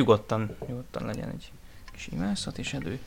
nyugodtan, 0.00 0.56
nyugodtan 0.68 1.06
legyen 1.06 1.28
egy 1.28 1.52
kis 1.92 2.08
imászat, 2.12 2.58
és 2.58 2.72
elő 2.72 2.98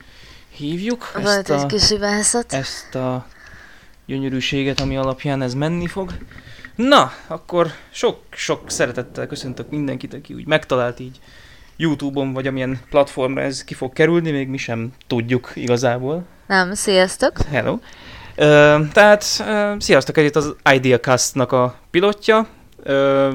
hívjuk. 0.49 1.11
Volt 1.21 1.49
egy 1.49 1.65
kis 1.65 1.91
imászat. 1.91 2.53
Ezt 2.53 2.95
a 2.95 3.25
gyönyörűséget, 4.05 4.79
ami 4.79 4.97
alapján 4.97 5.41
ez 5.41 5.53
menni 5.53 5.87
fog. 5.87 6.11
Na, 6.75 7.11
akkor 7.27 7.67
sok-sok 7.89 8.69
szeretettel 8.69 9.27
köszöntök 9.27 9.69
mindenkit, 9.69 10.13
aki 10.13 10.33
úgy 10.33 10.47
megtalált 10.47 10.99
így 10.99 11.19
Youtube-on, 11.75 12.33
vagy 12.33 12.47
amilyen 12.47 12.79
platformra 12.89 13.41
ez 13.41 13.63
ki 13.63 13.73
fog 13.73 13.93
kerülni, 13.93 14.31
még 14.31 14.47
mi 14.47 14.57
sem 14.57 14.93
tudjuk 15.07 15.51
igazából. 15.55 16.23
Nem, 16.47 16.73
sziasztok! 16.73 17.41
Hello! 17.41 17.71
Uh, 17.73 17.79
tehát, 18.91 19.25
uh, 19.39 19.79
sziasztok, 19.79 20.17
ez 20.17 20.25
itt 20.25 20.35
az 20.35 20.55
Ideacast-nak 20.71 21.51
a 21.51 21.79
pilotja. 21.91 22.47
Uh, 22.85 23.33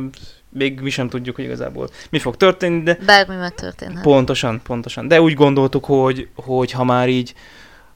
még 0.50 0.80
mi 0.80 0.90
sem 0.90 1.08
tudjuk, 1.08 1.36
hogy 1.36 1.44
igazából 1.44 1.88
mi 2.10 2.18
fog 2.18 2.36
történni, 2.36 2.82
de... 2.82 2.98
Bármi 3.06 3.36
megtörténhet. 3.36 4.02
Pontosan, 4.02 4.60
pontosan. 4.62 5.08
De 5.08 5.20
úgy 5.20 5.34
gondoltuk, 5.34 5.84
hogy, 5.84 6.28
hogy 6.34 6.70
ha 6.70 6.84
már 6.84 7.08
így 7.08 7.34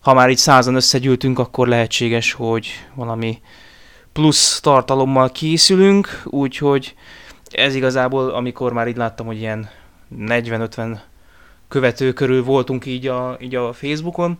ha 0.02 0.14
már 0.14 0.30
így 0.30 0.36
százan 0.36 0.74
összegyűltünk, 0.74 1.38
akkor 1.38 1.68
lehetséges, 1.68 2.32
hogy 2.32 2.68
valami 2.94 3.40
plusz 4.12 4.60
tartalommal 4.60 5.30
készülünk, 5.30 6.22
úgyhogy 6.24 6.94
ez 7.50 7.74
igazából, 7.74 8.30
amikor 8.30 8.72
már 8.72 8.88
így 8.88 8.96
láttam, 8.96 9.26
hogy 9.26 9.38
ilyen 9.38 9.70
40-50 10.18 10.98
követő 11.68 12.12
körül 12.12 12.44
voltunk 12.44 12.86
így 12.86 13.06
a, 13.06 13.36
így 13.40 13.54
a 13.54 13.72
Facebookon, 13.72 14.38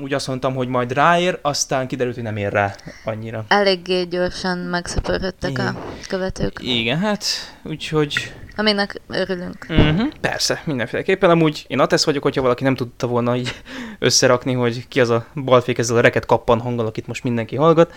úgy 0.00 0.12
azt 0.12 0.26
mondtam, 0.26 0.54
hogy 0.54 0.68
majd 0.68 0.92
ráér, 0.92 1.38
aztán 1.42 1.86
kiderült, 1.86 2.14
hogy 2.14 2.24
nem 2.24 2.36
ér 2.36 2.52
rá 2.52 2.74
annyira. 3.04 3.44
Eléggé 3.48 4.04
gyorsan 4.04 4.58
megszöpöröttek 4.58 5.58
a 5.58 5.74
követők. 6.08 6.58
Igen, 6.60 6.98
hát 6.98 7.24
úgyhogy... 7.64 8.32
Aminek 8.56 9.00
örülünk. 9.08 9.66
Uh-huh, 9.68 10.08
persze, 10.20 10.62
mindenféleképpen. 10.64 11.30
Amúgy 11.30 11.64
én 11.68 11.78
Atesz 11.78 12.04
vagyok, 12.04 12.22
hogyha 12.22 12.42
valaki 12.42 12.62
nem 12.62 12.74
tudta 12.74 13.06
volna 13.06 13.36
így 13.36 13.50
összerakni, 13.98 14.52
hogy 14.52 14.88
ki 14.88 15.00
az 15.00 15.10
a 15.10 15.26
balfék 15.44 15.78
ezzel 15.78 15.96
a 15.96 16.00
reket 16.00 16.26
kappan 16.26 16.60
hanggal, 16.60 16.86
akit 16.86 17.06
most 17.06 17.24
mindenki 17.24 17.56
hallgat. 17.56 17.92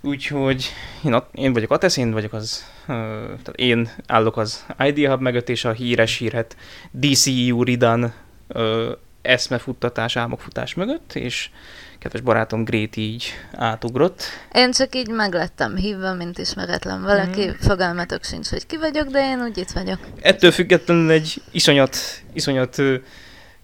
Úgyhogy 0.00 0.72
én, 1.04 1.22
én 1.32 1.52
vagyok 1.52 1.70
Atesz, 1.70 1.96
én 1.96 2.12
vagyok 2.12 2.32
az, 2.32 2.64
uh, 2.80 2.96
tehát 3.26 3.52
én 3.54 3.90
állok 4.06 4.36
az 4.36 4.66
ID 4.78 5.06
Hub 5.06 5.20
mögött, 5.20 5.48
és 5.48 5.64
a 5.64 5.72
híres 5.72 6.16
hírhet 6.16 6.56
DCU 6.90 7.62
Ridan 7.62 8.12
uh, 8.48 8.90
eszmefuttatás, 9.26 10.16
álmokfutás 10.16 10.74
mögött, 10.74 11.14
és 11.14 11.50
kedves 11.98 12.20
barátom 12.20 12.64
Gréti 12.64 13.00
így 13.00 13.24
átugrott. 13.52 14.22
Én 14.52 14.70
csak 14.70 14.94
így 14.94 15.08
meglettem 15.08 15.76
hívva, 15.76 16.14
mint 16.14 16.38
ismeretlen 16.38 17.02
valaki, 17.02 17.46
mm. 17.46 17.50
fogalmatok 17.60 18.24
sincs, 18.24 18.48
hogy 18.48 18.66
ki 18.66 18.76
vagyok, 18.76 19.08
de 19.08 19.30
én 19.30 19.42
úgy 19.42 19.58
itt 19.58 19.70
vagyok. 19.70 19.98
Ettől 20.20 20.50
függetlenül 20.50 21.10
egy 21.10 21.42
iszonyat, 21.50 21.96
iszonyat 22.32 22.82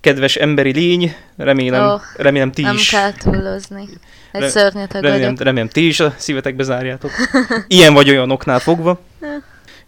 kedves 0.00 0.36
emberi 0.36 0.72
lény, 0.72 1.14
remélem, 1.36 1.86
oh, 1.86 2.00
remélem 2.16 2.52
ti 2.52 2.62
nem 2.62 2.74
is. 2.74 2.91
Nem 2.91 3.00
kell 3.00 3.32
túlozni. 3.32 3.88
Egy 4.32 4.41
Re- 4.41 4.48
szörnyeteg 4.48 5.02
remélem, 5.02 5.20
vagyok. 5.20 5.42
remélem 5.42 5.69
ti 5.69 5.86
is 5.86 6.00
a 6.00 6.14
szívetekbe 6.16 6.62
zárjátok. 6.62 7.10
Ilyen 7.69 7.94
vagy 7.94 8.10
olyanoknál 8.10 8.58
fogva. 8.58 9.00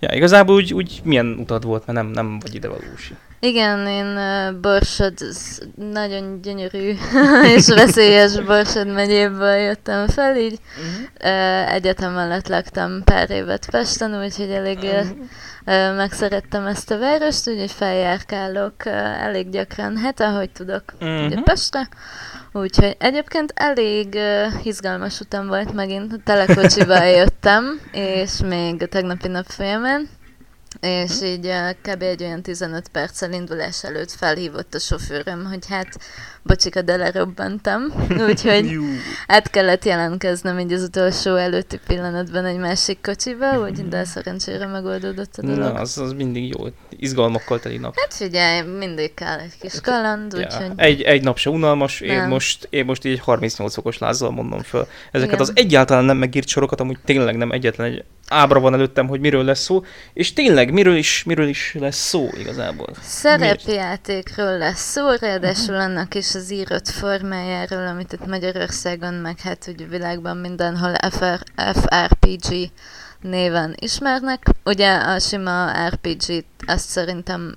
Ja, 0.00 0.12
igazából 0.12 0.54
úgy, 0.54 0.74
úgy 0.74 1.00
milyen 1.04 1.36
utad 1.38 1.64
volt, 1.64 1.86
mert 1.86 1.98
nem, 1.98 2.06
nem 2.06 2.38
vagy 2.38 2.54
ide 2.54 2.68
valósi. 2.68 3.14
Igen, 3.44 3.86
én 3.86 4.18
Borsod, 4.60 5.14
nagyon 5.76 6.40
gyönyörű 6.42 6.94
és 7.56 7.66
veszélyes 7.66 8.40
Borsod 8.40 8.86
megyéből 8.86 9.56
jöttem 9.56 10.08
fel, 10.08 10.36
így 10.36 10.58
uh-huh. 10.76 11.34
uh, 11.34 11.74
egyetem 11.74 12.12
mellett 12.12 12.48
laktam 12.48 13.02
pár 13.04 13.30
évet 13.30 13.70
Pesten, 13.70 14.22
úgyhogy 14.22 14.50
elég 14.50 14.78
uh-huh. 14.78 15.06
uh, 15.66 15.96
megszerettem 15.96 16.66
ezt 16.66 16.90
a 16.90 16.98
várost, 16.98 17.48
úgyhogy 17.48 17.70
feljárkálok 17.70 18.86
elég 19.20 19.50
gyakran, 19.50 19.96
hát 19.96 20.20
ahogy 20.20 20.50
tudok, 20.50 20.82
uh-huh. 21.00 21.26
ugye 21.26 21.40
Pestre. 21.40 21.88
Úgyhogy 22.52 22.96
egyébként 22.98 23.52
elég 23.56 24.14
uh, 24.14 24.66
izgalmas 24.66 25.20
utam 25.20 25.46
volt 25.46 25.72
megint, 25.72 26.22
telekocsival 26.24 27.06
jöttem, 27.18 27.80
és 27.92 28.30
még 28.48 28.82
a 28.82 28.86
tegnapi 28.86 29.28
nap 29.28 29.46
folyamán, 29.46 30.08
és 30.84 31.22
így 31.22 31.46
uh, 31.46 31.70
kb. 31.82 32.02
egy 32.02 32.22
olyan 32.22 32.42
15 32.42 32.88
perccel 32.88 33.32
indulás 33.32 33.84
előtt 33.84 34.10
felhívott 34.10 34.74
a 34.74 34.78
sofőröm, 34.78 35.44
hogy 35.44 35.66
hát 35.66 35.98
bocsika, 36.44 36.82
de 36.82 36.96
lerobbantam, 36.96 37.82
úgyhogy 38.28 38.78
át 39.26 39.50
kellett 39.50 39.84
jelentkeznem 39.84 40.58
így 40.58 40.72
az 40.72 40.82
utolsó 40.82 41.34
előtti 41.34 41.80
pillanatban 41.86 42.44
egy 42.44 42.58
másik 42.58 42.98
kocsiba, 43.02 43.60
úgy, 43.60 43.88
de 43.88 44.04
szerencsére 44.04 44.66
megoldódott 44.66 45.36
a 45.36 45.42
dolog. 45.42 45.58
Na, 45.58 45.72
az, 45.72 45.98
az 45.98 46.12
mindig 46.12 46.48
jó, 46.48 46.64
izgalmakkal 46.90 47.60
teli 47.60 47.76
nap. 47.76 47.94
Hát 47.96 48.14
figyelj, 48.14 48.62
mindig 48.78 49.14
kell 49.14 49.38
egy 49.38 49.58
kis 49.60 49.80
kaland, 49.80 50.32
ja. 50.32 50.38
úgyhogy... 50.38 50.72
Egy, 50.76 51.02
egy 51.02 51.22
nap 51.22 51.38
se 51.38 51.50
unalmas, 51.50 52.00
én 52.00 52.22
most, 52.22 52.66
én 52.70 52.84
most 52.84 53.04
így 53.04 53.18
38 53.18 53.76
okos 53.76 53.98
lázzal 53.98 54.30
mondom 54.30 54.60
föl. 54.60 54.86
Ezeket 55.10 55.34
Igen. 55.34 55.46
az 55.46 55.52
egyáltalán 55.54 56.04
nem 56.04 56.16
megírt 56.16 56.48
sorokat, 56.48 56.80
amúgy 56.80 56.98
tényleg 57.04 57.36
nem 57.36 57.50
egyetlen 57.50 57.86
egy 57.86 58.04
ábra 58.28 58.60
van 58.60 58.74
előttem, 58.74 59.08
hogy 59.08 59.20
miről 59.20 59.44
lesz 59.44 59.62
szó, 59.62 59.84
és 60.12 60.32
tényleg 60.32 60.72
miről 60.72 60.96
is, 60.96 61.24
miről 61.24 61.48
is 61.48 61.74
lesz 61.78 62.08
szó 62.08 62.28
igazából. 62.38 62.88
Szerepjátékról 63.02 64.58
lesz 64.58 64.90
szó, 64.90 65.10
ráadásul 65.20 65.74
annak 65.74 66.14
is 66.14 66.33
az 66.34 66.50
írott 66.50 66.88
formájáról, 66.88 67.86
amit 67.86 68.12
itt 68.12 68.26
Magyarországon, 68.26 69.14
meg 69.14 69.40
hát 69.40 69.68
úgy 69.68 69.88
világban 69.88 70.36
mindenhol 70.36 70.94
FR, 71.10 71.42
FRPG 71.56 72.70
néven 73.20 73.74
ismernek. 73.78 74.42
Ugye 74.64 74.96
a 74.96 75.18
sima 75.18 75.88
RPG-t 75.88 76.46
azt 76.66 76.88
szerintem 76.88 77.56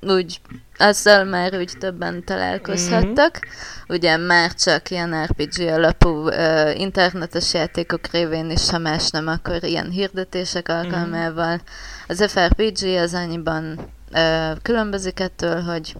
úgy, 0.00 0.40
azzal 0.76 1.24
már 1.24 1.56
úgy 1.56 1.72
többen 1.78 2.24
találkozhattak. 2.24 3.38
Mm-hmm. 3.38 3.96
Ugye 3.96 4.16
már 4.16 4.54
csak 4.54 4.90
ilyen 4.90 5.24
RPG 5.24 5.60
alapú 5.60 6.08
uh, 6.08 6.80
internetes 6.80 7.54
játékok 7.54 8.06
révén 8.06 8.50
is, 8.50 8.70
ha 8.70 8.78
más 8.78 9.10
nem, 9.10 9.26
akkor 9.26 9.64
ilyen 9.64 9.90
hirdetések 9.90 10.68
mhm. 10.68 10.76
alkalmával. 10.76 11.54
Mm-hmm. 11.54 12.06
Az 12.06 12.24
FRPG 12.30 12.84
az 12.84 13.14
annyiban 13.14 13.78
uh, 14.12 14.56
különbözik 14.62 15.20
ettől, 15.20 15.60
hogy 15.60 15.94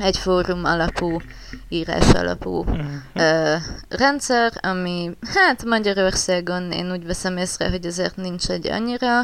egy 0.00 0.16
fórum 0.16 0.64
alapú, 0.64 1.20
írás 1.68 2.10
alapú 2.10 2.64
mm-hmm. 2.64 2.96
ö, 3.14 3.54
rendszer, 3.88 4.52
ami 4.60 5.10
hát 5.34 5.64
Magyarországon 5.64 6.72
én 6.72 6.90
úgy 6.90 7.06
veszem 7.06 7.36
észre, 7.36 7.70
hogy 7.70 7.86
azért 7.86 8.16
nincs 8.16 8.48
egy 8.48 8.66
annyira 8.66 9.22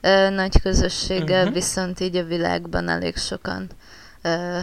ö, 0.00 0.30
nagy 0.30 0.60
közössége, 0.60 1.42
mm-hmm. 1.42 1.52
viszont 1.52 2.00
így 2.00 2.16
a 2.16 2.24
világban 2.24 2.88
elég 2.88 3.16
sokan 3.16 3.68
ö, 4.22 4.58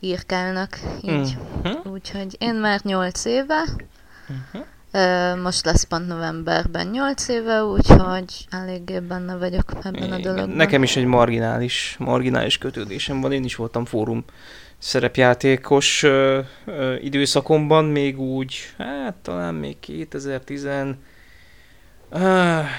írkálnak 0.00 0.78
így. 1.02 1.38
Mm-hmm. 1.68 1.92
Úgyhogy 1.92 2.36
én 2.38 2.54
már 2.54 2.80
8 2.82 3.24
éve, 3.24 3.64
mm-hmm. 4.32 4.64
Uh, 4.92 5.42
most 5.42 5.64
lesz 5.64 5.84
pont 5.84 6.06
novemberben 6.06 6.86
8 6.86 7.28
éve, 7.28 7.64
úgyhogy 7.64 8.46
eléggé 8.50 8.98
benne 9.00 9.36
vagyok 9.36 9.72
ebben 9.82 10.12
a 10.12 10.18
dologban. 10.18 10.48
Nekem 10.48 10.82
is 10.82 10.96
egy 10.96 11.04
marginális, 11.04 11.96
marginális 11.98 12.58
kötődésem 12.58 13.20
van, 13.20 13.32
én 13.32 13.44
is 13.44 13.54
voltam 13.54 13.84
fórum 13.84 14.24
szerepjátékos 14.78 16.02
ö, 16.02 16.40
ö, 16.64 16.94
időszakomban, 16.94 17.84
még 17.84 18.20
úgy, 18.20 18.56
hát 18.78 19.14
talán 19.14 19.54
még 19.54 19.80
2010, 19.80 20.64
uh, 20.64 22.20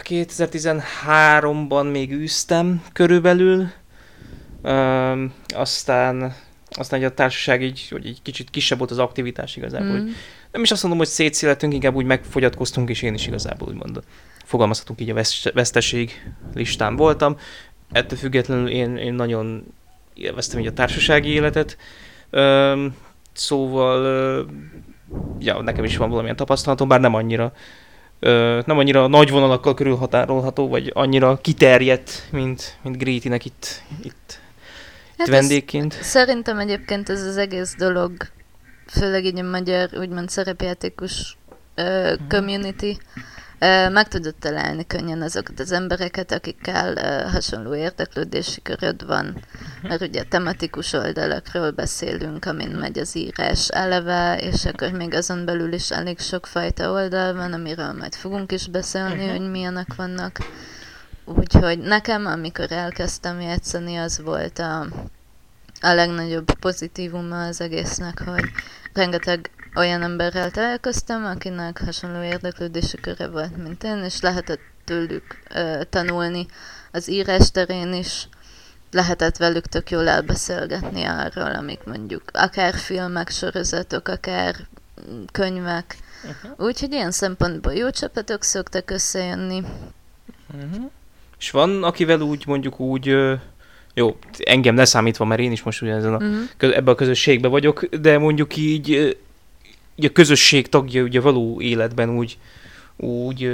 2013-ban 0.03 1.91
még 1.91 2.12
űztem 2.12 2.84
körülbelül, 2.94 3.68
uh, 4.63 5.21
aztán 5.48 6.36
aztán 6.69 7.04
a 7.04 7.10
társaság 7.10 7.63
így, 7.63 7.88
hogy 7.89 8.06
egy 8.06 8.21
kicsit 8.21 8.50
kisebb 8.50 8.77
volt 8.77 8.92
az 8.92 9.00
aktivitás 9.00 9.56
igazából. 9.56 10.00
Mm. 10.00 10.07
Nem 10.51 10.62
is 10.62 10.71
azt 10.71 10.81
mondom, 10.81 11.00
hogy 11.00 11.10
szétszélettünk, 11.10 11.74
inkább 11.74 11.95
úgy 11.95 12.06
megfogyatkoztunk, 12.06 12.89
és 12.89 13.01
én 13.01 13.13
is 13.13 13.27
igazából 13.27 13.68
úgymond 13.68 14.00
fogalmazhatunk 14.44 15.01
így 15.01 15.10
a 15.10 15.24
veszteség 15.54 16.31
listán 16.54 16.95
voltam. 16.95 17.38
Ettől 17.92 18.18
függetlenül 18.18 18.68
én, 18.69 18.98
én 18.98 19.13
nagyon 19.13 19.74
élveztem 20.18 20.60
így 20.60 20.68
a 20.68 20.74
társasági 20.74 21.30
életet. 21.30 21.78
Szóval, 23.34 24.46
ja, 25.40 25.62
nekem 25.62 25.84
is 25.84 25.98
van 25.98 26.10
valamilyen 26.10 26.36
tapasztalatom, 26.36 26.88
bár 26.88 27.00
nem 27.00 27.14
annyira 27.14 27.54
ö, 28.19 28.62
nem 28.66 28.78
annyira 28.78 29.08
nagy 29.08 29.30
vonalakkal 29.30 29.74
körülhatárolható, 29.74 30.68
vagy 30.68 30.92
annyira 30.94 31.38
kiterjedt, 31.42 32.28
mint, 32.31 32.78
mint 32.81 32.98
Grétinek 32.98 33.46
itt, 33.46 33.84
itt, 34.04 34.40
hát 35.18 35.28
itt 35.28 35.34
vendégként. 35.34 35.98
Ez, 36.00 36.06
szerintem 36.06 36.60
egyébként 36.60 37.10
ez 37.10 37.22
az 37.22 37.38
egész 37.38 37.75
dolog, 37.78 38.12
főleg 38.88 39.25
így 39.25 39.40
a 39.40 39.44
magyar, 39.44 39.90
úgymond 39.94 40.30
szerepjátékos 40.30 41.38
ö, 41.75 42.14
mhm. 42.14 42.28
community, 42.28 42.98
meg 43.89 44.07
tudod 44.07 44.36
találni 44.36 44.88
könnyen 44.88 45.21
azokat 45.21 45.59
az 45.59 45.71
embereket, 45.71 46.31
akikkel 46.31 47.30
hasonló 47.30 47.75
érdeklődési 47.75 48.62
köröd 48.62 49.06
van, 49.06 49.25
mhm. 49.25 49.88
mert 49.88 50.01
ugye 50.01 50.24
tematikus 50.24 50.94
oldalakról 50.94 51.71
beszélünk, 51.71 52.45
amin 52.45 52.69
megy 52.69 53.00
az 53.00 53.15
írás 53.15 53.68
eleve, 53.68 54.38
és 54.38 54.65
akkor 54.65 54.92
még 54.92 55.13
azon 55.13 55.45
belül 55.45 55.74
is 55.74 55.92
elég 55.92 56.19
sok 56.19 56.45
fajta 56.45 56.92
oldal 56.92 57.33
van, 57.33 57.54
amiről 57.54 57.94
majd 57.94 58.15
fogunk 58.15 58.51
is 58.51 58.68
beszélni, 58.68 59.24
uh-huh. 59.24 59.38
hogy 59.38 59.50
milyenek 59.50 59.95
vannak. 59.95 60.38
Úgyhogy 61.25 61.80
nekem, 61.80 62.25
amikor 62.25 62.71
elkezdtem 62.71 63.42
játszani, 63.42 63.95
az 63.95 64.21
volt 64.24 64.59
a, 64.59 64.80
a 65.81 65.94
legnagyobb 65.94 66.51
pozitívuma 66.59 67.45
az 67.45 67.62
egésznek, 67.62 68.21
hogy 68.25 68.44
rengeteg 68.94 69.50
olyan 69.77 70.01
emberrel 70.01 70.51
találkoztam, 70.51 71.25
akinek 71.25 71.81
hasonló 71.85 72.24
érdeklődési 72.24 72.97
köre 72.97 73.27
volt, 73.27 73.63
mint 73.63 73.83
én, 73.83 74.03
és 74.03 74.21
lehetett 74.21 74.62
tőlük 74.85 75.41
ö, 75.53 75.81
tanulni 75.89 76.45
az 76.91 77.09
írás 77.09 77.51
terén 77.51 77.94
is, 77.94 78.27
lehetett 78.91 79.38
velük 79.38 79.65
tök 79.65 79.89
jól 79.89 80.07
elbeszélgetni 80.07 81.03
arról, 81.03 81.56
amik 81.56 81.79
mondjuk 81.85 82.24
akár 82.33 82.74
filmek, 82.74 83.29
sorozatok, 83.29 84.07
akár 84.07 84.56
könyvek. 85.31 85.97
Uh-huh. 86.23 86.68
Úgyhogy 86.68 86.91
ilyen 86.91 87.12
szempontból 87.12 87.73
jó 87.73 87.89
csapatok 87.89 88.44
szoktak 88.44 88.89
összejönni. 88.89 89.63
Uh-huh. 90.53 90.91
És 91.39 91.51
van, 91.51 91.83
akivel 91.83 92.21
úgy 92.21 92.44
mondjuk 92.47 92.80
úgy, 92.80 93.15
jó, 93.94 94.18
engem 94.38 94.75
leszámítva, 94.75 95.25
mert 95.25 95.41
én 95.41 95.51
is 95.51 95.63
most 95.63 95.81
ugye 95.81 95.94
ezen 95.94 96.13
a, 96.13 96.18
uh-huh. 96.18 96.75
ebben 96.75 96.94
a 96.94 96.95
közösségben 96.95 97.51
vagyok, 97.51 97.85
de 97.85 98.18
mondjuk 98.18 98.56
így, 98.56 99.18
így 99.99 100.05
a 100.05 100.11
közösség 100.11 100.69
tagja 100.69 101.03
ugye 101.03 101.21
való 101.21 101.61
életben 101.61 102.09
úgy, 102.09 102.38
úgy 102.97 103.51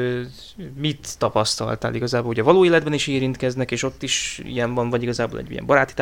mit 0.77 1.07
tapasztaltál 1.17 1.95
igazából, 1.95 2.27
hogy 2.27 2.39
a 2.39 2.43
való 2.43 2.65
életben 2.65 2.93
is 2.93 3.07
érintkeznek, 3.07 3.71
és 3.71 3.83
ott 3.83 4.03
is 4.03 4.41
ilyen 4.45 4.73
van, 4.73 4.89
vagy 4.89 5.03
igazából 5.03 5.39
egy 5.39 5.51
ilyen 5.51 5.65
baráti 5.65 5.93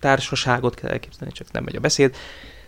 társaságot 0.00 0.74
kell 0.74 0.90
elképzelni, 0.90 1.32
csak 1.32 1.52
nem 1.52 1.64
megy 1.64 1.76
a 1.76 1.80
beszéd. 1.80 2.16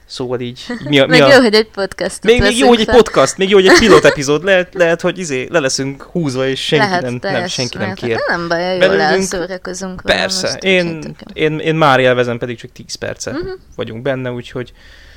Szóval 0.06 0.40
így... 0.40 0.66
Mi 0.88 0.98
a, 0.98 1.06
mi 1.06 1.20
a... 1.20 1.32
jó, 1.32 1.40
hogy 1.40 1.54
egy 1.54 1.68
podcast. 1.68 2.22
Még, 2.22 2.40
még 2.40 2.58
jó, 2.58 2.68
hogy 2.68 2.80
egy 2.80 2.86
podcast, 2.86 3.36
még 3.36 3.48
jó, 3.48 3.56
hogy 3.56 3.66
egy 3.66 3.78
pilot 3.78 4.04
epizód. 4.10 4.44
Lehet, 4.44 4.74
lehet 4.74 5.00
hogy 5.00 5.18
izé, 5.18 5.46
le 5.50 5.58
leszünk 5.58 6.02
húzva, 6.02 6.46
és 6.46 6.64
senki 6.64 6.84
lehet, 6.84 7.02
nem, 7.02 7.18
nem, 7.20 7.46
senki 7.46 7.78
nem 7.78 7.94
kér. 7.94 8.18
Nem 8.26 8.48
baj, 8.48 8.78
jól 8.78 9.00
elszórakozunk. 9.00 10.00
Persze, 10.00 10.58
én, 10.60 11.16
én, 11.32 11.58
én 11.58 11.74
már 11.74 12.00
élvezem, 12.00 12.38
pedig 12.38 12.58
csak 12.58 12.72
10 12.72 12.94
perce 12.94 13.30
uh-huh. 13.30 13.50
vagyunk 13.76 14.02
benne, 14.02 14.32
úgyhogy 14.32 14.72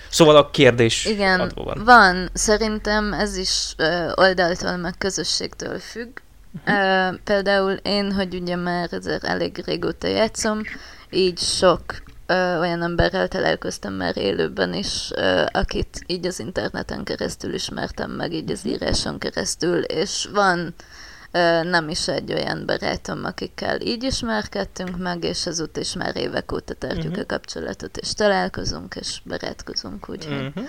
Szóval 0.10 0.36
a 0.36 0.50
kérdés 0.50 1.06
Igen, 1.06 1.40
adva 1.40 1.64
van. 1.64 1.84
van. 1.84 2.30
Szerintem 2.34 3.14
ez 3.14 3.38
is 3.38 3.74
uh, 3.78 4.12
oldaltól, 4.16 4.78
meg 4.78 4.94
közösségtől 4.98 5.80
függ. 5.80 6.18
Uh-huh. 6.66 7.10
Uh, 7.10 7.20
például 7.24 7.72
én, 7.72 8.12
hogy 8.12 8.36
ugye 8.36 8.56
már 8.56 8.88
ezért 8.92 9.24
elég 9.24 9.64
régóta 9.66 10.08
játszom, 10.08 10.62
így 11.10 11.40
sok 11.40 11.82
uh, 12.28 12.60
olyan 12.60 12.82
emberrel 12.84 13.28
találkoztam 13.28 13.94
már 13.94 14.18
élőben 14.18 14.74
is, 14.74 15.12
uh, 15.16 15.46
akit 15.52 16.04
így 16.06 16.26
az 16.26 16.40
interneten 16.40 17.04
keresztül 17.04 17.54
ismertem 17.54 18.12
meg, 18.12 18.34
így 18.34 18.52
az 18.52 18.66
íráson 18.66 19.18
keresztül, 19.18 19.82
és 19.82 20.28
van 20.34 20.74
nem 21.64 21.90
is 21.90 22.08
egy 22.08 22.34
olyan 22.34 22.66
barátom, 22.66 23.24
akikkel 23.24 23.82
így 23.82 24.04
ismerkedtünk 24.04 24.98
meg, 24.98 25.24
és 25.24 25.46
azóta 25.46 25.80
is 25.80 25.94
már 25.94 26.18
évek 26.18 26.52
óta 26.52 26.74
tartjuk 26.74 27.06
uh-huh. 27.06 27.20
a 27.20 27.26
kapcsolatot, 27.26 27.98
és 27.98 28.14
találkozunk, 28.14 28.96
és 28.96 29.22
barátkozunk, 29.26 30.10
úgyhogy 30.10 30.46
uh-huh. 30.48 30.64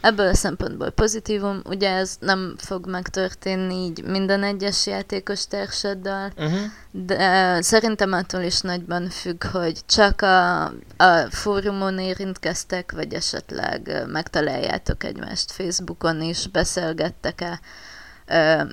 ebből 0.00 0.28
a 0.28 0.34
szempontból 0.34 0.90
pozitívum. 0.90 1.60
Ugye 1.64 1.90
ez 1.90 2.16
nem 2.20 2.54
fog 2.58 2.86
megtörténni 2.86 3.74
így 3.74 4.04
minden 4.04 4.42
egyes 4.42 4.86
játékos 4.86 5.46
társaddal, 5.46 6.32
uh-huh. 6.36 6.60
de 6.90 7.62
szerintem 7.62 8.12
attól 8.12 8.40
is 8.40 8.60
nagyban 8.60 9.08
függ, 9.08 9.44
hogy 9.44 9.80
csak 9.86 10.20
a, 10.20 10.64
a 10.96 11.26
fórumon 11.30 11.98
érintkeztek, 11.98 12.92
vagy 12.92 13.14
esetleg 13.14 14.04
megtaláljátok 14.06 15.04
egymást 15.04 15.52
Facebookon 15.52 16.22
is, 16.22 16.46
beszélgettek-e, 16.46 17.60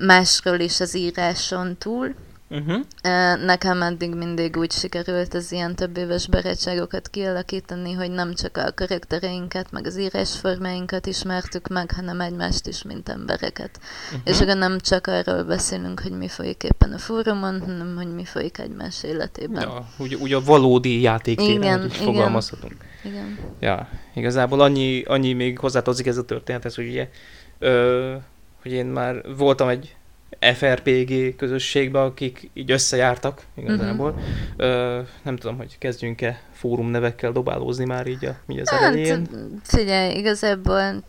másról 0.06 0.58
is 0.58 0.80
az 0.80 0.96
íráson 0.96 1.76
túl. 1.78 2.14
Uh-huh. 2.52 2.80
Nekem 3.44 3.82
eddig 3.82 4.14
mindig 4.14 4.56
úgy 4.56 4.72
sikerült 4.72 5.34
az 5.34 5.52
ilyen 5.52 5.74
több 5.74 5.96
éves 5.96 6.28
barátságokat 6.28 7.08
kialakítani, 7.08 7.92
hogy 7.92 8.10
nem 8.10 8.34
csak 8.34 8.56
a 8.56 8.72
karaktereinket, 8.74 9.72
meg 9.72 9.86
az 9.86 9.98
írásformáinkat 9.98 11.06
ismertük 11.06 11.68
meg, 11.68 11.92
hanem 11.92 12.20
egymást 12.20 12.66
is, 12.66 12.82
mint 12.82 13.08
embereket. 13.08 13.80
Uh-huh. 14.06 14.20
És 14.24 14.40
akkor 14.40 14.56
nem 14.56 14.78
csak 14.78 15.06
arról 15.06 15.44
beszélünk, 15.44 16.00
hogy 16.00 16.12
mi 16.12 16.28
folyik 16.28 16.62
éppen 16.62 16.92
a 16.92 16.98
fórumon, 16.98 17.60
hanem 17.60 17.96
hogy 17.96 18.14
mi 18.14 18.24
folyik 18.24 18.58
egymás 18.58 19.02
életében. 19.02 19.62
Ja, 19.62 19.88
úgy, 19.96 20.14
úgy 20.14 20.32
a 20.32 20.40
valódi 20.40 21.00
játéktéren 21.00 21.86
is 21.86 21.94
igen. 21.94 22.06
fogalmazhatunk. 22.06 22.76
Igen. 23.04 23.38
Ja, 23.60 23.88
igazából 24.14 24.60
annyi, 24.60 25.02
annyi 25.02 25.32
még 25.32 25.58
hozzátartozik 25.58 26.06
ez 26.06 26.16
a 26.16 26.24
történethez, 26.24 26.74
hogy 26.74 26.88
ugye 26.88 27.08
ö, 27.58 28.14
hogy 28.62 28.72
én 28.72 28.86
már 28.86 29.22
voltam 29.36 29.68
egy 29.68 29.94
FRPG 30.40 31.36
közösségben, 31.36 32.02
akik 32.02 32.50
így 32.52 32.70
összejártak 32.70 33.42
igazából. 33.56 34.10
Uh-huh. 34.10 34.24
Ö, 34.56 35.00
nem 35.22 35.36
tudom, 35.36 35.56
hogy 35.56 35.78
kezdjünk-e 35.78 36.42
fórum 36.52 36.86
nevekkel 36.86 37.32
dobálózni 37.32 37.84
már 37.84 38.06
így, 38.06 38.24
a, 38.24 38.36
így 38.48 38.58
az 38.58 38.68
hát, 38.68 38.82
elején. 38.82 39.28
Figyelj, 39.62 40.18
igazából 40.18 41.02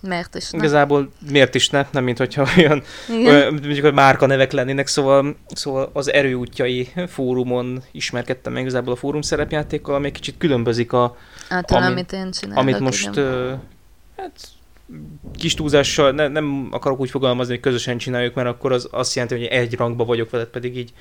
miért 0.00 0.34
is 0.34 0.50
ne? 0.50 0.58
Igazából 0.58 1.12
miért 1.30 1.54
is 1.54 1.68
ne, 1.70 1.86
nem 1.92 2.04
mint 2.04 2.18
hogyha 2.18 2.46
olyan, 2.56 2.82
olyan 3.26 3.52
mondjuk, 3.52 3.80
hogy 3.80 3.92
márka 3.92 4.26
nevek 4.26 4.52
lennének, 4.52 4.86
szóval, 4.86 5.36
szóval 5.46 5.90
az 5.92 6.12
erőútjai 6.12 6.88
fórumon 7.06 7.82
ismerkedtem 7.90 8.52
meg 8.52 8.62
igazából 8.62 8.92
a 8.92 8.96
fórum 8.96 9.22
szerepjátékkal, 9.22 9.94
ami 9.94 10.12
kicsit 10.12 10.34
különbözik 10.38 10.92
a... 10.92 11.16
Attól, 11.50 11.78
ami, 11.78 11.86
amit 11.86 12.12
én 12.12 12.30
csinálok. 12.30 12.62
Amit 12.62 12.78
most, 12.78 13.16
ö, 13.16 13.52
hát 14.16 14.32
kis 15.38 15.54
túlzással 15.54 16.10
ne, 16.10 16.28
nem 16.28 16.68
akarok 16.70 17.00
úgy 17.00 17.10
fogalmazni, 17.10 17.52
hogy 17.52 17.62
közösen 17.62 17.98
csináljuk, 17.98 18.34
mert 18.34 18.48
akkor 18.48 18.72
az 18.72 18.88
azt 18.90 19.14
jelenti, 19.14 19.36
hogy 19.36 19.46
egy 19.46 19.74
rangba 19.74 20.04
vagyok 20.04 20.30
veled, 20.30 20.46
pedig 20.46 20.76
így 20.76 20.92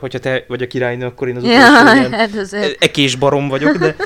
hogyha 0.00 0.18
te 0.18 0.44
vagy 0.48 0.62
a 0.62 0.66
királynő, 0.66 1.06
akkor 1.06 1.28
én 1.28 1.36
az 1.36 1.42
utolsó 1.42 1.60
ja, 1.60 1.94
ilyen 1.94 2.12
hát 2.12 2.76
ekés 2.78 3.14
barom 3.14 3.48
vagyok, 3.48 3.76
de, 3.76 3.96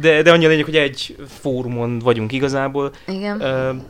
de, 0.00 0.22
de 0.22 0.32
annyi 0.32 0.46
lényeg, 0.46 0.64
hogy 0.64 0.76
egy 0.76 1.16
fórumon 1.40 1.98
vagyunk 1.98 2.32
igazából. 2.32 2.92
Igen. 3.06 3.40
Uh, 3.40 3.82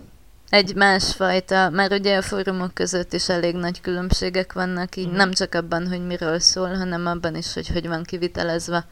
egy 0.48 0.74
másfajta, 0.74 1.70
mert 1.70 1.92
ugye 1.92 2.16
a 2.16 2.22
fórumok 2.22 2.74
között 2.74 3.12
is 3.12 3.28
elég 3.28 3.54
nagy 3.54 3.80
különbségek 3.80 4.52
vannak, 4.52 4.96
így 4.96 5.04
uh-huh. 5.04 5.18
nem 5.18 5.32
csak 5.32 5.54
abban, 5.54 5.88
hogy 5.88 6.06
miről 6.06 6.38
szól, 6.38 6.74
hanem 6.74 7.06
abban 7.06 7.36
is, 7.36 7.52
hogy 7.54 7.68
hogy 7.68 7.88
van 7.88 8.02
kivitelezve 8.02 8.86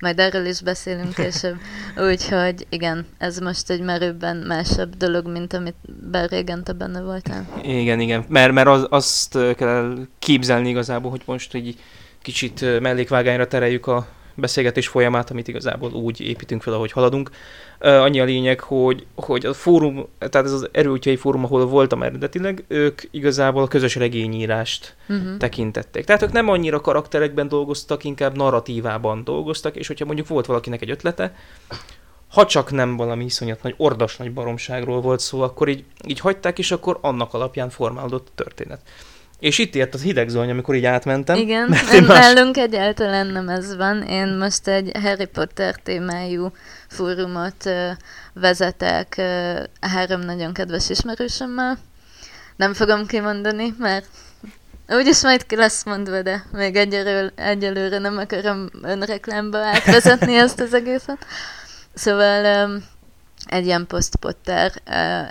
majd 0.00 0.18
erről 0.18 0.46
is 0.46 0.60
beszélünk 0.60 1.14
később. 1.14 1.56
Úgyhogy 2.10 2.66
igen, 2.68 3.06
ez 3.18 3.38
most 3.38 3.70
egy 3.70 3.80
merőbben 3.80 4.36
másabb 4.36 4.96
dolog, 4.96 5.28
mint 5.28 5.52
amit 5.52 5.76
bár 6.10 6.28
régen 6.28 6.64
te 6.64 6.72
benne 6.72 7.00
voltál. 7.00 7.46
Igen, 7.62 8.00
igen, 8.00 8.24
mert, 8.28 8.52
mert 8.52 8.68
az, 8.68 8.86
azt 8.90 9.38
kell 9.56 10.06
képzelni 10.18 10.68
igazából, 10.68 11.10
hogy 11.10 11.22
most 11.24 11.54
egy 11.54 11.78
kicsit 12.22 12.80
mellékvágányra 12.80 13.46
tereljük 13.46 13.86
a 13.86 14.06
beszélgetés 14.34 14.88
folyamát, 14.88 15.30
amit 15.30 15.48
igazából 15.48 15.92
úgy 15.92 16.20
építünk 16.20 16.62
fel, 16.62 16.72
ahogy 16.72 16.92
haladunk. 16.92 17.30
Annyi 17.78 18.20
a 18.20 18.24
lényeg, 18.24 18.60
hogy, 18.60 19.06
hogy 19.14 19.46
a 19.46 19.54
fórum, 19.54 20.06
tehát 20.18 20.46
ez 20.46 20.52
az 20.52 20.68
erőútjai 20.72 21.16
fórum, 21.16 21.44
ahol 21.44 21.66
voltam 21.66 22.02
eredetileg, 22.02 22.64
ők 22.68 23.00
igazából 23.10 23.62
a 23.62 23.68
közös 23.68 23.94
regényírást 23.94 24.96
uh-huh. 25.08 25.36
tekintették. 25.36 26.04
Tehát 26.04 26.22
ők 26.22 26.32
nem 26.32 26.48
annyira 26.48 26.80
karakterekben 26.80 27.48
dolgoztak, 27.48 28.04
inkább 28.04 28.36
narratívában 28.36 29.24
dolgoztak, 29.24 29.76
és 29.76 29.86
hogyha 29.86 30.04
mondjuk 30.04 30.28
volt 30.28 30.46
valakinek 30.46 30.82
egy 30.82 30.90
ötlete, 30.90 31.34
ha 32.34 32.46
csak 32.46 32.70
nem 32.70 32.96
valami 32.96 33.24
iszonyat 33.24 33.62
nagy, 33.62 33.74
ordas 33.76 34.16
nagy 34.16 34.32
baromságról 34.32 35.00
volt 35.00 35.20
szó, 35.20 35.40
akkor 35.40 35.68
így, 35.68 35.84
így 36.06 36.20
hagyták, 36.20 36.58
és 36.58 36.70
akkor 36.70 36.98
annak 37.00 37.34
alapján 37.34 37.70
formálódott 37.70 38.28
a 38.28 38.34
történet. 38.34 38.80
És 39.44 39.58
itt 39.58 39.74
ért 39.74 39.94
az 39.94 40.02
hideg 40.02 40.28
zóny, 40.28 40.50
amikor 40.50 40.74
így 40.74 40.84
átmentem. 40.84 41.36
Igen, 41.36 41.68
mert 41.68 42.06
más... 42.06 42.18
nálunk 42.18 42.56
egyáltalán 42.56 43.26
nem 43.26 43.48
ez 43.48 43.76
van. 43.76 44.02
Én 44.02 44.26
most 44.26 44.68
egy 44.68 44.90
Harry 45.02 45.24
Potter 45.24 45.74
témájú 45.74 46.52
fórumot 46.88 47.70
vezetek 48.32 49.20
három 49.80 50.20
nagyon 50.20 50.52
kedves 50.52 50.88
ismerősömmel. 50.88 51.78
Nem 52.56 52.74
fogom 52.74 53.06
kimondani, 53.06 53.74
mert 53.78 54.06
úgyis 54.88 55.22
majd 55.22 55.46
ki 55.46 55.56
lesz 55.56 55.84
mondva, 55.84 56.22
de 56.22 56.44
még 56.52 56.76
egyelőre, 56.76 57.32
egyelőre 57.36 57.98
nem 57.98 58.18
akarom 58.18 58.68
önreklámba 58.82 59.58
átvezetni 59.58 60.34
ezt 60.34 60.60
az 60.60 60.74
egészet. 60.74 61.26
Szóval 61.94 62.66
um, 62.66 62.84
egy 63.54 63.64
ilyen 63.66 63.86
post-Potter. 63.86 64.72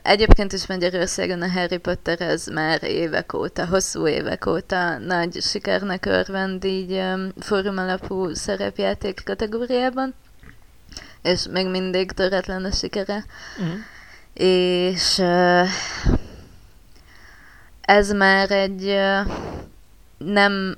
Egyébként 0.03 0.53
is 0.53 0.67
Magyarországon 0.67 1.41
a 1.41 1.49
Harry 1.49 1.77
Potter 1.77 2.21
ez 2.21 2.47
már 2.47 2.83
évek 2.83 3.33
óta, 3.33 3.65
hosszú 3.65 4.07
évek 4.07 4.45
óta 4.45 4.97
nagy 4.97 5.41
sikernek 5.41 6.05
örvend 6.05 6.63
így 6.63 7.03
fórum 7.39 7.77
alapú 7.77 8.33
szerepjáték 8.33 9.21
kategóriában, 9.25 10.13
és 11.21 11.45
még 11.51 11.67
mindig 11.67 12.11
töretlen 12.11 12.65
a 12.65 12.71
sikere. 12.71 13.25
Uh-huh. 13.57 13.75
És 14.33 15.19
ez 17.81 18.11
már 18.11 18.51
egy 18.51 18.99
nem, 20.17 20.77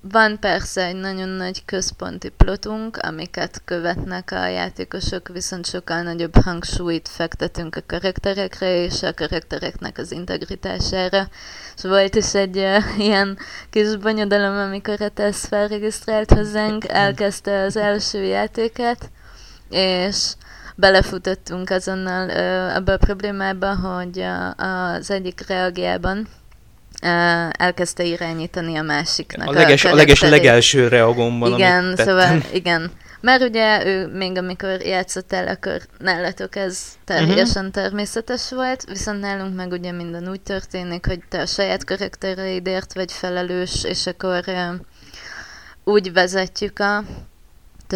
van 0.00 0.38
persze 0.40 0.84
egy 0.84 0.96
nagyon 0.96 1.28
nagy 1.28 1.64
központi 1.64 2.28
plotunk, 2.28 2.96
amiket 2.96 3.62
követnek 3.64 4.30
a 4.30 4.46
játékosok, 4.46 5.28
viszont 5.28 5.66
sokkal 5.66 6.02
nagyobb 6.02 6.36
hangsúlyt 6.36 7.08
fektetünk 7.08 7.76
a 7.76 7.80
karakterekre 7.86 8.82
és 8.82 9.02
a 9.02 9.14
karaktereknek 9.14 9.98
az 9.98 10.12
integritására. 10.12 11.28
És 11.76 11.82
volt 11.82 12.14
is 12.14 12.34
egy 12.34 12.56
uh, 12.56 12.98
ilyen 12.98 13.38
kis 13.70 13.96
bonyodalom, 13.96 14.56
amikor 14.56 15.02
a 15.02 15.08
Tess 15.08 15.46
felregisztrált 15.46 16.30
hozzánk, 16.30 16.88
elkezdte 16.88 17.62
az 17.62 17.76
első 17.76 18.22
játéket, 18.22 19.10
és 19.70 20.32
belefutottunk 20.76 21.70
azonnal 21.70 22.28
uh, 22.28 22.76
abba 22.76 22.92
a 22.92 22.96
problémába, 22.96 23.76
hogy 23.76 24.18
uh, 24.18 24.94
az 24.94 25.10
egyik 25.10 25.46
reagjában 25.46 26.28
elkezdte 27.50 28.04
irányítani 28.04 28.76
a 28.76 28.82
másiknak 28.82 29.48
a, 29.48 29.52
leges, 29.52 29.84
a, 29.84 29.90
a 29.90 29.94
leges 29.94 30.20
legelső 30.20 30.88
reagomban, 30.88 31.52
Igen, 31.52 31.84
amit 31.84 31.96
szóval 31.96 32.42
igen. 32.52 32.90
Mert 33.20 33.42
ugye 33.42 33.86
ő 33.86 34.06
még 34.06 34.38
amikor 34.38 34.80
játszott 34.80 35.32
el, 35.32 35.48
akkor 35.48 35.80
nálatok 35.98 36.56
ez 36.56 36.82
teljesen 37.04 37.66
uh-huh. 37.66 37.82
természetes 37.82 38.50
volt, 38.50 38.84
viszont 38.84 39.20
nálunk 39.20 39.56
meg 39.56 39.72
ugye 39.72 39.92
minden 39.92 40.28
úgy 40.28 40.40
történik, 40.40 41.06
hogy 41.06 41.20
te 41.28 41.40
a 41.40 41.46
saját 41.46 41.84
karaktereidért 41.84 42.94
vagy 42.94 43.12
felelős, 43.12 43.84
és 43.84 44.06
akkor 44.06 44.44
úgy 45.84 46.12
vezetjük 46.12 46.78
a 46.78 47.04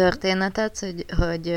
történetet, 0.01 0.79
hogy, 0.79 1.05
hogy 1.17 1.55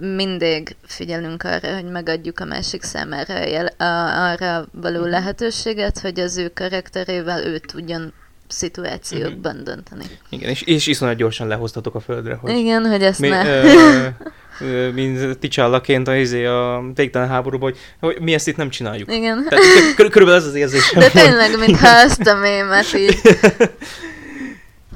mindig 0.00 0.76
figyelünk 0.86 1.42
arra, 1.42 1.74
hogy 1.74 1.90
megadjuk 1.90 2.40
a 2.40 2.44
másik 2.44 2.82
számára 2.82 3.34
a, 3.76 3.84
arra 4.30 4.66
való 4.72 5.00
mhm. 5.00 5.08
lehetőséget, 5.08 5.98
hogy 5.98 6.20
az 6.20 6.36
ő 6.36 6.48
karakterével 6.54 7.46
ő 7.46 7.58
tudjon 7.58 8.12
szituációkban 8.48 9.52
uh-huh. 9.52 9.66
dönteni. 9.66 10.04
Igen, 10.28 10.50
és, 10.50 10.62
és 10.62 10.86
iszonyat 10.86 11.16
gyorsan 11.16 11.46
lehoztatok 11.46 11.94
a 11.94 12.00
földre. 12.00 12.34
Hogy 12.34 12.56
Igen, 12.56 12.84
hogy 12.84 13.02
ezt 13.02 13.20
mi, 13.20 13.28
ne. 13.28 13.44
Ö, 14.60 14.90
mint 14.90 15.38
Ticsallaként 15.38 16.08
a, 16.08 16.16
izé, 16.16 16.44
a 16.44 16.82
végtelen 16.94 17.28
háborúban, 17.28 17.70
hogy, 17.70 17.78
hogy 18.00 18.22
mi 18.22 18.34
ezt 18.34 18.48
itt 18.48 18.56
nem 18.56 18.70
csináljuk. 18.70 19.12
Igen. 19.12 19.46
Tehát 19.48 19.64
kör, 19.96 20.08
körülbelül 20.08 20.40
ez 20.40 20.46
az 20.46 20.54
érzésem. 20.54 21.00
De 21.00 21.10
tényleg, 21.10 21.58
mintha 21.58 21.88
ezt 21.88 22.26
a 22.26 22.34
mémet 22.34 22.94
így 22.94 23.20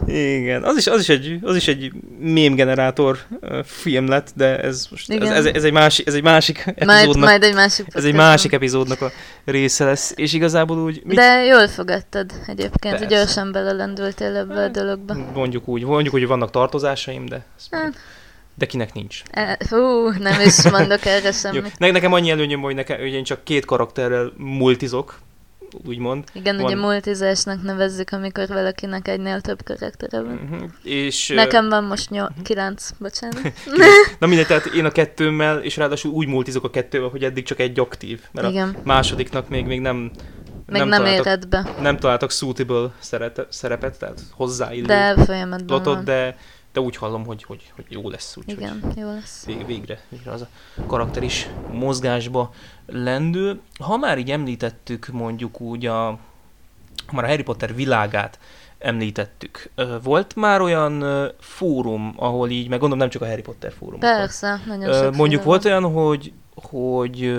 igen, 0.07 0.63
az 0.63 0.77
is, 0.77 0.87
az 0.87 1.01
is 1.01 1.09
egy, 1.09 1.39
az 1.43 1.57
is 1.57 1.69
egy 1.69 1.93
mém 2.19 2.55
generátor 2.55 3.19
uh, 3.41 3.65
film 3.65 4.09
lett, 4.09 4.31
de 4.35 4.59
ez 4.59 4.87
most 4.91 5.11
ez, 5.11 5.31
ez, 5.31 5.45
ez, 5.45 5.65
egy 5.65 5.73
másik, 5.73 6.07
ez 6.07 6.15
egy 6.15 6.23
másik 6.23 6.59
epizódnak. 6.67 7.05
Majd, 7.05 7.19
majd 7.19 7.43
egy 7.43 7.55
másik 7.55 7.87
Ez 7.93 8.05
egy 8.05 8.15
másik 8.15 8.53
epizódnak 8.53 9.01
a 9.01 9.11
része 9.45 9.85
lesz, 9.85 10.13
és 10.17 10.33
igazából 10.33 10.79
úgy... 10.79 11.03
Mit? 11.05 11.17
De 11.17 11.45
jól 11.45 11.69
fogadtad 11.69 12.33
egyébként, 12.47 12.99
hogy 12.99 13.07
gyorsan 13.07 13.53
belelendültél 13.53 14.37
ebbe 14.37 14.55
a 14.55 14.61
hát, 14.61 14.71
dologba. 14.71 15.17
Mondjuk 15.35 15.69
úgy, 15.69 15.85
mondjuk 15.85 16.15
úgy, 16.15 16.21
hogy 16.21 16.29
vannak 16.29 16.51
tartozásaim, 16.51 17.27
de... 17.27 17.45
Hát. 17.71 17.95
De 18.59 18.67
kinek 18.67 18.93
nincs? 18.93 19.23
E, 19.31 19.59
hú, 19.69 20.09
nem 20.19 20.41
is 20.41 20.71
mondok 20.71 21.05
erre 21.05 21.33
semmit. 21.43 21.79
Ne, 21.79 21.91
nekem 21.91 22.13
annyi 22.13 22.31
előnyöm, 22.31 22.61
hogy, 22.61 22.75
nekem, 22.75 22.99
hogy 22.99 23.13
én 23.13 23.25
csak 23.25 23.45
két 23.45 23.65
karakterrel 23.65 24.33
multizok, 24.37 25.19
úgymond. 25.87 26.25
Igen, 26.33 26.57
van... 26.57 26.65
ugye 26.65 26.75
multizásnak 26.77 27.63
nevezzük, 27.63 28.11
amikor 28.11 28.49
valakinek 28.49 29.09
egynél 29.09 29.41
több 29.41 29.63
karaktere 29.65 30.23
van. 30.23 30.41
Uh-huh. 30.51 30.71
És, 30.83 31.29
Nekem 31.29 31.69
van 31.69 31.85
most 31.85 32.11
nyol... 32.11 32.29
uh-huh. 32.29 32.45
kilenc, 32.45 32.91
bocsánat. 32.99 33.53
Na 34.21 34.27
mindegy, 34.27 34.47
tehát 34.47 34.67
én 34.67 34.85
a 34.85 34.91
kettőmmel, 34.91 35.59
és 35.59 35.77
ráadásul 35.77 36.13
úgy 36.13 36.27
multizok 36.27 36.65
a 36.65 36.71
kettővel, 36.71 37.09
hogy 37.09 37.25
eddig 37.25 37.45
csak 37.45 37.59
egy 37.59 37.81
aktív. 37.81 38.21
Mert 38.33 38.49
Igen. 38.49 38.69
a 38.69 38.81
másodiknak 38.85 39.49
még, 39.49 39.67
még 39.67 39.81
nem 39.81 40.11
még 40.67 40.81
nem, 40.81 40.89
nem 40.89 41.05
éred 41.05 41.49
be. 41.49 41.75
Nem 41.81 41.97
találtak 41.97 42.31
suitable 42.31 42.91
szerepet, 43.49 43.99
tehát 43.99 44.21
hozzáillő 44.31 44.85
de 44.87 45.15
lotot, 45.67 45.85
van. 45.85 46.05
de 46.05 46.37
de 46.77 46.83
úgy 46.83 46.97
hallom, 46.97 47.27
hogy, 47.27 47.43
hogy, 47.43 47.73
hogy 47.75 47.85
jó 47.89 48.11
lesz. 48.11 48.37
Úgy, 48.37 48.51
Igen, 48.51 48.81
hogy 48.83 48.97
jó 48.97 49.11
lesz. 49.13 49.45
Vég, 49.45 49.67
végre, 49.67 50.01
végre 50.09 50.31
az 50.31 50.41
a 50.41 50.49
karakter 50.87 51.23
is 51.23 51.49
mozgásba 51.73 52.53
lendül. 52.87 53.61
Ha 53.79 53.97
már 53.97 54.19
így 54.19 54.31
említettük 54.31 55.07
mondjuk 55.07 55.61
úgy 55.61 55.87
a, 55.87 56.19
már 57.13 57.25
a 57.25 57.27
Harry 57.27 57.43
Potter 57.43 57.75
világát 57.75 58.39
említettük. 58.79 59.71
Volt 60.03 60.35
már 60.35 60.61
olyan 60.61 61.05
fórum, 61.41 62.15
ahol 62.17 62.51
így, 62.51 62.69
meg 62.69 62.79
gondolom 62.79 62.99
nem 62.99 63.09
csak 63.09 63.23
a 63.23 63.27
Harry 63.27 63.43
Potter 63.43 63.73
fórum. 63.73 64.01
Persze, 64.01 64.61
nagyon 64.67 64.93
sok 64.93 65.15
Mondjuk 65.15 65.43
volt 65.43 65.65
olyan, 65.65 65.93
hogy, 65.93 66.33
hogy 66.55 67.39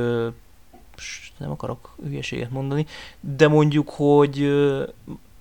nem 1.38 1.52
akarok 1.52 1.96
hülyeséget 2.04 2.52
mondani, 2.52 2.86
de 3.20 3.48
mondjuk, 3.48 3.90
hogy 3.90 4.54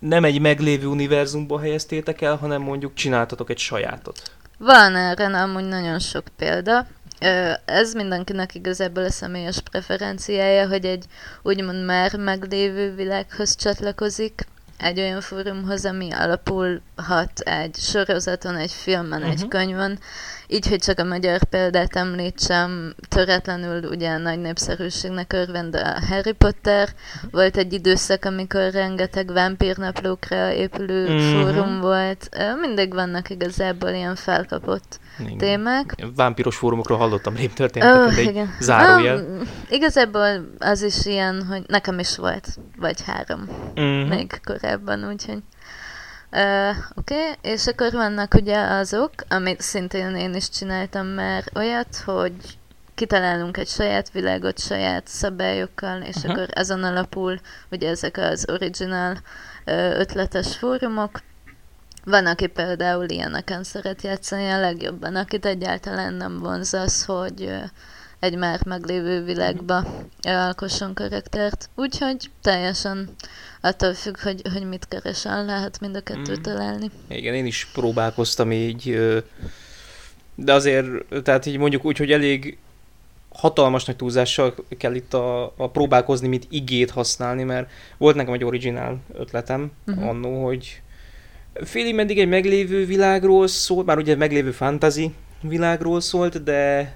nem 0.09 0.25
egy 0.25 0.41
meglévő 0.41 0.87
univerzumba 0.87 1.61
helyeztétek 1.61 2.21
el, 2.21 2.37
hanem 2.37 2.63
mondjuk 2.63 2.95
csináltatok 2.95 3.51
egy 3.51 3.59
sajátot. 3.59 4.23
Van 4.59 4.97
erre 4.97 5.43
amúgy 5.43 5.65
nagyon 5.65 5.99
sok 5.99 6.25
példa. 6.37 6.87
Ez 7.65 7.95
mindenkinek 7.95 8.55
igazából 8.55 9.05
a 9.05 9.11
személyes 9.11 9.61
preferenciája, 9.71 10.69
hogy 10.69 10.85
egy 10.85 11.05
úgymond 11.43 11.85
már 11.85 12.17
meglévő 12.17 12.95
világhoz 12.95 13.57
csatlakozik, 13.57 14.47
egy 14.79 15.01
olyan 15.01 15.21
fórumhoz, 15.21 15.85
ami 15.85 16.13
alapulhat 16.13 17.41
egy 17.41 17.75
sorozaton, 17.75 18.57
egy 18.57 18.73
filmen, 18.73 19.19
uh-huh. 19.19 19.33
egy 19.33 19.41
mhm. 19.41 19.49
könyvön, 19.49 19.99
így, 20.49 20.69
hogy 20.69 20.79
csak 20.79 20.99
a 20.99 21.05
magyar 21.05 21.45
példát 21.45 21.97
említsem, 21.97 22.95
töretlenül 23.09 23.89
ugye 23.89 24.17
nagy 24.17 24.39
népszerűségnek 24.39 25.33
örvend 25.33 25.75
a 25.75 26.01
Harry 26.09 26.33
Potter. 26.33 26.89
Volt 27.31 27.57
egy 27.57 27.73
időszak, 27.73 28.25
amikor 28.25 28.71
rengeteg 28.71 29.33
vámpírnaplókra 29.33 30.53
épülő 30.53 31.05
uh-huh. 31.05 31.43
fórum 31.43 31.81
volt. 31.81 32.29
Mindig 32.61 32.95
vannak 32.95 33.31
igazából 33.31 33.91
ilyen 33.91 34.15
felkapott 34.15 34.99
igen. 35.19 35.37
témák. 35.37 35.95
Vámpiros 36.17 36.57
fórumokról 36.57 36.99
hallottam 36.99 37.37
rém 37.37 37.51
történeteket, 37.51 38.19
oh, 38.19 38.25
igen. 38.25 38.55
zárójel. 38.61 39.17
Um, 39.17 39.41
igazából 39.71 40.55
az 40.59 40.83
is 40.83 41.07
ilyen, 41.07 41.47
hogy 41.49 41.63
nekem 41.67 41.99
is 41.99 42.17
volt, 42.17 42.47
vagy 42.79 43.03
három 43.07 43.49
uh-huh. 43.75 44.09
még 44.09 44.41
korábban, 44.45 44.66
úgyhogy 45.05 45.43
Uh, 46.33 46.77
Oké, 46.95 47.15
okay. 47.15 47.53
és 47.53 47.67
akkor 47.67 47.93
vannak 47.93 48.35
ugye 48.35 48.59
azok, 48.59 49.13
amit 49.29 49.61
szintén 49.61 50.17
én 50.17 50.35
is 50.35 50.49
csináltam 50.49 51.07
már 51.07 51.45
olyat, 51.55 51.97
hogy 52.05 52.59
kitalálunk 52.95 53.57
egy 53.57 53.69
saját 53.69 54.11
világot 54.11 54.59
saját 54.59 55.09
szabályokkal, 55.09 56.03
és 56.03 56.17
uh-huh. 56.17 56.33
akkor 56.33 56.49
ezen 56.51 56.85
alapul 56.85 57.41
ugye 57.71 57.89
ezek 57.89 58.17
az 58.17 58.45
original 58.51 59.13
uh, 59.67 59.99
ötletes 59.99 60.57
fórumok. 60.57 61.21
Van, 62.05 62.27
aki 62.27 62.47
például 62.47 63.09
ilyeneken 63.09 63.65
szeret 63.65 64.03
játszani 64.03 64.49
a 64.49 64.61
legjobban, 64.61 65.17
akit 65.17 65.47
egyáltalán 65.47 66.15
nem 66.15 66.39
vonz 66.39 66.75
az, 66.75 67.05
hogy 67.05 67.41
uh, 67.41 67.63
egy 68.27 68.37
már 68.37 68.65
meglévő 68.65 69.25
világba 69.25 70.05
alkosson 70.23 70.95
karaktert. 70.95 71.69
Úgyhogy 71.75 72.31
teljesen 72.43 73.09
attól 73.61 73.95
függ, 73.95 74.21
hogy, 74.21 74.43
hogy 74.53 74.69
mit 74.69 74.89
keresel, 74.89 75.45
lehet 75.45 75.81
mind 75.81 75.97
a 75.97 76.01
kettőt 76.01 76.39
mm. 76.39 76.43
találni. 76.43 76.91
Igen, 77.09 77.35
én 77.35 77.47
is 77.47 77.69
próbálkoztam 77.73 78.53
így, 78.53 78.99
de 80.35 80.53
azért, 80.53 80.87
tehát 81.23 81.47
így 81.47 81.59
mondjuk 81.59 81.85
úgy, 81.85 81.97
hogy 81.97 82.13
elég 82.13 82.59
hatalmas 83.29 83.85
nagy 83.85 83.97
túlzással 83.97 84.55
kell 84.79 84.95
itt 84.95 85.15
a, 85.15 85.45
a 85.57 85.71
próbálkozni, 85.71 86.29
mint 86.29 86.47
igét 86.51 86.91
használni, 86.91 87.43
mert 87.43 87.71
volt 87.97 88.17
nekem 88.17 88.33
egy 88.33 88.45
originál 88.45 88.99
ötletem 89.15 89.71
uh-huh. 89.87 90.09
annó, 90.09 90.45
hogy 90.45 90.83
félig 91.55 91.95
meddig 91.95 92.19
egy 92.19 92.29
meglévő 92.29 92.87
világról 92.87 93.47
szólt, 93.47 93.87
már 93.87 93.99
ugye 93.99 94.17
meglévő 94.17 94.51
fantasy 94.51 95.15
világról 95.41 96.01
szólt, 96.01 96.43
de 96.43 96.95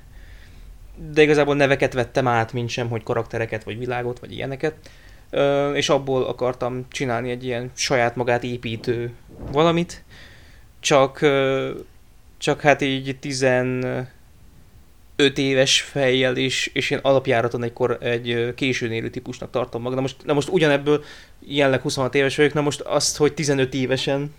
de 1.13 1.23
igazából 1.23 1.57
neveket 1.57 1.93
vettem 1.93 2.27
át, 2.27 2.53
mint 2.53 2.69
sem, 2.69 2.89
hogy 2.89 3.03
karaktereket, 3.03 3.65
vagy 3.65 3.79
világot, 3.79 4.19
vagy 4.19 4.33
ilyeneket 4.33 4.75
és 5.75 5.89
abból 5.89 6.25
akartam 6.25 6.87
csinálni 6.91 7.31
egy 7.31 7.45
ilyen 7.45 7.71
saját 7.75 8.17
magát 8.17 8.45
építő 8.45 9.13
valamit, 9.53 10.05
csak, 10.81 11.27
csak 12.39 12.61
hát 12.61 12.81
így 12.81 13.17
15 13.19 14.07
éves 15.35 15.81
fejjel, 15.81 16.37
és, 16.37 16.71
és 16.73 16.91
én 16.91 16.99
alapjáraton 17.03 17.63
egykor 17.63 17.99
egy 18.01 18.55
későn 18.55 18.93
élő 18.93 19.11
típusnak 19.11 19.51
tartom 19.51 19.83
magam. 19.83 19.97
Na 19.97 20.03
most, 20.03 20.17
na 20.25 20.33
most 20.33 20.49
ugyanebből 20.49 21.05
jelenleg 21.41 21.81
26 21.81 22.15
éves 22.15 22.37
vagyok, 22.37 22.53
na 22.53 22.61
most 22.61 22.81
azt, 22.81 23.17
hogy 23.17 23.35
15 23.35 23.75
évesen 23.75 24.35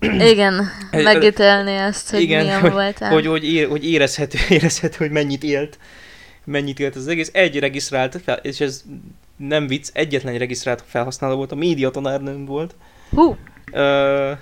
igen, 0.00 0.70
megítélni 0.90 1.72
ezt, 1.72 2.10
hogy 2.10 2.20
igen, 2.20 2.42
milyen 2.42 2.60
hogy, 2.60 2.70
voltál. 2.70 3.12
Hogy, 3.12 3.26
hogy, 3.26 3.52
ér, 3.52 3.68
hogy 3.68 3.90
érezhető, 3.90 4.38
érezhető, 4.56 4.96
hogy 4.98 5.10
mennyit 5.10 5.42
élt, 5.42 5.78
mennyit 6.44 6.80
élt 6.80 6.96
az 6.96 7.08
egész. 7.08 7.30
Egy 7.32 7.58
regisztrált 7.58 8.20
fel, 8.24 8.36
és 8.42 8.60
ez 8.60 8.84
nem 9.36 9.66
vicc, 9.66 9.88
egyetlen 9.92 10.38
regisztrált 10.38 10.84
felhasználó 10.86 11.36
volt, 11.36 11.52
a 11.52 11.54
média 11.54 11.90
tanárnőm 11.90 12.44
volt. 12.44 12.74
Hú! 13.14 13.36
Ö, 13.72 14.32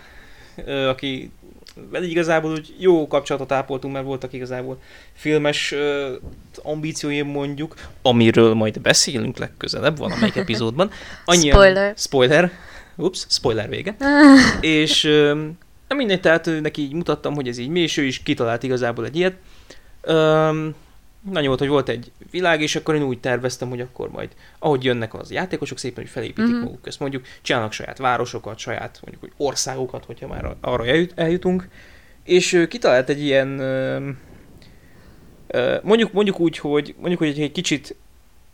ö, 0.64 0.88
aki 0.88 1.30
vele 1.90 2.06
igazából 2.06 2.50
úgy 2.50 2.74
jó 2.78 3.06
kapcsolatot 3.06 3.52
ápoltunk, 3.52 3.94
mert 3.94 4.06
voltak 4.06 4.32
igazából 4.32 4.80
filmes 5.14 5.72
ö, 5.72 6.14
ambícióim 6.62 7.26
mondjuk, 7.26 7.74
amiről 8.02 8.54
majd 8.54 8.80
beszélünk 8.80 9.38
legközelebb 9.38 9.98
valamelyik 9.98 10.36
epizódban. 10.42 10.90
Annyian, 11.24 11.56
spoiler. 11.56 11.94
Spoiler. 11.96 12.50
Ups, 12.98 13.26
spoiler 13.28 13.68
vége. 13.68 13.96
és 14.60 15.02
nem 15.88 15.96
mindegy, 15.96 16.20
tehát 16.20 16.50
neki 16.60 16.82
így 16.82 16.92
mutattam, 16.92 17.34
hogy 17.34 17.48
ez 17.48 17.58
így 17.58 17.68
mi, 17.68 17.80
és 17.80 17.96
ő 17.96 18.04
is 18.04 18.22
kitalált 18.22 18.62
igazából 18.62 19.04
egy 19.04 19.16
ilyet. 19.16 19.36
Um, 20.06 20.74
nagyon 21.30 21.46
volt, 21.46 21.58
hogy 21.58 21.68
volt 21.68 21.88
egy 21.88 22.12
világ, 22.30 22.62
és 22.62 22.76
akkor 22.76 22.94
én 22.94 23.02
úgy 23.02 23.20
terveztem, 23.20 23.68
hogy 23.68 23.80
akkor 23.80 24.10
majd, 24.10 24.28
ahogy 24.58 24.84
jönnek 24.84 25.14
az 25.14 25.30
játékosok, 25.30 25.78
szépen 25.78 26.02
hogy 26.02 26.12
felépítik 26.12 26.44
mm-hmm. 26.44 26.62
maguk 26.62 26.86
ezt, 26.86 27.00
mondjuk 27.00 27.24
csinálnak 27.42 27.72
saját 27.72 27.98
városokat, 27.98 28.58
saját 28.58 29.00
mondjuk 29.02 29.20
hogy 29.20 29.46
országokat, 29.46 30.04
hogyha 30.04 30.26
már 30.26 30.56
arra 30.60 30.86
eljut, 30.86 31.12
eljutunk, 31.16 31.68
és 32.24 32.66
kitalált 32.68 33.08
egy 33.08 33.22
ilyen, 33.22 33.48
mondjuk, 35.82 36.12
mondjuk 36.12 36.40
úgy, 36.40 36.58
hogy 36.58 36.94
mondjuk, 36.98 37.18
hogy 37.18 37.40
egy 37.40 37.52
kicsit 37.52 37.96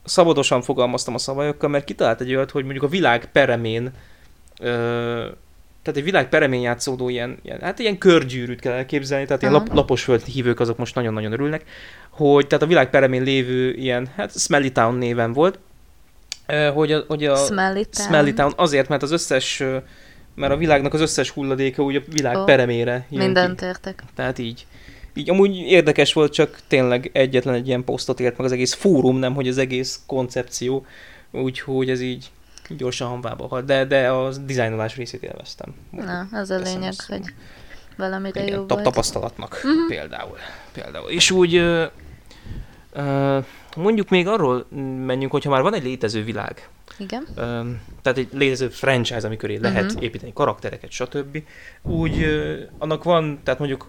szabadosan 0.04 0.62
fogalmaztam 0.62 1.14
a 1.14 1.18
szabályokkal, 1.18 1.68
mert 1.68 1.84
kitalált 1.84 2.20
egy 2.20 2.34
olyat, 2.34 2.50
hogy 2.50 2.64
mondjuk 2.64 2.84
a 2.84 2.88
világ 2.88 3.28
peremén 3.32 3.92
tehát 5.84 5.98
egy 5.98 6.04
világ 6.04 6.28
peremén 6.28 6.60
játszódó 6.60 7.08
ilyen, 7.08 7.38
ilyen, 7.42 7.60
hát 7.60 7.78
ilyen 7.78 7.98
körgyűrűt 7.98 8.60
kell 8.60 8.72
elképzelni, 8.72 9.26
tehát 9.26 9.42
ilyen 9.42 9.54
lap, 9.54 9.72
lapos 9.72 10.10
hívők 10.24 10.60
azok 10.60 10.78
most 10.78 10.94
nagyon-nagyon 10.94 11.32
örülnek, 11.32 11.64
hogy 12.10 12.46
tehát 12.46 12.64
a 12.64 12.68
világ 12.68 12.90
peremén 12.90 13.22
lévő 13.22 13.72
ilyen, 13.72 14.08
hát 14.16 14.38
Smelly 14.38 14.72
Town 14.72 14.94
néven 14.94 15.32
volt, 15.32 15.58
hogy 16.74 16.92
a, 16.92 17.04
hogy 17.08 17.24
a 17.24 17.36
Smelly 17.36 17.84
Town. 17.84 18.08
Smelly 18.08 18.32
Town 18.32 18.52
azért, 18.56 18.88
mert 18.88 19.02
az 19.02 19.10
összes, 19.10 19.62
mert 20.34 20.52
a 20.52 20.56
világnak 20.56 20.94
az 20.94 21.00
összes 21.00 21.30
hulladéka 21.30 21.82
úgy 21.82 21.96
a 21.96 22.02
világ 22.10 22.36
oh, 22.36 22.44
peremére 22.44 23.06
jön 23.10 23.24
Mindent 23.24 23.60
ki. 23.60 23.66
értek. 23.66 24.02
Tehát 24.14 24.38
így. 24.38 24.66
Így 25.16 25.30
amúgy 25.30 25.56
érdekes 25.56 26.12
volt, 26.12 26.32
csak 26.32 26.58
tényleg 26.68 27.10
egyetlen 27.12 27.54
egy 27.54 27.66
ilyen 27.66 27.84
posztot 27.84 28.20
ért 28.20 28.36
meg 28.36 28.46
az 28.46 28.52
egész 28.52 28.72
fórum, 28.72 29.16
nem 29.16 29.34
hogy 29.34 29.48
az 29.48 29.58
egész 29.58 30.00
koncepció, 30.06 30.86
úgyhogy 31.30 31.90
ez 31.90 32.00
így 32.00 32.30
gyorsan 32.68 33.08
hanvába 33.08 33.46
halt, 33.46 33.64
de, 33.64 33.84
de 33.84 34.10
a 34.10 34.32
dizájnolás 34.32 34.96
részét 34.96 35.22
élveztem. 35.22 35.74
Na, 35.90 36.26
az 36.32 36.50
a 36.50 36.58
lényeg, 36.58 36.88
azt, 36.88 37.06
hogy 37.06 37.34
valamire 37.96 38.42
igen, 38.42 38.54
jó 38.54 38.64
volt. 38.66 38.82
Tapasztalatnak 38.82 39.52
uh-huh. 39.52 39.88
például. 39.88 40.36
például. 40.72 41.10
És 41.10 41.30
úgy 41.30 41.56
uh, 41.56 43.44
mondjuk 43.76 44.08
még 44.08 44.26
arról 44.26 44.66
menjünk, 45.04 45.32
hogyha 45.32 45.50
már 45.50 45.62
van 45.62 45.74
egy 45.74 45.82
létező 45.82 46.24
világ, 46.24 46.68
igen. 46.98 47.26
Uh, 47.28 47.36
tehát 48.02 48.18
egy 48.18 48.28
létező 48.32 48.68
franchise, 48.68 49.26
amikor 49.26 49.48
lehet 49.48 49.84
uh-huh. 49.84 50.02
építeni 50.02 50.32
karaktereket, 50.32 50.90
stb. 50.90 51.42
Úgy 51.82 52.16
uh, 52.16 52.58
annak 52.78 53.04
van, 53.04 53.40
tehát 53.42 53.60
mondjuk 53.60 53.88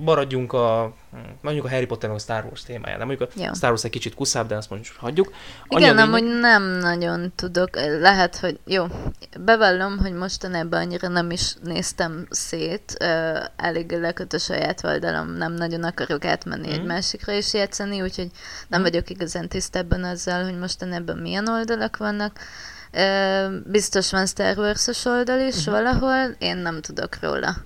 maradjunk 0.00 0.52
a, 0.52 0.94
mondjuk 1.40 1.64
a 1.64 1.68
Harry 1.68 1.86
Potter 1.86 2.10
a 2.10 2.18
Star 2.18 2.44
Wars 2.44 2.62
témájánál. 2.62 3.06
Mondjuk 3.06 3.30
a 3.30 3.40
ja. 3.40 3.54
Star 3.54 3.70
Wars 3.70 3.84
egy 3.84 3.90
kicsit 3.90 4.14
kuszább, 4.14 4.48
de 4.48 4.56
azt 4.56 4.70
mondjuk 4.70 4.96
hagyjuk. 4.96 5.32
Igen, 5.68 5.94
nem, 5.94 6.10
hogy 6.10 6.24
nem 6.24 6.62
nagyon 6.62 7.32
tudok. 7.36 7.76
Lehet, 8.00 8.36
hogy 8.36 8.58
jó, 8.64 8.86
bevallom, 9.40 9.98
hogy 9.98 10.12
mostanában 10.12 10.80
annyira 10.80 11.08
nem 11.08 11.30
is 11.30 11.54
néztem 11.62 12.26
szét. 12.30 12.96
Elég 13.56 13.90
leköt 13.90 14.32
a 14.32 14.38
saját 14.38 14.84
oldalom, 14.84 15.30
nem 15.30 15.52
nagyon 15.52 15.82
akarok 15.82 16.24
átmenni 16.24 16.68
mm. 16.68 16.72
egy 16.72 16.84
másikra 16.84 17.32
is 17.32 17.54
játszani, 17.54 18.02
úgyhogy 18.02 18.30
nem 18.68 18.80
mm. 18.80 18.82
vagyok 18.82 19.10
igazán 19.10 19.48
tisztában 19.48 20.04
azzal, 20.04 20.44
hogy 20.44 20.58
mostanában 20.58 21.16
milyen 21.16 21.48
oldalak 21.48 21.96
vannak. 21.96 22.38
Biztos 23.64 24.10
van 24.10 24.26
Star 24.26 24.58
Wars-os 24.58 25.04
oldal 25.04 25.40
is 25.40 25.68
mm. 25.68 25.72
valahol, 25.72 26.34
én 26.38 26.56
nem 26.56 26.80
tudok 26.80 27.18
róla. 27.20 27.56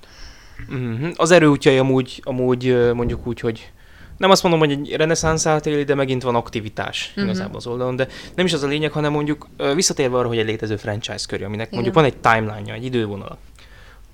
Uh-huh. 0.68 1.08
Az 1.16 1.30
erőútjai 1.30 1.78
amúgy, 1.78 2.20
amúgy 2.24 2.92
mondjuk 2.94 3.26
úgy, 3.26 3.40
hogy 3.40 3.72
nem 4.16 4.30
azt 4.30 4.42
mondom, 4.42 4.60
hogy 4.60 4.70
egy 4.70 4.96
reneszánsz 4.96 5.46
átéli, 5.46 5.84
de 5.84 5.94
megint 5.94 6.22
van 6.22 6.34
aktivitás 6.34 7.08
uh-huh. 7.08 7.24
igazából 7.24 7.56
az 7.56 7.66
oldalon, 7.66 7.96
de 7.96 8.08
nem 8.34 8.46
is 8.46 8.52
az 8.52 8.62
a 8.62 8.66
lényeg, 8.66 8.92
hanem 8.92 9.12
mondjuk 9.12 9.48
visszatérve 9.74 10.16
arra, 10.16 10.28
hogy 10.28 10.38
egy 10.38 10.46
létező 10.46 10.76
franchise 10.76 11.24
körül, 11.28 11.46
aminek 11.46 11.66
Igen. 11.66 11.74
mondjuk 11.74 11.94
van 11.94 12.04
egy 12.04 12.16
timeline 12.16 12.72
egy 12.72 12.84
idővonala. 12.84 13.38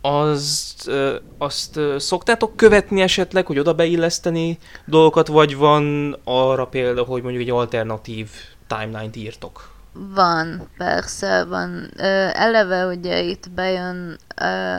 Azt, 0.00 0.90
azt 1.38 1.80
szoktátok 1.98 2.56
követni 2.56 3.00
esetleg, 3.00 3.46
hogy 3.46 3.58
oda 3.58 3.74
beilleszteni 3.74 4.58
dolgokat, 4.84 5.26
vagy 5.26 5.56
van 5.56 6.16
arra 6.24 6.66
példa, 6.66 7.02
hogy 7.02 7.22
mondjuk 7.22 7.42
egy 7.42 7.50
alternatív 7.50 8.28
timeline-t 8.66 9.16
írtok? 9.16 9.70
Van, 9.92 10.68
persze, 10.76 11.44
van. 11.44 11.90
Eleve 12.32 12.86
ugye 12.86 13.20
itt 13.20 13.50
bejön 13.50 14.18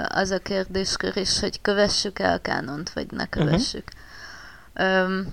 az 0.08 0.32
a 0.32 0.39
kérdéskör 0.39 1.17
is, 1.17 1.39
hogy 1.39 1.62
kövessük 1.62 2.19
el 2.19 2.34
a 2.34 2.41
kánont, 2.41 2.89
vagy 2.89 3.12
ne 3.12 3.24
mhm. 3.24 3.30
kövessük. 3.30 3.84
Uh-huh. 4.76 5.26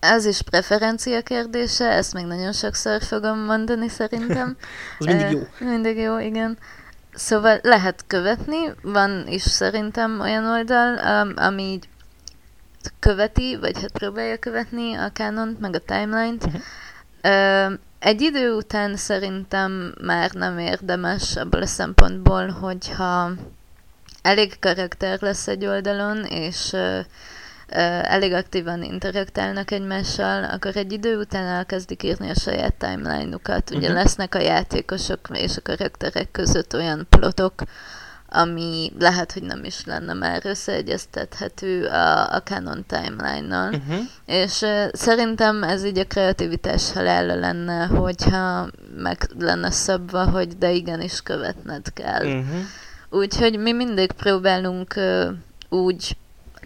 Ez 0.00 0.24
is 0.24 0.42
preferencia 0.42 1.22
kérdése, 1.22 1.88
ezt 1.90 2.14
még 2.14 2.24
nagyon 2.24 2.52
sokszor 2.52 3.02
fogom 3.02 3.38
mondani 3.38 3.88
szerintem. 3.88 4.56
Az 4.98 5.06
mindig 5.06 5.30
jó. 5.30 5.40
Mindig 5.58 5.98
jó, 5.98 6.18
igen. 6.18 6.58
Szóval 7.14 7.58
lehet 7.62 8.04
követni, 8.06 8.72
van 8.82 9.24
is 9.28 9.42
szerintem 9.42 10.20
olyan 10.20 10.46
oldal, 10.46 10.96
ami 11.36 11.62
így 11.62 11.88
követi, 12.98 13.56
vagy 13.60 13.80
hát 13.80 13.92
próbálja 13.92 14.38
követni 14.38 14.94
a 14.94 15.08
kánont, 15.12 15.60
meg 15.60 15.74
a 15.74 15.78
timeline-t. 15.78 16.44
Uh-huh. 16.44 17.78
Egy 18.04 18.20
idő 18.20 18.52
után 18.52 18.96
szerintem 18.96 19.94
már 20.00 20.30
nem 20.32 20.58
érdemes 20.58 21.36
abból 21.36 21.62
a 21.62 21.66
szempontból, 21.66 22.48
hogyha 22.48 23.30
elég 24.22 24.58
karakter 24.58 25.20
lesz 25.20 25.48
egy 25.48 25.66
oldalon, 25.66 26.24
és 26.24 26.76
elég 28.02 28.32
aktívan 28.32 28.82
interaktálnak 28.82 29.70
egymással, 29.70 30.44
akkor 30.44 30.76
egy 30.76 30.92
idő 30.92 31.18
után 31.18 31.46
elkezdik 31.46 32.02
írni 32.02 32.30
a 32.30 32.34
saját 32.34 32.74
timeline-ukat. 32.74 33.70
Ugye 33.70 33.78
uh-huh. 33.78 33.94
lesznek 33.94 34.34
a 34.34 34.40
játékosok 34.40 35.20
és 35.32 35.56
a 35.56 35.62
karakterek 35.62 36.30
között 36.30 36.74
olyan 36.74 37.06
plotok, 37.08 37.62
ami 38.34 38.92
lehet, 38.98 39.32
hogy 39.32 39.42
nem 39.42 39.64
is 39.64 39.84
lenne 39.84 40.12
már 40.12 40.40
összeegyeztethető 40.44 41.86
a, 41.86 42.34
a 42.34 42.42
Canon 42.42 42.84
timeline-nal. 42.86 43.72
Uh-huh. 43.72 43.98
És 44.26 44.60
uh, 44.60 44.88
szerintem 44.92 45.62
ez 45.62 45.84
így 45.84 45.98
a 45.98 46.04
kreativitás 46.04 46.92
halála 46.92 47.34
lenne, 47.34 47.84
hogyha 47.84 48.68
meg 48.96 49.28
lenne 49.38 49.70
szabva, 49.70 50.30
hogy 50.30 50.58
de 50.58 50.70
igenis 50.70 51.22
követned 51.22 51.92
kell. 51.92 52.26
Uh-huh. 52.26 52.60
Úgyhogy 53.10 53.58
mi 53.58 53.72
mindig 53.72 54.12
próbálunk 54.12 54.94
uh, 54.96 55.28
úgy 55.68 56.16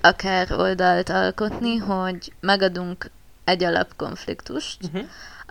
akár 0.00 0.52
oldalt 0.52 1.08
alkotni, 1.08 1.76
hogy 1.76 2.32
megadunk 2.40 3.10
egy 3.44 3.64
alapkonfliktust, 3.64 4.78
uh-huh 4.84 5.06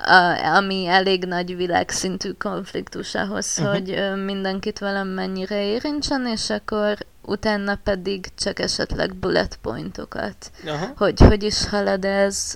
a, 0.06 0.46
ami 0.56 0.88
elég 0.88 1.26
nagy 1.26 1.56
világszintű 1.56 2.32
konfliktus 2.32 3.16
ahhoz, 3.16 3.56
uh-huh. 3.60 3.74
hogy 3.74 4.24
mindenkit 4.26 4.80
valamennyire 4.80 5.66
érintsen, 5.66 6.28
és 6.28 6.50
akkor 6.50 6.98
utána 7.22 7.80
pedig 7.84 8.28
csak 8.36 8.60
esetleg 8.60 9.16
bullet 9.16 9.58
pointokat. 9.62 10.52
Uh-huh. 10.64 10.90
Hogy 10.98 11.20
hogy 11.20 11.44
is 11.44 11.68
halad 11.68 12.06
ez. 12.06 12.56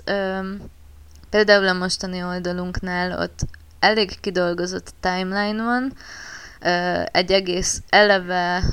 Például 1.29 1.67
a 1.67 1.73
mostani 1.73 2.23
oldalunknál 2.23 3.19
ott 3.19 3.39
elég 3.79 4.19
kidolgozott 4.19 4.93
timeline 4.99 5.63
van, 5.63 5.93
egy 7.11 7.31
egész 7.31 7.81
eleve 7.89 8.63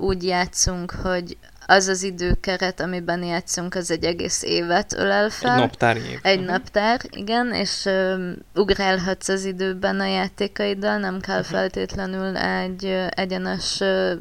úgy 0.00 0.24
játszunk, 0.24 0.90
hogy 0.90 1.36
az 1.70 1.88
az 1.88 2.02
időkeret, 2.02 2.80
amiben 2.80 3.22
játszunk, 3.22 3.74
az 3.74 3.90
egy 3.90 4.04
egész 4.04 4.42
évet 4.42 4.92
ölel 4.92 5.30
fel. 5.30 5.54
Egy 5.54 5.60
naptár 5.60 5.96
év. 5.96 6.18
Egy 6.22 6.38
uh-huh. 6.38 6.52
naptár, 6.52 7.00
igen, 7.10 7.52
és 7.52 7.84
uh, 7.84 8.20
ugrálhatsz 8.54 9.28
az 9.28 9.44
időben 9.44 10.00
a 10.00 10.06
játékaiddal, 10.06 10.98
nem 10.98 11.20
kell 11.20 11.38
uh-huh. 11.38 11.52
feltétlenül 11.52 12.36
egy 12.36 12.84
uh, 12.84 13.06
egyenes 13.10 13.80
uh, 13.80 14.12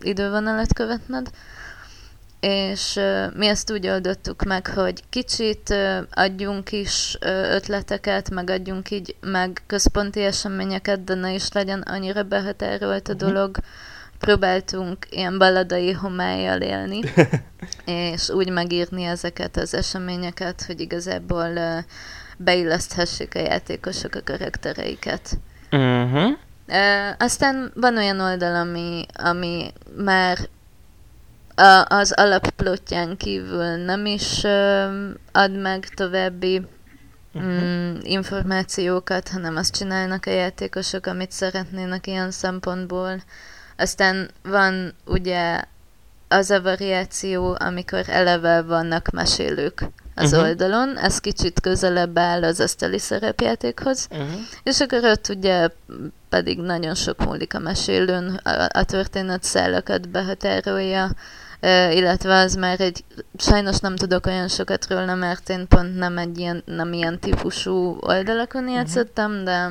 idővonalat 0.00 0.72
követned. 0.72 1.26
És 2.40 3.00
mi 3.34 3.46
ezt 3.46 3.70
úgy 3.72 3.88
oldottuk 3.88 4.42
meg, 4.42 4.66
hogy 4.66 5.02
kicsit 5.08 5.74
adjunk 6.10 6.72
is 6.72 7.16
ötleteket, 7.50 8.30
meg 8.30 8.50
adjunk 8.50 8.90
így 8.90 9.16
meg 9.20 9.62
központi 9.66 10.24
eseményeket, 10.24 11.04
de 11.04 11.14
ne 11.14 11.32
is 11.32 11.52
legyen 11.52 11.80
annyira 11.80 12.22
behatárolt 12.22 13.08
a 13.08 13.12
uh-huh. 13.12 13.28
Próbáltunk 14.18 15.06
ilyen 15.10 15.38
baladai 15.38 15.92
homályjal 15.92 16.60
élni, 16.60 17.00
és 17.84 18.28
úgy 18.28 18.50
megírni 18.50 19.04
ezeket 19.04 19.56
az 19.56 19.74
eseményeket, 19.74 20.62
hogy 20.66 20.80
igazából 20.80 21.52
uh, 21.54 21.78
beilleszthessék 22.36 23.34
a 23.34 23.38
játékosok 23.38 24.14
a 24.14 24.20
karaktereiket. 24.24 25.38
Uh-huh. 25.70 26.30
Uh, 26.68 27.14
aztán 27.18 27.72
van 27.74 27.96
olyan 27.96 28.20
oldal, 28.20 28.54
ami, 28.54 29.06
ami 29.14 29.72
már 29.96 30.38
a, 31.54 31.84
az 31.88 32.12
alapplotján 32.12 33.16
kívül 33.16 33.76
nem 33.76 34.06
is 34.06 34.42
uh, 34.42 35.10
ad 35.32 35.60
meg 35.60 35.88
további 35.88 36.66
uh-huh. 37.32 37.98
információkat, 38.02 39.28
hanem 39.28 39.56
azt 39.56 39.76
csinálnak 39.76 40.26
a 40.26 40.30
játékosok, 40.30 41.06
amit 41.06 41.30
szeretnének 41.30 42.06
ilyen 42.06 42.30
szempontból. 42.30 43.22
Aztán 43.78 44.30
van 44.42 44.94
ugye 45.04 45.62
az 46.28 46.50
a 46.50 46.62
variáció, 46.62 47.56
amikor 47.58 48.04
eleve 48.06 48.62
vannak 48.62 49.10
mesélők 49.10 49.84
az 50.14 50.32
uh-huh. 50.32 50.48
oldalon, 50.48 50.98
ez 50.98 51.18
kicsit 51.18 51.60
közelebb 51.60 52.18
áll 52.18 52.44
az 52.44 52.60
asztali 52.60 52.98
szerepjátékhoz, 52.98 54.08
uh-huh. 54.10 54.28
és 54.62 54.80
akkor 54.80 55.04
ott 55.04 55.28
ugye 55.28 55.68
pedig 56.28 56.60
nagyon 56.60 56.94
sok 56.94 57.24
múlik 57.24 57.54
a 57.54 57.58
mesélőn, 57.58 58.40
a, 58.42 58.68
a 58.78 58.84
történet 58.84 59.42
szállakat 59.42 60.08
behatárolja, 60.08 61.10
illetve 61.90 62.38
az 62.38 62.54
már 62.54 62.80
egy, 62.80 63.04
sajnos 63.38 63.78
nem 63.78 63.96
tudok 63.96 64.26
olyan 64.26 64.48
sokat 64.48 64.86
róla, 64.90 65.14
mert 65.14 65.48
én 65.48 65.68
pont 65.68 65.96
nem 65.96 66.18
egy 66.18 66.38
ilyen, 66.38 66.62
nem 66.64 66.92
ilyen 66.92 67.18
típusú 67.18 67.96
oldalakon 68.00 68.62
mhm. 68.62 68.72
játszottam, 68.72 69.44
de 69.44 69.70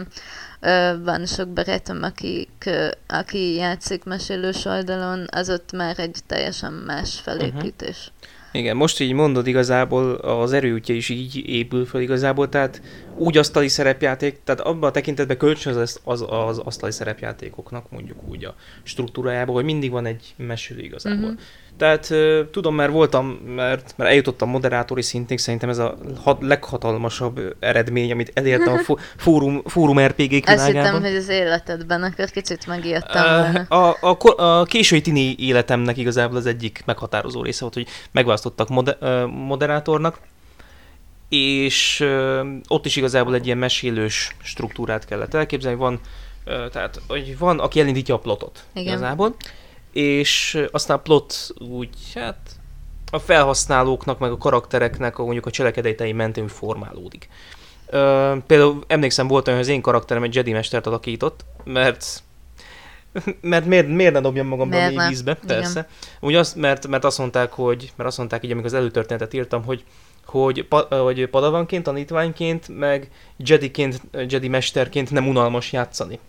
van 1.03 1.25
sok 1.25 1.47
barátom, 1.47 2.03
akik, 2.03 2.69
aki 3.07 3.53
játszik 3.53 4.03
mesélős 4.03 4.65
oldalon, 4.65 5.25
az 5.31 5.49
ott 5.49 5.71
már 5.71 5.99
egy 5.99 6.17
teljesen 6.27 6.73
más 6.73 7.19
felépítés. 7.19 7.97
Uh-huh. 7.97 8.35
Igen, 8.51 8.75
most 8.75 8.99
így 8.99 9.13
mondod 9.13 9.47
igazából, 9.47 10.13
az 10.15 10.53
erőütje 10.53 10.95
is 10.95 11.09
így 11.09 11.43
épül 11.45 11.85
fel 11.85 12.01
igazából, 12.01 12.49
tehát 12.49 12.81
úgy 13.15 13.37
asztali 13.37 13.67
szerepjáték, 13.67 14.39
tehát 14.43 14.61
abban 14.61 14.89
a 14.89 14.91
tekintetben 14.91 15.37
kölcsön 15.37 15.75
az, 15.75 15.99
az, 16.03 16.25
az 16.27 16.57
asztali 16.57 16.91
szerepjátékoknak 16.91 17.91
mondjuk 17.91 18.17
úgy 18.27 18.45
a 18.45 18.55
struktúrájában, 18.83 19.55
hogy 19.55 19.63
mindig 19.63 19.91
van 19.91 20.05
egy 20.05 20.33
mesélő 20.37 20.81
igazából. 20.81 21.29
Uh-huh. 21.29 21.39
Tehát 21.77 22.13
tudom, 22.51 22.75
mert 22.75 22.91
voltam, 22.91 23.27
mert, 23.27 23.93
mert 23.95 24.09
eljutottam 24.09 24.49
moderátori 24.49 25.01
szintig, 25.01 25.39
szerintem 25.39 25.69
ez 25.69 25.77
a 25.77 25.97
hat, 26.23 26.41
leghatalmasabb 26.41 27.55
eredmény, 27.59 28.11
amit 28.11 28.31
elértem 28.33 28.73
a 28.73 28.97
fórum, 29.17 29.61
fórum 29.65 29.99
RPG-k 29.99 30.17
világában. 30.17 30.57
Azt 30.57 30.67
hittem, 30.67 31.01
hogy 31.01 31.15
az 31.15 31.29
életedben, 31.29 32.03
akkor 32.03 32.29
kicsit 32.29 32.67
megijedtem 32.67 33.65
a, 33.67 33.75
a, 33.75 33.97
a, 34.01 34.41
a 34.41 34.63
késői 34.63 35.01
tini 35.01 35.35
életemnek 35.39 35.97
igazából 35.97 36.37
az 36.37 36.45
egyik 36.45 36.81
meghatározó 36.85 37.41
része 37.41 37.61
volt, 37.61 37.73
hogy 37.73 37.87
megválasztottak 38.11 38.69
mode, 38.69 38.97
moderátornak, 39.25 40.19
és 41.29 42.05
ott 42.67 42.85
is 42.85 42.95
igazából 42.95 43.35
egy 43.35 43.45
ilyen 43.45 43.57
mesélős 43.57 44.35
struktúrát 44.43 45.05
kellett 45.05 45.33
elképzelni. 45.33 45.77
Van, 45.77 45.99
tehát, 46.71 47.01
hogy 47.07 47.37
van, 47.37 47.59
aki 47.59 47.79
elindítja 47.79 48.15
a 48.15 48.19
plotot 48.19 48.63
Igen. 48.73 48.87
igazából, 48.87 49.35
és 49.97 50.63
aztán 50.71 51.01
plot 51.01 51.49
úgy, 51.69 51.89
hát 52.13 52.38
a 53.12 53.19
felhasználóknak, 53.19 54.19
meg 54.19 54.31
a 54.31 54.38
karaktereknek 54.38 55.17
a, 55.17 55.23
mondjuk 55.23 55.45
a 55.45 55.51
cselekedetei 55.51 56.12
mentén 56.12 56.47
formálódik. 56.47 57.29
Ö, 57.86 58.33
például 58.47 58.83
emlékszem, 58.88 59.27
volt 59.27 59.47
olyan, 59.47 59.60
hogy 59.60 59.67
az 59.67 59.73
én 59.75 59.81
karakterem 59.81 60.23
egy 60.23 60.36
Jedi 60.36 60.51
mestert 60.51 60.88
alakított, 60.88 61.45
mert 61.63 62.23
mert 63.41 63.65
miért, 63.65 63.88
miért 63.88 64.13
ne 64.13 64.19
dobjam 64.19 64.47
magam 64.47 64.71
a 64.71 64.88
mély 64.88 65.07
vízbe, 65.07 65.33
persze. 65.33 65.88
Úgy 66.19 66.36
azt, 66.36 66.55
mert, 66.55 66.88
mert 66.88 67.03
azt 67.03 67.17
mondták, 67.17 67.51
hogy, 67.51 67.91
mert 67.95 68.10
azt 68.10 68.17
mondták 68.17 68.43
így, 68.43 68.51
amikor 68.51 68.67
az 68.69 68.77
előtörténetet 68.77 69.33
írtam, 69.33 69.63
hogy 69.63 69.83
hogy, 70.25 70.63
pa, 70.63 70.79
hogy 70.79 71.27
padavanként, 71.27 71.83
tanítványként, 71.83 72.67
meg 72.67 73.12
Jediként, 73.38 74.01
Jedi 74.27 74.47
mesterként 74.47 75.12
nem 75.12 75.27
unalmas 75.27 75.71
játszani. 75.71 76.19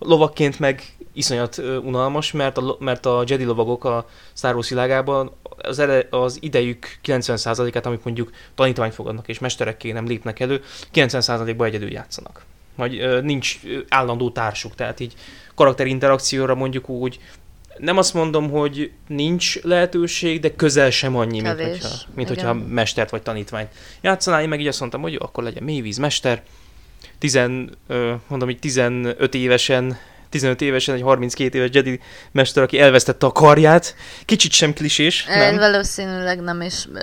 Lovakként 0.00 0.58
meg 0.58 0.82
iszonyat 1.12 1.58
unalmas, 1.58 2.32
mert 2.32 2.58
a, 2.58 2.76
mert 2.78 3.06
a 3.06 3.24
Jedi 3.26 3.44
lovagok 3.44 3.84
a 3.84 4.08
Star 4.34 4.54
Wars 4.54 4.68
világában 4.68 5.30
az, 5.42 5.78
ele, 5.78 6.06
az 6.10 6.38
idejük 6.40 6.98
90%-át, 7.04 7.86
amit 7.86 8.04
mondjuk 8.04 8.30
tanítványt 8.54 8.94
fogadnak 8.94 9.28
és 9.28 9.38
mesterekké 9.38 9.92
nem 9.92 10.06
lépnek 10.06 10.40
elő, 10.40 10.62
90%-ban 10.94 11.66
egyedül 11.66 11.90
játszanak. 11.90 12.44
Vagy 12.74 13.22
nincs 13.22 13.60
állandó 13.88 14.30
társuk, 14.30 14.74
tehát 14.74 15.00
így 15.00 15.14
karakterinterakcióra 15.54 16.54
mondjuk 16.54 16.88
úgy 16.88 17.20
nem 17.80 17.96
azt 17.96 18.14
mondom, 18.14 18.50
hogy 18.50 18.90
nincs 19.06 19.62
lehetőség, 19.62 20.40
de 20.40 20.54
közel 20.54 20.90
sem 20.90 21.16
annyi, 21.16 21.40
mint, 21.40 21.60
hogyha, 21.60 21.88
mint 22.14 22.28
hogyha 22.28 22.54
mestert 22.54 23.10
vagy 23.10 23.22
tanítványt 23.22 23.68
játszanál. 24.00 24.42
Én 24.42 24.48
meg 24.48 24.60
így 24.60 24.66
azt 24.66 24.80
mondtam, 24.80 25.00
hogy 25.00 25.12
jó, 25.12 25.18
akkor 25.20 25.44
legyen 25.44 25.62
mélyvíz 25.62 25.98
mester. 25.98 26.42
Tizen, 27.18 27.78
mondom, 28.28 28.48
hogy 28.48 28.58
15 28.58 29.34
évesen 29.34 29.98
15 30.30 30.60
évesen 30.60 30.94
egy 30.94 31.02
32 31.02 31.58
éves 31.58 31.70
Jedi 31.72 32.00
mester, 32.32 32.62
aki 32.62 32.78
elvesztette 32.78 33.26
a 33.26 33.32
karját. 33.32 33.94
Kicsit 34.24 34.52
sem 34.52 34.72
klisés, 34.72 35.24
nem? 35.24 35.56
Valószínűleg 35.56 36.40
nem 36.40 36.60
is 36.60 36.86
uh, 36.86 37.00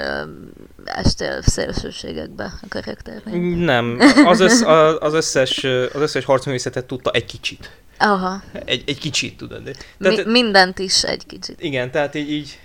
estél 0.86 1.41
szélsőségekbe 1.41 2.43
a 2.43 2.65
karakternél. 2.69 3.55
Nem, 3.55 3.99
az, 4.25 4.39
össz, 4.39 4.62
az, 4.99 5.13
összes, 5.13 5.63
az 5.93 6.01
összes 6.01 6.25
harcművészetet 6.25 6.86
tudta 6.86 7.12
egy 7.12 7.25
kicsit. 7.25 7.71
Aha. 7.97 8.41
Egy, 8.65 8.83
egy 8.88 8.99
kicsit, 8.99 9.38
tudod. 9.38 9.63
Tehát, 9.99 10.25
Mi, 10.25 10.31
mindent 10.31 10.79
is 10.79 11.03
egy 11.03 11.25
kicsit. 11.25 11.62
Igen, 11.62 11.91
tehát 11.91 12.15
így, 12.15 12.31
így 12.31 12.60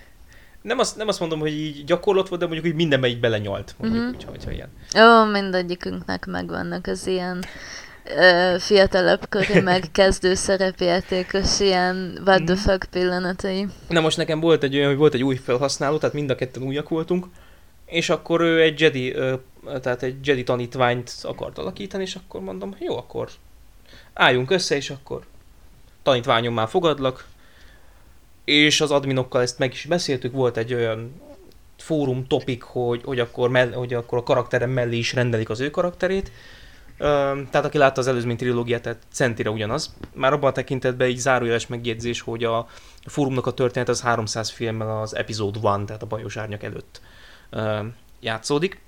nem 0.63 0.79
azt, 0.79 0.97
nem 0.97 1.09
azt 1.09 1.21
mondom, 1.21 1.39
hogy 1.41 1.53
így 1.53 1.85
gyakorlott 1.85 2.29
volt, 2.29 2.41
de 2.41 2.47
mondjuk 2.47 2.67
így 2.67 2.75
mindenbe 2.75 3.07
így 3.07 3.21
belenyalt, 3.21 3.75
mondjuk 3.79 4.03
uh-huh. 4.03 4.19
úgy, 4.19 4.25
hogyha 4.25 4.51
ilyen. 4.51 4.69
Ó, 4.97 5.31
mindegyikünknek 5.31 6.27
megvannak 6.27 6.87
az 6.87 7.07
ilyen 7.07 7.45
ö, 8.05 8.57
fiatalabb 8.59 9.29
kori 9.29 9.61
meg 9.71 9.85
kezdő 9.93 10.35
szerepjátékos 10.35 11.61
ilyen 11.61 12.21
what 12.25 12.45
the 12.45 12.55
mhm. 12.55 12.63
fuck 12.63 12.87
pillanatai. 12.91 13.67
Na 13.89 14.01
most 14.01 14.17
nekem 14.17 14.41
volt 14.41 14.63
egy 14.63 14.77
olyan, 14.77 14.89
hogy 14.89 14.97
volt 14.97 15.15
egy 15.15 15.23
új 15.23 15.37
felhasználó, 15.37 15.99
tehát 15.99 16.15
mind 16.15 16.31
a 16.31 16.35
ketten 16.35 16.63
újak 16.63 16.89
voltunk, 16.89 17.27
és 17.87 18.09
akkor 18.11 18.41
ő 18.41 18.61
egy 18.61 18.81
Jedi, 18.81 19.15
ö, 19.15 19.35
tehát 19.81 20.03
egy 20.03 20.27
Jedi 20.27 20.43
tanítványt 20.43 21.13
akart 21.23 21.59
alakítani, 21.59 22.03
és 22.03 22.15
akkor 22.15 22.41
mondom, 22.41 22.77
jó, 22.79 22.97
akkor 22.97 23.29
álljunk 24.13 24.51
össze, 24.51 24.77
és 24.77 24.91
akkor 24.91 25.23
tanítványom 26.03 26.55
már 26.55 26.69
fogadlak, 26.69 27.25
és 28.45 28.81
az 28.81 28.91
adminokkal 28.91 29.43
ezt 29.43 29.59
meg 29.59 29.73
is 29.73 29.85
beszéltük, 29.85 30.33
volt 30.33 30.57
egy 30.57 30.75
olyan 30.75 31.21
fórum 31.77 32.27
topik, 32.27 32.63
hogy, 32.63 33.01
hogy, 33.05 33.19
akkor, 33.19 33.51
mell, 33.51 33.73
hogy 33.73 33.95
akkor 33.95 34.19
a 34.19 34.23
karakterem 34.23 34.71
mellé 34.71 34.97
is 34.97 35.13
rendelik 35.13 35.51
az 35.51 35.61
ő 35.61 35.71
karakterét, 35.71 36.31
tehát 36.99 37.65
aki 37.65 37.79
látta 37.79 38.01
az 38.01 38.07
előzmény 38.07 38.37
trilógiát, 38.37 38.83
tehát 38.83 39.03
centire 39.13 39.51
ugyanaz. 39.51 39.95
Már 40.15 40.33
abban 40.33 40.51
a 40.51 40.53
tekintetben 40.53 41.09
így 41.09 41.19
zárójeles 41.19 41.67
megjegyzés, 41.67 42.21
hogy 42.21 42.45
a 42.45 42.67
fórumnak 43.07 43.47
a 43.47 43.55
történet 43.55 43.89
az 43.89 44.01
300 44.01 44.51
filmmel 44.51 45.01
az 45.01 45.17
Episode 45.17 45.59
1, 45.59 45.85
tehát 45.85 46.03
a 46.03 46.07
Bajos 46.07 46.37
Árnyak 46.37 46.63
előtt 46.63 47.01
játszódik. 48.21 48.81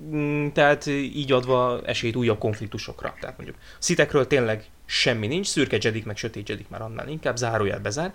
Mm, 0.00 0.48
tehát 0.48 0.86
így 0.86 1.32
adva 1.32 1.80
esélyt 1.84 2.16
újabb 2.16 2.38
konfliktusokra. 2.38 3.14
Tehát 3.20 3.36
mondjuk 3.36 3.58
szitekről 3.78 4.26
tényleg 4.26 4.64
semmi 4.86 5.26
nincs, 5.26 5.46
szürke 5.46 5.78
jedik, 5.80 6.04
meg 6.04 6.16
sötét 6.16 6.48
jedik 6.48 6.68
már 6.68 6.82
annál 6.82 7.08
inkább, 7.08 7.36
zárójel 7.36 7.80
bezár. 7.80 8.12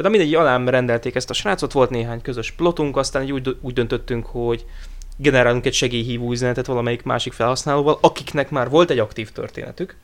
De 0.00 0.08
mindegy, 0.08 0.34
alám 0.34 0.68
rendelték 0.68 1.14
ezt 1.14 1.30
a 1.30 1.34
srácot, 1.34 1.72
volt 1.72 1.90
néhány 1.90 2.22
közös 2.22 2.50
plotunk, 2.50 2.96
aztán 2.96 3.30
úgy, 3.30 3.56
úgy 3.60 3.72
döntöttünk, 3.72 4.26
hogy 4.26 4.64
generálunk 5.16 5.66
egy 5.66 5.74
segélyhívó 5.74 6.30
üzenetet 6.30 6.66
valamelyik 6.66 7.02
másik 7.02 7.32
felhasználóval, 7.32 7.98
akiknek 8.00 8.50
már 8.50 8.68
volt 8.68 8.90
egy 8.90 8.98
aktív 8.98 9.30
történetük, 9.30 9.96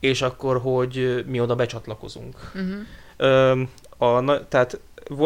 és 0.00 0.22
akkor, 0.22 0.60
hogy 0.60 1.24
mi 1.26 1.40
oda 1.40 1.54
becsatlakozunk. 1.54 2.36
Uh-huh. 2.54 3.60
A, 3.98 4.48
tehát 4.48 4.80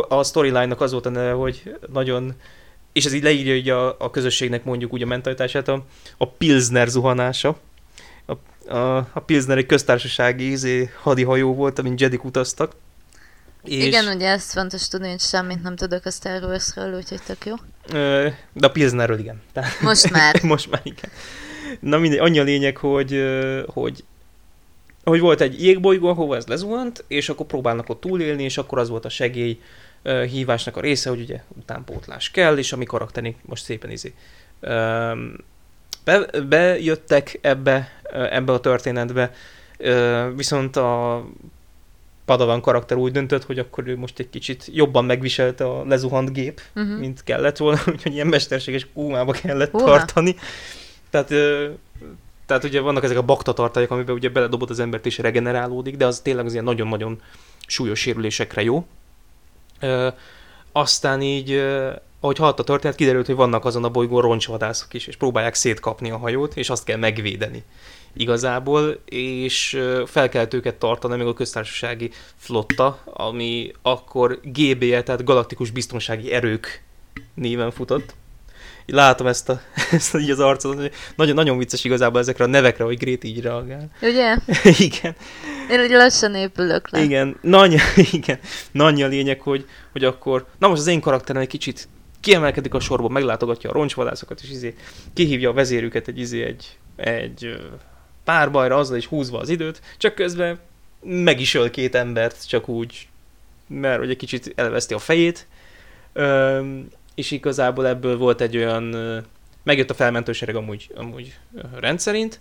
a 0.08 0.24
storyline-nak 0.24 0.80
az 0.80 0.92
volt 0.92 1.06
a 1.06 1.10
neve, 1.10 1.32
hogy 1.32 1.76
nagyon 1.92 2.34
és 2.92 3.04
ez 3.04 3.12
így 3.12 3.22
leírja 3.22 3.54
hogy 3.54 3.68
a, 3.68 3.96
a 3.98 4.10
közösségnek 4.10 4.64
mondjuk 4.64 4.92
úgy 4.92 5.02
a 5.02 5.06
mentalitását, 5.06 5.68
a, 5.68 5.84
a 6.16 6.28
Pilsner 6.28 6.88
zuhanása. 6.88 7.56
A, 8.68 8.96
a, 8.96 9.22
Pilsner 9.26 9.58
egy 9.58 9.66
köztársasági 9.66 10.50
izé, 10.50 10.90
hadihajó 11.02 11.54
volt, 11.54 11.78
amin 11.78 11.94
Jedik 11.96 12.24
utaztak. 12.24 12.72
És... 13.64 13.84
Igen, 13.84 14.14
ugye 14.14 14.28
ezt 14.28 14.52
fontos 14.52 14.88
tudni, 14.88 15.08
hogy 15.08 15.20
semmit 15.20 15.62
nem 15.62 15.76
tudok 15.76 16.04
a 16.04 16.10
Star 16.10 16.42
Wars-ról, 16.42 16.94
úgyhogy 16.94 17.22
tök 17.22 17.46
jó. 17.46 17.54
De 18.52 18.66
a 18.66 18.70
Pilsnerről 18.70 19.18
igen. 19.18 19.42
Most 19.80 20.10
már. 20.10 20.42
Most 20.52 20.70
már 20.70 20.80
igen. 20.84 21.10
Na 21.80 21.98
mindegy, 21.98 22.18
annyi 22.18 22.38
a 22.38 22.42
lényeg, 22.42 22.76
hogy, 22.76 23.24
hogy 23.66 24.04
hogy 25.04 25.20
volt 25.20 25.40
egy 25.40 25.62
jégbolygó, 25.62 26.08
ahova 26.08 26.36
ez 26.36 26.46
lezuhant, 26.46 27.04
és 27.06 27.28
akkor 27.28 27.46
próbálnak 27.46 27.88
ott 27.88 28.00
túlélni, 28.00 28.42
és 28.42 28.58
akkor 28.58 28.78
az 28.78 28.88
volt 28.88 29.04
a 29.04 29.08
segély, 29.08 29.60
hívásnak 30.02 30.76
a 30.76 30.80
része, 30.80 31.10
hogy 31.10 31.20
ugye 31.20 31.42
utánpótlás 31.58 32.30
kell, 32.30 32.58
és 32.58 32.72
a 32.72 32.76
mi 32.76 32.86
most 33.42 33.64
szépen 33.64 33.90
izé 33.90 34.14
be, 36.04 36.40
bejöttek 36.48 37.38
ebbe, 37.40 37.88
ebbe 38.12 38.52
a 38.52 38.60
történetbe, 38.60 39.32
viszont 40.36 40.76
a 40.76 41.24
Padawan 42.28 42.60
karakter 42.60 42.96
úgy 42.96 43.12
döntött, 43.12 43.44
hogy 43.44 43.58
akkor 43.58 43.88
ő 43.88 43.96
most 43.96 44.18
egy 44.18 44.30
kicsit 44.30 44.70
jobban 44.72 45.04
megviselte 45.04 45.64
a 45.64 45.84
lezuhant 45.84 46.32
gép, 46.32 46.60
uh-huh. 46.74 46.98
mint 46.98 47.22
kellett 47.24 47.56
volna, 47.56 47.80
úgyhogy 47.92 48.12
ilyen 48.12 48.26
mesterséges 48.26 48.86
kómába 48.94 49.32
kellett 49.32 49.74
uh-huh. 49.74 49.90
tartani. 49.90 50.36
Tehát, 51.10 51.28
tehát 52.46 52.64
ugye 52.64 52.80
vannak 52.80 53.04
ezek 53.04 53.16
a 53.16 53.22
bakta 53.22 53.52
tartályok, 53.52 53.90
amiben 53.90 54.14
ugye 54.14 54.28
beledobott 54.28 54.70
az 54.70 54.80
embert 54.80 55.06
és 55.06 55.18
regenerálódik, 55.18 55.96
de 55.96 56.06
az 56.06 56.20
tényleg 56.20 56.46
az 56.46 56.52
ilyen 56.52 56.64
nagyon-nagyon 56.64 57.20
súlyos 57.66 58.00
sérülésekre 58.00 58.62
jó. 58.62 58.86
Aztán 60.72 61.22
így, 61.22 61.62
ahogy 62.20 62.38
halt 62.38 62.58
a 62.58 62.64
történet, 62.64 62.96
kiderült, 62.96 63.26
hogy 63.26 63.34
vannak 63.34 63.64
azon 63.64 63.84
a 63.84 63.88
bolygón 63.88 64.22
roncsvadászok 64.22 64.94
is, 64.94 65.06
és 65.06 65.16
próbálják 65.16 65.54
szétkapni 65.54 66.10
a 66.10 66.16
hajót, 66.16 66.56
és 66.56 66.70
azt 66.70 66.84
kell 66.84 66.96
megvédeni 66.96 67.64
igazából, 68.12 69.00
és 69.04 69.80
fel 70.06 70.28
kellett 70.28 70.54
őket 70.54 70.74
tartani 70.74 71.16
még 71.16 71.26
a 71.26 71.32
köztársasági 71.32 72.10
flotta, 72.36 73.02
ami 73.04 73.72
akkor 73.82 74.40
GBE, 74.42 75.02
tehát 75.02 75.24
Galaktikus 75.24 75.70
Biztonsági 75.70 76.32
Erők 76.32 76.82
néven 77.34 77.70
futott, 77.70 78.14
látom 78.86 79.26
ezt, 79.26 79.48
a, 79.48 79.60
ezt 79.90 80.16
így 80.16 80.30
az 80.30 80.40
arcot, 80.40 80.94
nagyon, 81.16 81.34
nagyon 81.34 81.58
vicces 81.58 81.84
igazából 81.84 82.20
ezekre 82.20 82.44
a 82.44 82.48
nevekre, 82.48 82.84
hogy 82.84 82.98
Grét 82.98 83.24
így 83.24 83.40
reagál. 83.40 83.90
Ugye? 84.02 84.36
igen. 84.88 85.16
Én 85.70 85.80
ugye 85.80 85.96
lassan 85.96 86.34
épülök 86.34 86.90
le. 86.90 87.02
Igen, 87.02 87.38
nagy, 87.40 87.76
igen, 88.12 88.38
nagy 88.70 89.02
a 89.02 89.06
lényeg, 89.06 89.40
hogy, 89.40 89.66
hogy 89.92 90.04
akkor, 90.04 90.46
na 90.58 90.68
most 90.68 90.80
az 90.80 90.86
én 90.86 91.00
karakterem 91.00 91.42
egy 91.42 91.48
kicsit 91.48 91.88
kiemelkedik 92.20 92.74
a 92.74 92.80
sorba, 92.80 93.08
meglátogatja 93.08 93.70
a 93.70 93.72
roncsvadászokat, 93.72 94.40
és 94.40 94.50
izé, 94.50 94.74
kihívja 95.14 95.50
a 95.50 95.52
vezérüket 95.52 96.08
egy, 96.08 96.18
izé, 96.18 96.42
egy, 96.42 96.78
egy 96.96 97.60
párbajra, 98.24 98.76
azzal 98.76 98.96
is 98.96 99.06
húzva 99.06 99.38
az 99.38 99.48
időt, 99.48 99.82
csak 99.98 100.14
közben 100.14 100.58
meg 101.02 101.40
is 101.40 101.54
öl 101.54 101.70
két 101.70 101.94
embert, 101.94 102.48
csak 102.48 102.68
úgy, 102.68 103.08
mert 103.66 103.98
hogy 103.98 104.10
egy 104.10 104.16
kicsit 104.16 104.52
elveszti 104.56 104.94
a 104.94 104.98
fejét, 104.98 105.46
és 107.14 107.30
igazából 107.30 107.86
ebből 107.86 108.16
volt 108.16 108.40
egy 108.40 108.56
olyan, 108.56 108.96
megjött 109.62 109.90
a 109.90 109.94
felmentősereg 109.94 110.56
amúgy, 110.56 110.90
amúgy 110.94 111.38
rendszerint, 111.74 112.40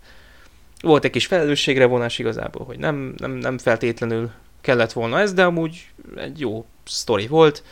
volt 0.81 1.03
egy 1.03 1.11
kis 1.11 1.25
felelősségre 1.25 1.85
vonás 1.85 2.19
igazából, 2.19 2.65
hogy 2.65 2.79
nem, 2.79 3.13
nem, 3.17 3.31
nem 3.31 3.57
feltétlenül 3.57 4.31
kellett 4.61 4.91
volna 4.91 5.19
ez, 5.19 5.33
de 5.33 5.43
amúgy 5.43 5.87
egy 6.15 6.39
jó 6.39 6.65
sztori 6.85 7.27
volt, 7.27 7.63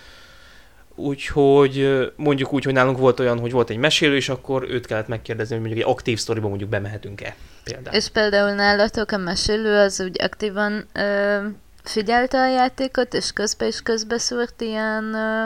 Úgyhogy 0.96 1.98
mondjuk 2.16 2.54
úgy, 2.54 2.64
hogy 2.64 2.74
nálunk 2.74 2.98
volt 2.98 3.20
olyan, 3.20 3.40
hogy 3.40 3.52
volt 3.52 3.70
egy 3.70 3.78
mesélő, 3.78 4.16
és 4.16 4.30
akkor 4.30 4.66
őt 4.70 4.86
kellett 4.86 5.08
megkérdezni, 5.08 5.56
hogy 5.56 5.66
mondjuk 5.66 5.86
egy 5.86 5.92
aktív 5.94 6.20
sztoriba 6.20 6.48
mondjuk 6.48 6.70
bemehetünk-e 6.70 7.36
például. 7.64 7.96
És 7.96 8.08
például 8.08 8.52
nálatok 8.52 9.12
a 9.12 9.18
mesélő 9.18 9.78
az 9.78 10.02
úgy 10.02 10.22
aktívan 10.22 10.86
ö, 10.94 11.38
figyelte 11.84 12.38
a 12.38 12.50
játékot, 12.50 13.14
és 13.14 13.32
közbe 13.32 13.68
is 13.68 13.82
közbe 13.82 14.18
szúrt 14.18 14.62
ilyen 14.62 15.14
ö, 15.14 15.46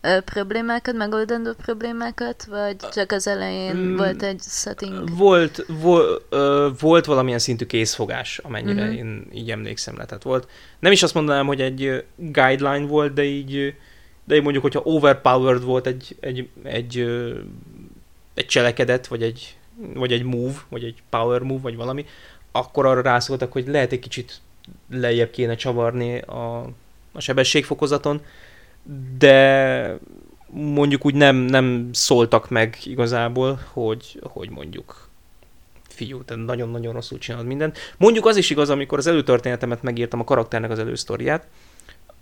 ö, 0.00 0.20
problémákat, 0.20 0.94
megoldandó 0.94 1.52
problémákat, 1.52 2.44
vagy 2.44 2.76
csak 2.92 3.12
az 3.12 3.26
elején 3.26 3.76
mm, 3.76 3.96
volt 3.96 4.22
egy 4.22 4.40
setting? 4.40 5.16
Volt, 5.16 5.64
vol, 5.68 6.22
ö, 6.28 6.68
volt 6.80 7.04
valamilyen 7.04 7.38
szintű 7.38 7.66
készfogás, 7.66 8.38
amennyire 8.38 8.84
mm-hmm. 8.84 8.92
én 8.92 9.26
így 9.32 9.50
emlékszem 9.50 9.96
le. 9.96 10.04
Tehát 10.04 10.22
volt, 10.22 10.48
nem 10.78 10.92
is 10.92 11.02
azt 11.02 11.14
mondanám, 11.14 11.46
hogy 11.46 11.60
egy 11.60 12.04
guideline 12.16 12.86
volt, 12.86 13.12
de 13.12 13.22
így 13.22 13.74
de 14.24 14.40
mondjuk, 14.40 14.62
hogyha 14.62 14.80
overpowered 14.84 15.62
volt 15.62 15.86
egy, 15.86 16.16
egy, 16.20 16.48
egy, 16.62 16.98
egy 18.34 18.46
cselekedet, 18.46 19.06
vagy 19.06 19.22
egy, 19.22 19.56
vagy 19.94 20.12
egy 20.12 20.22
move, 20.22 20.54
vagy 20.68 20.84
egy 20.84 21.02
power 21.10 21.40
move, 21.40 21.60
vagy 21.60 21.76
valami, 21.76 22.06
akkor 22.52 22.86
arra 22.86 23.00
rászóltak, 23.00 23.52
hogy 23.52 23.66
lehet 23.66 23.92
egy 23.92 23.98
kicsit 23.98 24.40
lejjebb 24.90 25.30
kéne 25.30 25.54
csavarni 25.54 26.18
a, 26.18 26.60
a 27.12 27.20
sebességfokozaton, 27.20 28.20
de 29.18 29.98
mondjuk 30.50 31.04
úgy 31.04 31.14
nem, 31.14 31.36
nem 31.36 31.88
szóltak 31.92 32.50
meg 32.50 32.78
igazából, 32.84 33.60
hogy, 33.72 34.20
hogy 34.22 34.50
mondjuk 34.50 35.08
fiú, 35.88 36.22
te 36.22 36.34
nagyon-nagyon 36.34 36.92
rosszul 36.92 37.18
csinálod 37.18 37.46
mindent. 37.46 37.78
Mondjuk 37.96 38.26
az 38.26 38.36
is 38.36 38.50
igaz, 38.50 38.70
amikor 38.70 38.98
az 38.98 39.06
előtörténetemet 39.06 39.82
megírtam 39.82 40.20
a 40.20 40.24
karakternek 40.24 40.70
az 40.70 40.78
elősztoriát, 40.78 41.46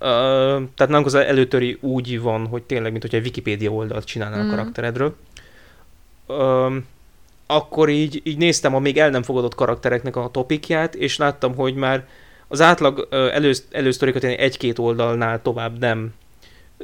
tehát 0.02 0.88
nálunk 0.88 1.06
az 1.06 1.14
előtöri 1.14 1.78
úgy 1.80 2.20
van, 2.20 2.46
hogy 2.46 2.62
tényleg, 2.62 2.90
mint 2.90 3.02
hogy 3.02 3.14
egy 3.14 3.24
Wikipédia 3.24 3.70
oldalt 3.70 4.04
csinálnál 4.04 4.44
mm. 4.44 4.46
a 4.46 4.50
karakteredről. 4.50 5.16
Uh, 6.26 6.74
akkor 7.46 7.88
így, 7.88 8.20
így 8.24 8.36
néztem 8.36 8.74
a 8.74 8.78
még 8.78 8.98
el 8.98 9.10
nem 9.10 9.22
fogadott 9.22 9.54
karaktereknek 9.54 10.16
a 10.16 10.30
topikját, 10.32 10.94
és 10.94 11.16
láttam, 11.16 11.54
hogy 11.54 11.74
már 11.74 12.06
az 12.48 12.60
átlag 12.60 13.08
elő, 13.10 13.52
elősztorikat 13.70 14.24
egy-két 14.24 14.78
oldalnál 14.78 15.42
tovább 15.42 15.78
nem, 15.78 16.14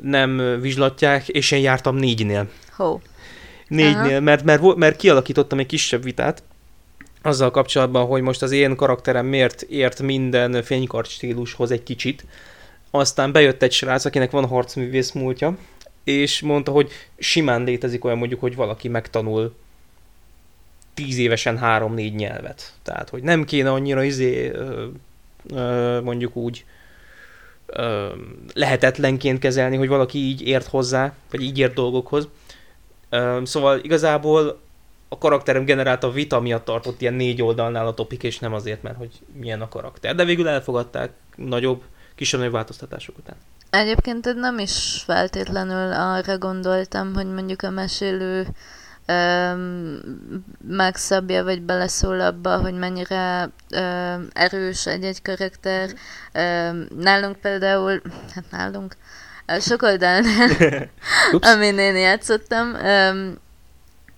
nem 0.01 0.61
vizslatják, 0.61 1.29
és 1.29 1.51
én 1.51 1.61
jártam 1.61 1.97
négynél. 1.97 2.49
Ho. 2.77 2.99
Négynél, 3.69 4.21
mert, 4.21 4.45
mert, 4.45 4.77
mert 4.77 4.97
kialakítottam 4.97 5.59
egy 5.59 5.67
kisebb 5.67 6.03
vitát, 6.03 6.43
azzal 7.23 7.51
kapcsolatban, 7.51 8.07
hogy 8.07 8.23
most 8.23 8.43
az 8.43 8.51
én 8.51 8.77
karakterem 8.77 9.27
miért 9.27 9.63
ért 9.63 10.03
minden 10.03 10.63
fénykart 10.63 11.11
stílushoz 11.11 11.71
egy 11.71 11.83
kicsit, 11.83 12.25
aztán 12.91 13.33
bejött 13.33 13.63
egy 13.63 13.73
srác, 13.73 14.05
akinek 14.05 14.31
van 14.31 14.47
harcművész 14.47 15.13
múltja, 15.13 15.57
és 16.05 16.41
mondta, 16.41 16.73
hogy 16.73 16.91
simán 17.19 17.65
létezik 17.65 18.05
olyan 18.05 18.19
mondjuk, 18.19 18.41
hogy 18.41 18.57
valaki 18.57 18.89
megtanul 18.89 19.55
tíz 20.95 21.19
évesen 21.19 21.59
három-négy 21.59 22.15
nyelvet. 22.15 22.73
Tehát, 22.83 23.09
hogy 23.09 23.23
nem 23.23 23.45
kéne 23.45 23.71
annyira 23.71 24.03
izé, 24.03 24.53
mondjuk 26.03 26.37
úgy 26.37 26.65
lehetetlenként 28.55 29.39
kezelni, 29.39 29.77
hogy 29.77 29.89
valaki 29.89 30.19
így 30.19 30.47
ért 30.47 30.67
hozzá, 30.67 31.15
vagy 31.31 31.43
így 31.43 31.59
ért 31.59 31.75
dolgokhoz. 31.75 32.29
Szóval 33.43 33.79
igazából 33.83 34.61
a 35.09 35.19
karakterem 35.19 35.65
generálta 35.65 36.11
vita 36.11 36.41
miatt 36.41 36.65
tartott 36.65 37.01
ilyen 37.01 37.15
négy 37.15 37.43
oldalnál 37.43 37.87
a 37.87 37.95
topik, 37.95 38.23
és 38.23 38.39
nem 38.39 38.55
azért, 38.55 38.83
mert 38.83 38.97
hogy 38.97 39.11
milyen 39.33 39.61
a 39.61 39.69
karakter. 39.69 40.15
De 40.15 40.25
végül 40.25 40.49
elfogadták 40.49 41.11
nagyobb 41.37 41.83
kisebb 42.19 42.51
változtatások 42.51 43.19
után. 43.19 43.37
Egyébként 43.71 44.35
nem 44.35 44.59
is 44.59 45.03
feltétlenül 45.07 45.93
arra 45.93 46.39
gondoltam, 46.39 47.15
hogy 47.15 47.27
mondjuk 47.27 47.63
a 47.63 47.71
mesélő 47.71 48.47
öm, 49.07 50.01
megszabja, 50.69 51.45
vagy 51.45 51.63
beleszól 51.63 52.21
abba, 52.21 52.61
hogy 52.61 52.75
mennyire 52.75 53.51
öm, 53.71 54.29
erős 54.33 54.87
egy-egy 54.87 55.23
karakter. 55.23 55.91
Öm, 56.33 56.89
nálunk 56.99 57.37
például, 57.37 58.03
hát 58.35 58.51
nálunk, 58.51 58.97
sok 59.61 59.83
oldalnál, 59.83 60.51
amin 61.53 61.79
én 61.79 61.97
játszottam, 61.97 62.75
öm, 62.75 63.39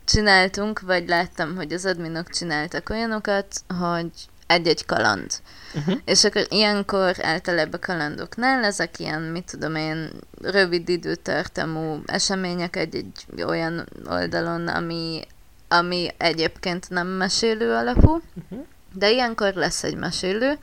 csináltunk, 0.05 0.81
vagy 0.81 1.09
láttam, 1.09 1.57
hogy 1.57 1.73
az 1.73 1.85
adminok 1.85 2.31
csináltak 2.31 2.91
olyanokat, 2.91 3.47
hogy 3.79 4.11
egy-egy 4.51 4.87
kaland. 4.87 5.31
Uh-huh. 5.75 5.99
És 6.05 6.25
akkor 6.25 6.47
ilyenkor 6.49 7.15
általában 7.23 7.81
a 7.81 7.87
kalandoknál 7.87 8.65
ezek 8.65 8.99
ilyen, 8.99 9.23
mit 9.23 9.45
tudom 9.51 9.75
én, 9.75 10.11
rövid 10.43 10.89
időtartamú 10.89 12.03
események 12.07 12.77
egy-egy 12.77 13.27
olyan 13.47 13.89
oldalon, 14.07 14.69
ami, 14.69 15.23
ami 15.69 16.09
egyébként 16.17 16.91
nem 16.91 17.07
mesélő 17.07 17.73
alapú, 17.73 18.11
uh-huh. 18.11 18.67
de 18.95 19.11
ilyenkor 19.11 19.55
lesz 19.55 19.83
egy 19.83 19.97
mesélő, 19.97 20.59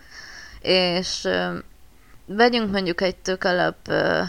és 0.61 1.27
vegyünk 2.25 2.71
mondjuk 2.71 3.01
egy 3.01 3.15
tök 3.15 3.43
alap 3.43 3.77
uh, 3.89 4.27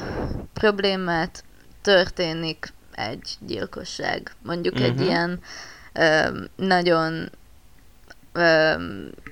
problémát, 0.52 1.44
történik 1.82 2.72
egy 2.92 3.36
gyilkosság, 3.40 4.32
mondjuk 4.42 4.74
uh-huh. 4.74 4.88
egy 4.88 5.00
ilyen 5.00 5.40
uh, 5.94 6.36
nagyon 6.56 7.30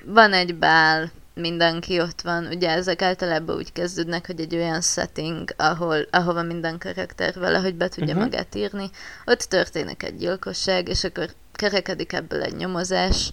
van 0.05 0.33
egy 0.33 0.55
bál, 0.55 1.11
mindenki 1.35 2.01
ott 2.01 2.21
van. 2.21 2.47
Ugye 2.47 2.71
ezek 2.71 3.03
általában 3.03 3.57
úgy 3.57 3.73
kezdődnek, 3.73 4.27
hogy 4.27 4.41
egy 4.41 4.55
olyan 4.55 4.81
setting, 4.81 5.51
ahol, 5.57 6.07
ahova 6.11 6.43
minden 6.43 6.79
karakter 6.79 7.35
valahogy 7.35 7.75
be 7.75 7.89
tudja 7.89 8.15
uh-huh. 8.15 8.23
magát 8.23 8.55
írni. 8.55 8.91
Ott 9.25 9.41
történik 9.41 10.03
egy 10.03 10.17
gyilkosság, 10.17 10.89
és 10.89 11.05
akkor 11.05 11.29
kerekedik 11.53 12.13
ebből 12.13 12.43
egy 12.43 12.57
nyomozás, 12.57 13.33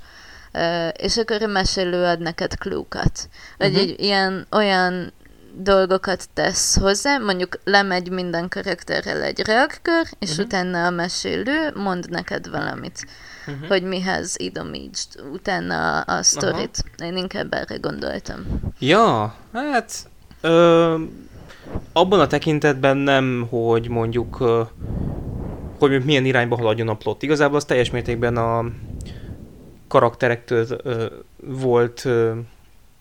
és 0.94 1.18
akkor 1.18 1.42
a 1.42 1.48
mesélő 1.48 2.04
ad 2.04 2.20
neked 2.20 2.58
klúkat. 2.58 3.30
Vagy 3.58 3.70
uh-huh. 3.70 3.84
egy 3.84 4.00
ilyen 4.00 4.48
olyan 4.52 5.14
dolgokat 5.56 6.30
tesz 6.34 6.78
hozzá, 6.78 7.18
mondjuk 7.18 7.60
lemegy 7.64 8.10
minden 8.10 8.50
karakterrel 8.50 9.22
egy 9.22 9.40
reakkör, 9.40 10.08
és 10.20 10.30
uh-huh. 10.30 10.46
utána 10.46 10.86
a 10.86 10.90
mesélő 10.90 11.72
mond 11.76 12.10
neked 12.10 12.50
valamit 12.50 13.06
uh-huh. 13.48 13.68
hogy 13.68 13.84
mihez 13.84 14.36
idomítsd 14.38 15.22
utána 15.34 16.00
a, 16.00 16.18
a 16.18 16.24
sztorit. 16.24 16.84
Aha. 16.98 17.10
Én 17.10 17.18
inkább 17.18 17.54
erre 17.54 17.76
gondoltam. 17.76 18.46
Ja, 18.80 19.36
hát 19.54 20.10
ö, 20.42 20.96
abban 21.94 22.20
a 22.20 22.28
tekintetben 22.28 22.98
nem, 22.98 23.48
hogy 23.50 23.90
mondjuk 23.90 24.40
ö, 24.40 24.62
hogy 25.80 26.04
milyen 26.04 26.26
irányba 26.26 26.56
haladjon 26.56 26.90
a 26.90 26.96
plot. 26.96 27.24
Igazából 27.24 27.58
az 27.58 27.66
teljes 27.66 27.90
mértékben 27.90 28.38
a 28.38 28.66
karakterektől 29.88 30.66
ö, 30.84 31.06
volt 31.38 32.06
ö, 32.06 32.34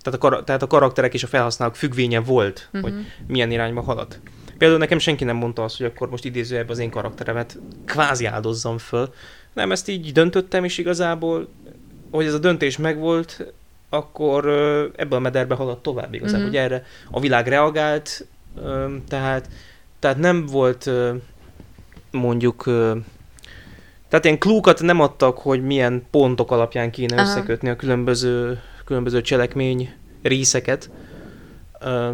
tehát 0.03 0.19
a, 0.19 0.29
kar- 0.29 0.45
tehát 0.45 0.63
a 0.63 0.67
karakterek 0.67 1.15
és 1.15 1.23
a 1.23 1.27
felhasználók 1.27 1.77
függvénye 1.77 2.21
volt, 2.21 2.69
uh-huh. 2.73 2.91
hogy 2.91 3.07
milyen 3.27 3.51
irányba 3.51 3.83
halad. 3.83 4.21
Például 4.59 4.81
nekem 4.81 4.99
senki 4.99 5.25
nem 5.25 5.37
mondta 5.37 5.63
azt, 5.63 5.77
hogy 5.77 5.87
akkor 5.87 6.11
most 6.11 6.25
idézőjebb 6.25 6.69
az 6.69 6.79
én 6.79 6.91
karakteremet 6.91 7.59
kvázi 7.87 8.27
áldozzam 8.27 8.79
föl, 8.79 9.13
nem, 9.53 9.73
ezt 9.73 9.89
így 9.89 10.13
döntöttem, 10.13 10.65
és 10.65 10.79
igazából, 10.79 11.49
hogy 12.11 12.27
ez 12.27 12.35
a 12.35 12.39
döntés 12.39 12.77
megvolt, 12.77 13.53
akkor 13.89 14.47
ebből 14.97 15.19
a 15.19 15.23
mederbe 15.23 15.55
haladt 15.55 15.83
tovább 15.83 16.15
igazából, 16.15 16.41
mm-hmm. 16.41 16.49
hogy 16.49 16.57
erre 16.57 16.85
a 17.11 17.21
világ 17.21 17.47
reagált, 17.47 18.27
tehát, 19.09 19.49
tehát 19.99 20.19
nem 20.19 20.47
volt 20.47 20.91
mondjuk 22.11 22.65
tehát 24.13 24.27
ilyen 24.27 24.39
klúkat 24.39 24.83
nem 24.83 25.01
adtak, 25.01 25.39
hogy 25.39 25.63
milyen 25.63 26.07
pontok 26.11 26.51
alapján 26.51 26.91
kéne 26.91 27.17
Aha. 27.17 27.23
összekötni 27.23 27.69
a 27.69 27.77
különböző, 27.77 28.61
különböző 28.85 29.21
cselekmény 29.21 29.95
részeket. 30.23 30.91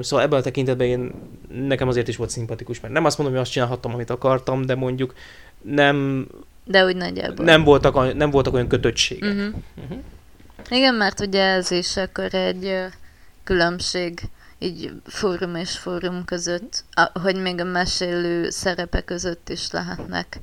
Szóval 0.00 0.22
ebben 0.22 0.38
a 0.38 0.42
tekintetben 0.42 0.86
én, 0.86 1.12
nekem 1.66 1.88
azért 1.88 2.08
is 2.08 2.16
volt 2.16 2.30
szimpatikus, 2.30 2.80
mert 2.80 2.94
nem 2.94 3.04
azt 3.04 3.18
mondom, 3.18 3.36
hogy 3.36 3.44
azt 3.44 3.54
csinálhattam, 3.54 3.94
amit 3.94 4.10
akartam, 4.10 4.66
de 4.66 4.74
mondjuk 4.74 5.14
nem 5.62 6.26
De 6.68 6.84
úgy 6.84 6.96
nagyjából. 6.96 7.44
Nem 7.44 7.64
voltak, 7.64 8.14
nem 8.14 8.30
voltak 8.30 8.54
olyan 8.54 8.68
kötöttségek. 8.68 9.30
Uh-huh. 9.30 9.54
Uh-huh. 9.82 9.98
Igen, 10.68 10.94
mert 10.94 11.20
ugye 11.20 11.42
ez 11.42 11.70
is 11.70 11.96
akkor 11.96 12.34
egy 12.34 12.86
különbség 13.44 14.20
így 14.58 14.92
fórum 15.04 15.54
és 15.54 15.78
fórum 15.78 16.24
között, 16.24 16.84
hogy 17.22 17.36
még 17.36 17.60
a 17.60 17.64
mesélő 17.64 18.50
szerepe 18.50 19.00
között 19.00 19.48
is 19.48 19.70
lehetnek 19.70 20.40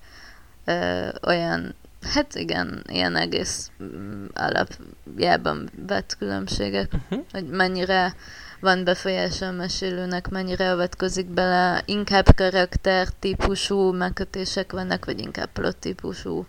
ö, 0.65 1.07
olyan, 1.27 1.75
hát 2.13 2.35
igen, 2.35 2.83
ilyen 2.88 3.15
egész 3.15 3.71
mm, 3.83 4.25
alapjában 4.33 5.69
vett 5.88 6.15
különbségek, 6.19 6.93
uh-huh. 6.93 7.25
hogy 7.31 7.47
mennyire 7.47 8.15
van 8.59 8.83
befolyása 8.83 9.45
a 9.45 9.51
mesélőnek, 9.51 10.29
mennyire 10.29 10.71
avatkozik 10.71 11.25
bele, 11.25 11.81
inkább 11.85 12.25
karakter 12.35 13.07
típusú 13.19 13.91
megkötések 13.91 14.71
vannak, 14.71 15.05
vagy 15.05 15.19
inkább 15.19 15.49
plot 15.53 15.77
típusú. 15.77 16.45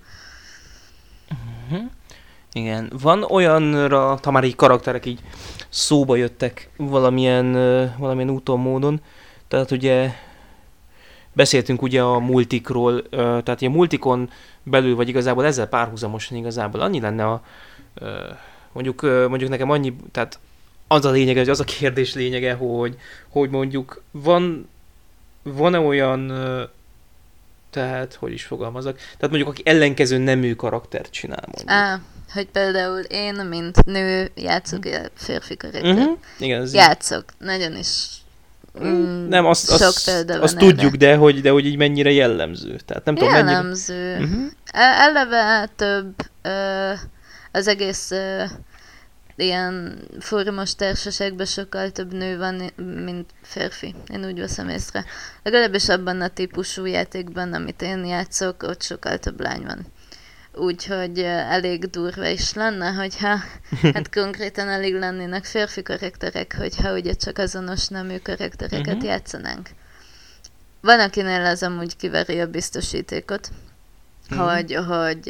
Uh-huh. 1.30 1.90
Igen, 2.52 2.92
van 3.02 3.22
olyanra, 3.22 4.18
ha 4.22 4.30
már 4.30 4.44
így 4.44 4.56
karakterek 4.56 5.06
így 5.06 5.20
szóba 5.68 6.16
jöttek 6.16 6.70
valamilyen, 6.76 7.52
valamilyen 7.98 8.30
úton, 8.30 8.60
módon, 8.60 9.00
tehát 9.48 9.70
ugye 9.70 10.10
beszéltünk 11.32 11.82
ugye 11.82 12.02
a 12.02 12.18
multikról, 12.18 13.08
tehát 13.08 13.62
a 13.62 13.68
multikon 13.68 14.30
belül, 14.62 14.96
vagy 14.96 15.08
igazából 15.08 15.44
ezzel 15.44 15.66
párhuzamosan 15.66 16.36
igazából 16.36 16.80
annyi 16.80 17.00
lenne 17.00 17.26
a, 17.26 17.42
mondjuk, 18.72 19.02
mondjuk 19.02 19.50
nekem 19.50 19.70
annyi, 19.70 19.96
tehát 20.12 20.38
az 20.88 21.04
a 21.04 21.10
lényege, 21.10 21.50
az 21.50 21.60
a 21.60 21.64
kérdés 21.64 22.14
lényege, 22.14 22.54
hogy, 22.54 22.96
hogy 23.28 23.50
mondjuk 23.50 24.02
van, 24.10 24.68
van-e 25.42 25.78
olyan, 25.78 26.32
tehát, 27.70 28.14
hogy 28.14 28.32
is 28.32 28.44
fogalmazok, 28.44 28.96
tehát 28.96 29.28
mondjuk 29.28 29.48
aki 29.48 29.62
ellenkező 29.64 30.18
nemű 30.18 30.54
karaktert 30.54 31.10
csinál 31.10 31.44
mondjuk. 31.46 31.70
Á, 31.70 32.00
hogy 32.32 32.46
például 32.46 33.00
én, 33.00 33.34
mint 33.34 33.84
nő, 33.84 34.30
játszok 34.34 34.88
mm. 34.88 34.92
férfi 35.14 35.56
karaktert. 35.56 35.98
Uh-huh. 35.98 36.18
Igen, 36.38 36.62
ez 36.62 36.74
játszok, 36.74 37.24
így. 37.40 37.46
nagyon 37.46 37.76
is 37.76 38.06
Mm, 38.84 39.28
nem, 39.28 39.46
azt, 39.46 39.70
sok 39.70 39.80
azt, 39.80 40.04
példa 40.04 40.40
azt 40.40 40.56
tudjuk, 40.56 40.94
de 40.94 41.16
hogy, 41.16 41.40
de 41.40 41.50
hogy 41.50 41.66
így 41.66 41.76
mennyire 41.76 42.10
jellemző. 42.10 42.76
Tehát 42.86 43.04
nem 43.04 43.14
tudom, 43.14 43.34
jellemző. 43.34 43.94
Mennyire... 43.94 44.24
Uh-huh. 44.24 44.50
Eleve 44.72 45.68
több 45.76 46.14
ö, 46.42 46.92
az 47.52 47.66
egész 47.66 48.10
ö, 48.10 48.44
ilyen 49.36 49.98
fórumos 50.18 50.74
társaságban 50.74 51.46
sokkal 51.46 51.90
több 51.90 52.12
nő 52.12 52.38
van, 52.38 52.70
mint 53.04 53.30
férfi. 53.42 53.94
Én 54.12 54.24
úgy 54.24 54.38
veszem 54.38 54.68
észre. 54.68 55.04
Legalábbis 55.42 55.88
abban 55.88 56.20
a 56.20 56.28
típusú 56.28 56.84
játékban, 56.84 57.52
amit 57.52 57.82
én 57.82 58.04
játszok, 58.04 58.62
ott 58.62 58.82
sokkal 58.82 59.18
több 59.18 59.40
lány 59.40 59.64
van. 59.64 59.86
Úgyhogy 60.54 61.18
elég 61.18 61.90
durva 61.90 62.26
is 62.26 62.52
lenne, 62.52 62.90
hogyha 62.90 63.38
hát 63.94 64.14
konkrétan 64.14 64.68
elég 64.68 64.94
lennének 64.94 65.44
férfi 65.44 65.82
karakterek, 65.82 66.54
hogyha 66.58 66.92
ugye 66.92 67.14
csak 67.14 67.38
azonos 67.38 67.88
nemű 67.88 68.16
karaktereket 68.18 68.94
uh-huh. 68.94 69.04
játszanánk. 69.04 69.68
Van, 70.80 71.00
akinél 71.00 71.44
ez 71.44 71.62
amúgy 71.62 71.96
kiveri 71.96 72.40
a 72.40 72.46
biztosítékot, 72.46 73.48
mm. 74.34 74.38
hogy, 74.38 74.74
hogy 74.74 75.28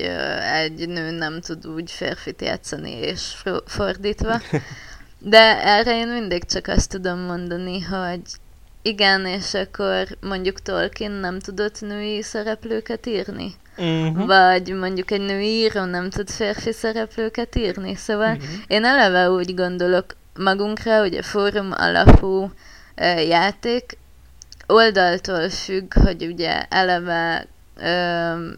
egy 0.52 0.88
nő 0.88 1.11
nem 1.11 1.40
tud 1.40 1.66
úgy 1.66 1.90
férfit 1.90 2.42
játszani, 2.42 2.90
és 2.90 3.42
fordítva. 3.66 4.40
De 5.18 5.64
erre 5.64 5.98
én 5.98 6.09
mindig 6.09 6.44
csak 6.44 6.66
azt 6.66 6.90
tudom 6.90 7.18
mondani, 7.18 7.80
hogy 7.80 8.20
igen, 8.82 9.26
és 9.26 9.54
akkor 9.54 10.06
mondjuk 10.20 10.61
Tolkien 10.61 11.11
nem 11.11 11.38
tudott 11.38 11.80
női 11.80 12.22
szereplőket 12.22 13.06
írni. 13.06 13.54
Uh-huh. 13.76 14.26
Vagy 14.26 14.74
mondjuk 14.74 15.11
egy 15.11 15.20
női 15.20 15.46
író 15.46 15.85
nem 15.85 16.11
tud 16.11 16.30
férfi 16.30 16.72
szereplőket 16.72 17.56
írni. 17.56 17.94
Szóval 17.94 18.32
uh-huh. 18.32 18.48
én 18.66 18.85
eleve 18.85 19.30
úgy 19.30 19.54
gondolok 19.54 20.16
magunkra, 20.35 20.98
hogy 20.98 21.14
a 21.14 21.22
fórum 21.22 21.72
alapú 21.72 22.42
uh, 22.96 23.28
játék 23.28 23.98
oldaltól 24.66 25.50
függ, 25.50 25.94
hogy 25.94 26.26
ugye 26.26 26.62
eleve 26.62 27.46
uh, 27.76 28.56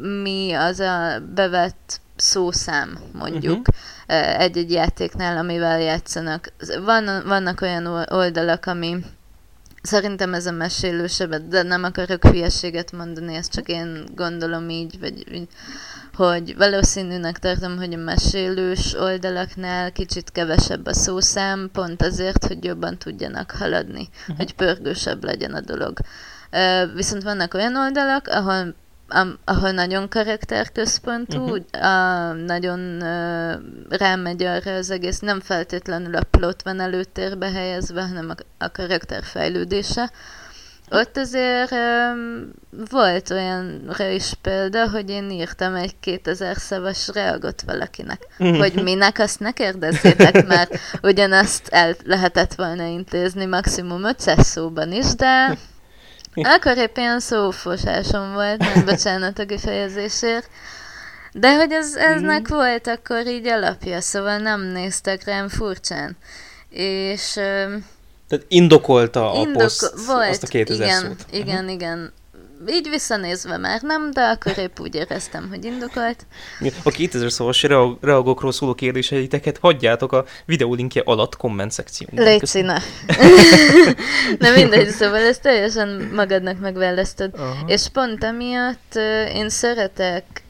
mi 0.00 0.52
az 0.52 0.80
a 0.80 1.20
bevett 1.34 2.00
szószám, 2.16 2.98
mondjuk, 3.12 3.68
uh-huh. 3.68 4.40
egy-egy 4.40 4.70
játéknál, 4.70 5.36
amivel 5.36 5.80
játszanak. 5.80 6.52
Van, 6.84 7.22
vannak 7.26 7.60
olyan 7.60 7.86
oldalak, 8.10 8.66
ami 8.66 8.96
szerintem 9.82 10.34
ez 10.34 10.46
a 10.46 10.50
mesélősebb, 10.50 11.48
de 11.48 11.62
nem 11.62 11.84
akarok 11.84 12.26
hülyeséget 12.26 12.92
mondani, 12.92 13.34
ezt 13.34 13.52
csak 13.52 13.68
én 13.68 14.04
gondolom 14.14 14.68
így, 14.68 14.98
vagy 15.00 15.48
hogy 16.14 16.56
valószínűnek 16.56 17.38
tartom, 17.38 17.76
hogy 17.76 17.94
a 17.94 17.96
mesélős 17.96 18.94
oldalaknál 18.94 19.92
kicsit 19.92 20.30
kevesebb 20.32 20.86
a 20.86 20.94
szószám, 20.94 21.70
pont 21.72 22.02
azért, 22.02 22.46
hogy 22.46 22.64
jobban 22.64 22.98
tudjanak 22.98 23.50
haladni, 23.50 24.08
uh-huh. 24.20 24.36
hogy 24.36 24.54
pörgősebb 24.54 25.24
legyen 25.24 25.54
a 25.54 25.60
dolog. 25.60 25.98
Uh, 26.52 26.94
viszont 26.94 27.22
vannak 27.22 27.54
olyan 27.54 27.76
oldalak, 27.76 28.28
ahol 28.28 28.74
ahol 29.44 29.70
nagyon 29.70 30.08
karakterközpontú, 30.08 31.42
uh-huh. 31.42 31.86
a, 31.86 32.32
nagyon 32.32 33.02
uh, 33.02 33.52
rámegy 33.88 34.42
arra 34.42 34.72
az 34.72 34.90
egész, 34.90 35.18
nem 35.18 35.40
feltétlenül 35.40 36.16
a 36.16 36.22
plot 36.30 36.62
van 36.62 36.80
előtérbe 36.80 37.50
helyezve, 37.50 38.02
hanem 38.02 38.30
a, 38.30 38.64
a 38.64 38.70
karakter 38.70 39.22
fejlődése. 39.24 40.10
Ott 40.90 41.16
azért 41.16 41.70
um, 41.70 42.50
volt 42.90 43.30
olyanra 43.30 44.08
is 44.08 44.32
példa, 44.42 44.88
hogy 44.88 45.10
én 45.10 45.30
írtam 45.30 45.74
egy 45.74 45.98
2000 46.00 46.56
szavas 46.56 47.08
reagot 47.12 47.62
valakinek, 47.62 48.26
uh-huh. 48.38 48.58
hogy 48.58 48.82
minek 48.82 49.18
azt 49.18 49.40
ne 49.40 49.52
kérdezzétek, 49.52 50.46
mert 50.46 50.78
ugyanazt 51.02 51.68
el 51.68 51.94
lehetett 52.04 52.54
volna 52.54 52.86
intézni 52.86 53.44
maximum 53.44 54.04
500 54.04 54.46
szóban 54.46 54.92
is, 54.92 55.14
de 55.14 55.56
akkor 56.54 56.76
épp 56.76 56.96
ilyen 56.96 57.20
szófosásom 57.20 58.32
volt, 58.32 58.58
nem 58.58 58.84
bocsánat 58.84 59.38
a 59.38 59.46
kifejezésért. 59.46 60.48
De 61.32 61.56
hogy 61.56 61.72
ez, 61.72 61.94
eznek 61.94 62.40
mm. 62.52 62.56
volt 62.56 62.86
akkor 62.86 63.26
így 63.26 63.46
alapja, 63.46 64.00
szóval 64.00 64.38
nem 64.38 64.60
néztek 64.60 65.24
rám 65.24 65.48
furcsán. 65.48 66.16
És... 66.70 67.32
Tehát 68.28 68.44
indokolta 68.48 69.32
a 69.32 69.36
indoko- 69.36 69.62
poszt 69.62 70.06
volt, 70.06 70.28
azt 70.28 70.42
a 70.42 70.46
2000 70.46 70.86
igen, 70.86 71.00
szót. 71.00 71.26
Igen, 71.30 71.56
uh-huh. 71.56 71.72
igen 71.72 72.12
így 72.68 72.88
visszanézve 72.88 73.56
már 73.56 73.80
nem, 73.82 74.10
de 74.10 74.20
akkor 74.20 74.58
épp 74.58 74.80
úgy 74.80 74.94
éreztem, 74.94 75.48
hogy 75.48 75.64
indokolt. 75.64 76.26
A 76.82 76.90
2000 76.90 77.32
szavas 77.32 77.62
reagokról 78.00 78.52
szóló 78.52 78.74
kérdéseiteket 78.74 79.58
hagyjátok 79.58 80.12
a 80.12 80.24
videó 80.44 80.74
linkje 80.74 81.02
alatt 81.04 81.36
komment 81.36 81.70
szekcióban. 81.70 82.24
Légy 82.24 82.46
színe. 82.46 82.82
Na 84.38 84.50
mindegy, 84.54 84.88
szóval 84.88 85.20
ezt 85.20 85.42
teljesen 85.42 86.10
magadnak 86.14 86.60
megválasztod. 86.60 87.30
Uh-huh. 87.32 87.70
És 87.70 87.88
pont 87.92 88.24
emiatt 88.24 88.94
én 89.34 89.48
szeretek 89.48 90.45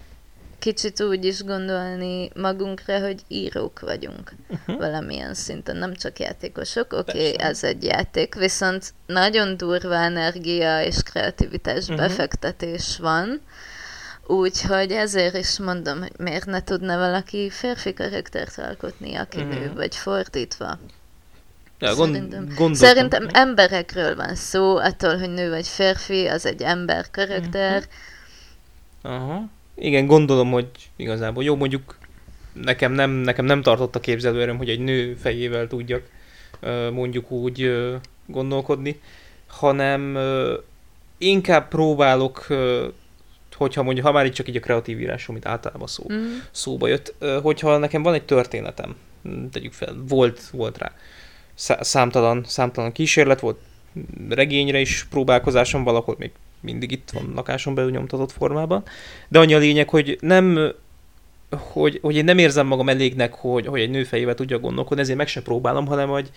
kicsit 0.66 1.02
úgy 1.02 1.24
is 1.24 1.42
gondolni 1.42 2.30
magunkra, 2.34 3.00
hogy 3.00 3.20
írók 3.28 3.80
vagyunk 3.80 4.32
uh-huh. 4.48 4.76
valamilyen 4.76 5.34
szinten, 5.34 5.76
nem 5.76 5.94
csak 5.94 6.18
játékosok. 6.18 6.92
Oké, 6.92 7.10
okay, 7.10 7.38
ez 7.38 7.64
egy 7.64 7.84
játék, 7.84 8.34
viszont 8.34 8.92
nagyon 9.06 9.56
durva 9.56 9.94
energia 9.94 10.82
és 10.82 11.02
kreativitás 11.02 11.82
uh-huh. 11.82 11.96
befektetés 11.96 12.98
van, 12.98 13.40
úgyhogy 14.26 14.90
ezért 14.90 15.36
is 15.36 15.58
mondom, 15.58 15.98
hogy 15.98 16.12
miért 16.18 16.46
ne 16.46 16.62
tudna 16.62 16.96
valaki 16.96 17.50
férfi 17.50 17.94
karaktert 17.94 18.58
alkotni, 18.58 19.14
aki 19.14 19.38
uh-huh. 19.40 19.54
nő, 19.54 19.72
vagy 19.74 19.96
fordítva. 19.96 20.78
Ja, 21.78 21.94
szerintem, 21.94 22.48
gond, 22.56 22.74
szerintem 22.74 23.28
emberekről 23.32 24.16
van 24.16 24.34
szó, 24.34 24.76
attól, 24.76 25.18
hogy 25.18 25.30
nő 25.30 25.50
vagy 25.50 25.68
férfi, 25.68 26.26
az 26.26 26.46
egy 26.46 26.62
ember 26.62 27.10
karakter. 27.10 27.84
Uh-huh. 29.02 29.22
Uh-huh 29.22 29.44
igen, 29.76 30.06
gondolom, 30.06 30.50
hogy 30.50 30.68
igazából 30.96 31.44
jó, 31.44 31.56
mondjuk 31.56 31.98
nekem 32.52 32.92
nem, 32.92 33.10
nekem 33.10 33.44
nem 33.44 33.62
tartott 33.62 33.96
a 33.96 34.00
képzelőerőm, 34.00 34.56
hogy 34.56 34.68
egy 34.68 34.80
nő 34.80 35.14
fejével 35.14 35.66
tudjak 35.66 36.02
mondjuk 36.92 37.30
úgy 37.30 37.76
gondolkodni, 38.26 39.00
hanem 39.46 40.18
inkább 41.18 41.68
próbálok, 41.68 42.46
hogyha 43.56 43.82
mondjuk, 43.82 44.06
ha 44.06 44.12
már 44.12 44.26
itt 44.26 44.32
csak 44.32 44.48
így 44.48 44.56
a 44.56 44.60
kreatív 44.60 45.00
írás, 45.00 45.28
amit 45.28 45.46
általában 45.46 45.86
szó, 45.86 46.04
mm. 46.12 46.36
szóba 46.50 46.88
jött, 46.88 47.14
hogyha 47.42 47.78
nekem 47.78 48.02
van 48.02 48.14
egy 48.14 48.24
történetem, 48.24 48.96
tegyük 49.52 49.72
fel, 49.72 49.96
volt, 50.08 50.40
volt 50.52 50.78
rá 50.78 50.92
számtalan, 51.80 52.44
számtalan 52.46 52.92
kísérlet, 52.92 53.40
volt 53.40 53.58
regényre 54.28 54.80
is 54.80 55.06
próbálkozásom 55.10 55.84
valahol 55.84 56.14
még 56.18 56.30
mindig 56.66 56.92
itt 56.92 57.10
van 57.10 57.32
lakáson 57.34 57.74
belül 57.74 57.90
nyomtatott 57.90 58.32
formában. 58.32 58.82
De 59.28 59.38
annyi 59.38 59.54
a 59.54 59.58
lényeg, 59.58 59.88
hogy 59.88 60.18
nem 60.20 60.72
hogy, 61.50 61.98
hogy 62.02 62.16
én 62.16 62.24
nem 62.24 62.38
érzem 62.38 62.66
magam 62.66 62.88
elégnek, 62.88 63.34
hogy, 63.34 63.66
hogy 63.66 63.80
egy 63.80 63.90
nő 63.90 64.04
fejével 64.04 64.34
tudja 64.34 64.58
gondolkodni, 64.58 65.02
ezért 65.02 65.18
meg 65.18 65.28
sem 65.28 65.42
próbálom, 65.42 65.86
hanem 65.86 66.08
hogy, 66.08 66.30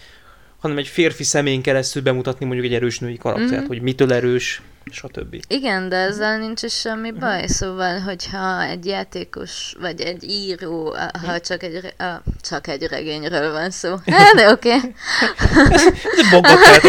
hanem 0.59 0.77
egy 0.77 0.87
férfi 0.87 1.23
személyen 1.23 1.61
keresztül 1.61 2.01
bemutatni 2.01 2.45
mondjuk 2.45 2.67
egy 2.67 2.73
erős 2.73 2.99
női 2.99 3.17
karaktert, 3.17 3.63
mm. 3.63 3.67
hogy 3.67 3.81
mitől 3.81 4.13
erős, 4.13 4.61
stb. 4.91 5.43
Igen, 5.47 5.89
de 5.89 5.95
ezzel 5.95 6.37
nincs 6.37 6.61
is 6.61 6.79
semmi 6.79 7.11
baj, 7.11 7.47
szóval, 7.47 7.99
hogyha 7.99 8.63
egy 8.63 8.85
játékos, 8.85 9.75
vagy 9.79 10.01
egy 10.01 10.23
író, 10.23 10.95
ha 11.25 11.39
csak 11.39 11.63
egy, 11.63 11.93
a, 11.97 12.21
csak 12.41 12.67
egy 12.67 12.83
regényről 12.83 13.51
van 13.51 13.71
szó. 13.71 13.95
Hát, 14.05 14.35
de 14.35 14.51
oké. 14.51 14.73
Okay. 14.75 14.93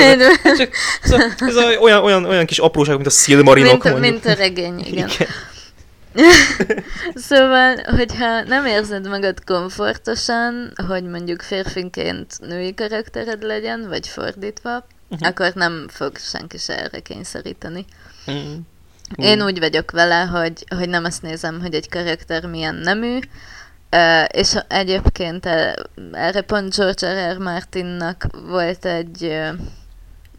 ez 0.42 0.60
egy 0.60 0.70
ez, 1.38 1.56
a, 1.56 1.68
a, 1.68 1.78
olyan, 1.78 2.02
olyan, 2.02 2.24
olyan 2.24 2.46
kis 2.46 2.58
apróság, 2.58 2.94
mint 2.94 3.06
a 3.06 3.10
Silmarinok 3.10 3.84
mint, 3.84 4.00
mint 4.00 4.26
a 4.26 4.34
regény, 4.34 4.78
igen. 4.78 5.08
igen. 5.08 5.28
szóval, 7.28 7.76
hogyha 7.84 8.42
nem 8.42 8.66
érzed 8.66 9.08
magad 9.08 9.44
komfortosan, 9.44 10.72
hogy 10.86 11.04
mondjuk 11.04 11.42
férfinként 11.42 12.40
női 12.40 12.74
karaktered 12.74 13.42
legyen, 13.42 13.88
vagy 13.88 14.08
fordítva, 14.08 14.86
uh-huh. 15.08 15.28
akkor 15.28 15.52
nem 15.54 15.86
fog 15.88 16.16
senki 16.16 16.58
se 16.58 16.78
erre 16.78 17.00
kényszeríteni. 17.00 17.84
Uh-huh. 18.26 18.54
Én 19.14 19.42
úgy 19.42 19.58
vagyok 19.58 19.90
vele, 19.90 20.20
hogy, 20.20 20.64
hogy 20.76 20.88
nem 20.88 21.04
azt 21.04 21.22
nézem, 21.22 21.60
hogy 21.60 21.74
egy 21.74 21.88
karakter 21.88 22.46
milyen 22.46 22.74
nemű, 22.74 23.18
Uh, 23.92 24.24
és 24.32 24.56
egyébként 24.68 25.48
erre 26.12 26.40
pont 26.40 26.76
George 26.76 27.30
R. 27.30 27.34
R. 27.34 27.38
Martinnak 27.38 28.26
volt 28.48 28.84
egy 28.84 29.22
uh, 29.22 29.48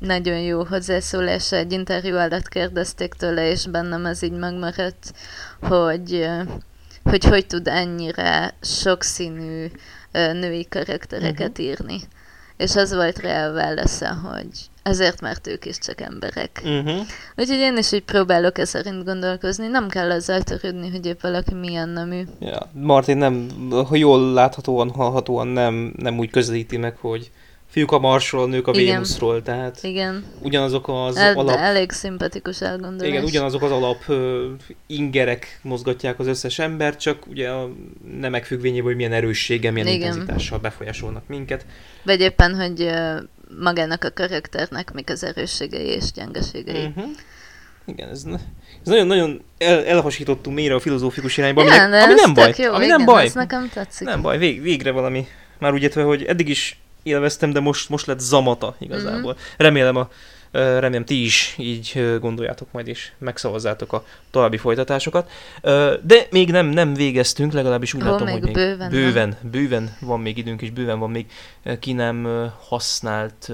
nagyon 0.01 0.39
jó 0.39 0.63
hozzászólása, 0.63 1.55
egy 1.55 1.71
interjú 1.71 2.15
alatt 2.15 2.47
kérdezték 2.47 3.13
tőle, 3.13 3.49
és 3.49 3.67
bennem 3.67 4.05
ez 4.05 4.21
így 4.21 4.37
megmaradt, 4.37 5.13
hogy 5.61 6.27
hogy, 7.03 7.25
hogy 7.25 7.45
tud 7.47 7.67
ennyire 7.67 8.53
sokszínű 8.61 9.65
női 10.11 10.67
karaktereket 10.69 11.49
uh-huh. 11.49 11.65
írni. 11.65 11.99
És 12.57 12.75
az 12.75 12.93
volt 12.93 13.19
rá 13.19 13.47
a 13.47 13.53
válasza, 13.53 14.13
hogy 14.13 14.47
ezért, 14.83 15.21
mert 15.21 15.47
ők 15.47 15.65
is 15.65 15.77
csak 15.77 16.01
emberek. 16.01 16.61
Uh-huh. 16.63 16.99
Úgyhogy 17.35 17.57
én 17.57 17.77
is 17.77 17.91
így 17.91 18.03
próbálok 18.03 18.57
e 18.57 18.65
szerint 18.65 19.05
gondolkozni. 19.05 19.67
Nem 19.67 19.87
kell 19.87 20.11
azzal 20.11 20.41
törődni, 20.41 20.89
hogy 20.89 21.05
épp 21.05 21.21
valaki 21.21 21.53
milyen 21.53 21.89
nemű. 21.89 22.23
Ja, 22.39 22.69
Martin 22.73 23.17
nem, 23.17 23.47
ha 23.87 23.95
jól 23.95 24.33
láthatóan, 24.33 24.89
hallhatóan 24.89 25.47
nem, 25.47 25.93
nem 25.97 26.19
úgy 26.19 26.29
közelíti 26.29 26.77
meg, 26.77 26.97
hogy 26.97 27.31
fiúk 27.71 27.91
a 27.91 27.99
Marsról, 27.99 28.47
nők 28.47 28.67
a 28.67 28.71
Igen. 28.71 28.85
Vénuszról, 28.85 29.41
tehát 29.41 29.83
Igen. 29.83 30.25
ugyanazok 30.41 30.87
az 30.87 31.15
El, 31.15 31.37
alap... 31.37 31.57
Elég 31.57 31.91
szimpatikus 31.91 32.61
elgondolás. 32.61 33.07
Igen, 33.07 33.23
ugyanazok 33.23 33.61
az 33.61 33.71
alap 33.71 34.03
uh, 34.07 34.17
ingerek 34.87 35.59
mozgatják 35.61 36.19
az 36.19 36.27
összes 36.27 36.59
embert, 36.59 36.99
csak 36.99 37.27
ugye 37.27 37.49
a 37.49 37.69
nemek 38.19 38.45
függvényében, 38.45 38.85
hogy 38.85 38.95
milyen 38.95 39.13
erősséggel, 39.13 39.71
milyen 39.71 39.87
Igen. 39.87 40.07
intenzitással 40.07 40.59
befolyásolnak 40.59 41.27
minket. 41.27 41.65
Vagy 42.03 42.19
éppen, 42.19 42.55
hogy 42.55 42.89
magának 43.59 44.03
a 44.03 44.11
karakternek 44.13 44.93
mik 44.93 45.09
az 45.09 45.23
erősségei 45.23 45.87
és 45.87 46.11
gyengeségei. 46.11 46.85
Uh-huh. 46.85 47.05
Igen, 47.85 48.09
ez, 48.09 48.23
ez 48.83 48.87
nagyon, 48.87 49.07
nagyon 49.07 49.41
el, 49.57 49.85
elhasítottunk 49.85 50.55
mélyre 50.55 50.75
a 50.75 50.79
filozófikus 50.79 51.37
irányba, 51.37 51.63
ja, 51.63 51.83
aminek, 51.83 52.03
ami 52.03 52.13
nem 52.13 52.33
baj. 52.33 52.53
Jó, 52.57 52.73
ami 52.73 52.85
igen, 52.85 52.97
nem 52.97 53.05
baj. 53.05 53.29
Nekem 53.33 53.69
tetszik. 53.73 54.07
Nem 54.07 54.21
baj, 54.21 54.37
vég, 54.37 54.61
végre 54.61 54.91
valami. 54.91 55.27
Már 55.59 55.73
úgy 55.73 55.83
értve, 55.83 56.03
hogy 56.03 56.23
eddig 56.23 56.49
is 56.49 56.80
élveztem, 57.03 57.51
de 57.51 57.59
most, 57.59 57.89
most 57.89 58.05
lett 58.05 58.19
zamata 58.19 58.75
igazából. 58.79 59.31
Mm-hmm. 59.31 59.55
Remélem 59.57 59.95
a 59.95 60.09
remélem 60.51 61.05
ti 61.05 61.23
is 61.23 61.55
így 61.57 62.17
gondoljátok 62.19 62.71
majd, 62.71 62.87
és 62.87 63.11
megszavazzátok 63.17 63.93
a 63.93 64.05
további 64.31 64.57
folytatásokat. 64.57 65.31
De 66.03 66.27
még 66.31 66.51
nem, 66.51 66.65
nem 66.65 66.93
végeztünk, 66.93 67.53
legalábbis 67.53 67.93
úgy 67.93 68.01
Ó, 68.01 68.05
látom, 68.05 68.25
még 68.25 68.33
hogy 68.33 68.43
még 68.43 68.53
bőven, 68.53 68.89
bőven, 68.89 69.37
bőven 69.41 69.97
van 69.99 70.19
még 70.19 70.37
időnk, 70.37 70.61
és 70.61 70.69
bőven 70.69 70.99
van 70.99 71.11
még 71.11 71.25
ki 71.79 71.93
nem 71.93 72.49
használt 72.67 73.51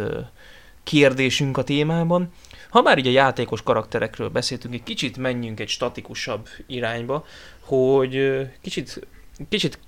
kérdésünk 0.83 1.57
a 1.57 1.63
témában. 1.63 2.33
Ha 2.69 2.81
már 2.81 2.97
így 2.97 3.07
a 3.07 3.11
játékos 3.11 3.63
karakterekről 3.63 4.29
beszéltünk, 4.29 4.73
egy 4.73 4.83
kicsit 4.83 5.17
menjünk 5.17 5.59
egy 5.59 5.69
statikusabb 5.69 6.47
irányba, 6.67 7.25
hogy 7.59 8.41
kicsit, 8.61 9.07
kicsit 9.49 9.79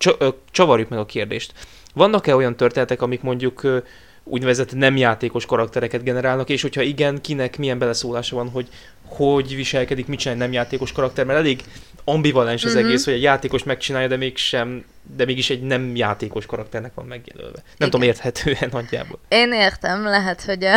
csavarjuk 0.52 0.90
meg 0.90 1.00
a 1.00 1.06
kérdést. 1.06 1.54
Vannak-e 1.94 2.36
olyan 2.36 2.56
történetek, 2.56 3.02
amik 3.02 3.22
mondjuk 3.22 3.84
úgynevezett 4.24 4.76
nem 4.76 4.98
játékos 4.98 5.46
karaktereket 5.46 6.04
generálnak, 6.04 6.50
és 6.50 6.62
hogyha 6.62 6.82
igen, 6.82 7.22
kinek 7.22 7.58
milyen 7.58 7.80
beleszólása 7.80 8.36
van, 8.36 8.50
hogy 8.50 8.68
hogy 9.10 9.56
viselkedik, 9.56 10.08
mit 10.08 10.20
csinál 10.20 10.34
egy 10.36 10.42
nem 10.42 10.52
játékos 10.52 10.92
karakter, 10.92 11.26
mert 11.26 11.40
elég 11.40 11.64
ambivalens 12.04 12.66
az 12.66 12.76
mm-hmm. 12.76 12.86
egész, 12.86 13.06
hogy 13.06 13.14
egy 13.14 13.22
játékos 13.22 13.64
megcsinálja, 13.64 14.08
de 14.08 14.18
mégsem, 14.18 14.86
de 15.16 15.26
mégis 15.26 15.50
egy 15.50 15.62
nem 15.62 15.96
játékos 15.96 16.46
karakternek 16.46 16.94
van 16.94 17.06
megjelölve. 17.06 17.58
Nem 17.58 17.66
Igen. 17.76 17.90
tudom, 17.90 18.08
érthetően 18.08 18.70
nagyjából. 18.72 19.20
Én 19.28 19.54
értem, 19.54 20.04
lehet, 20.04 20.44
hogy 20.44 20.64
a, 20.64 20.76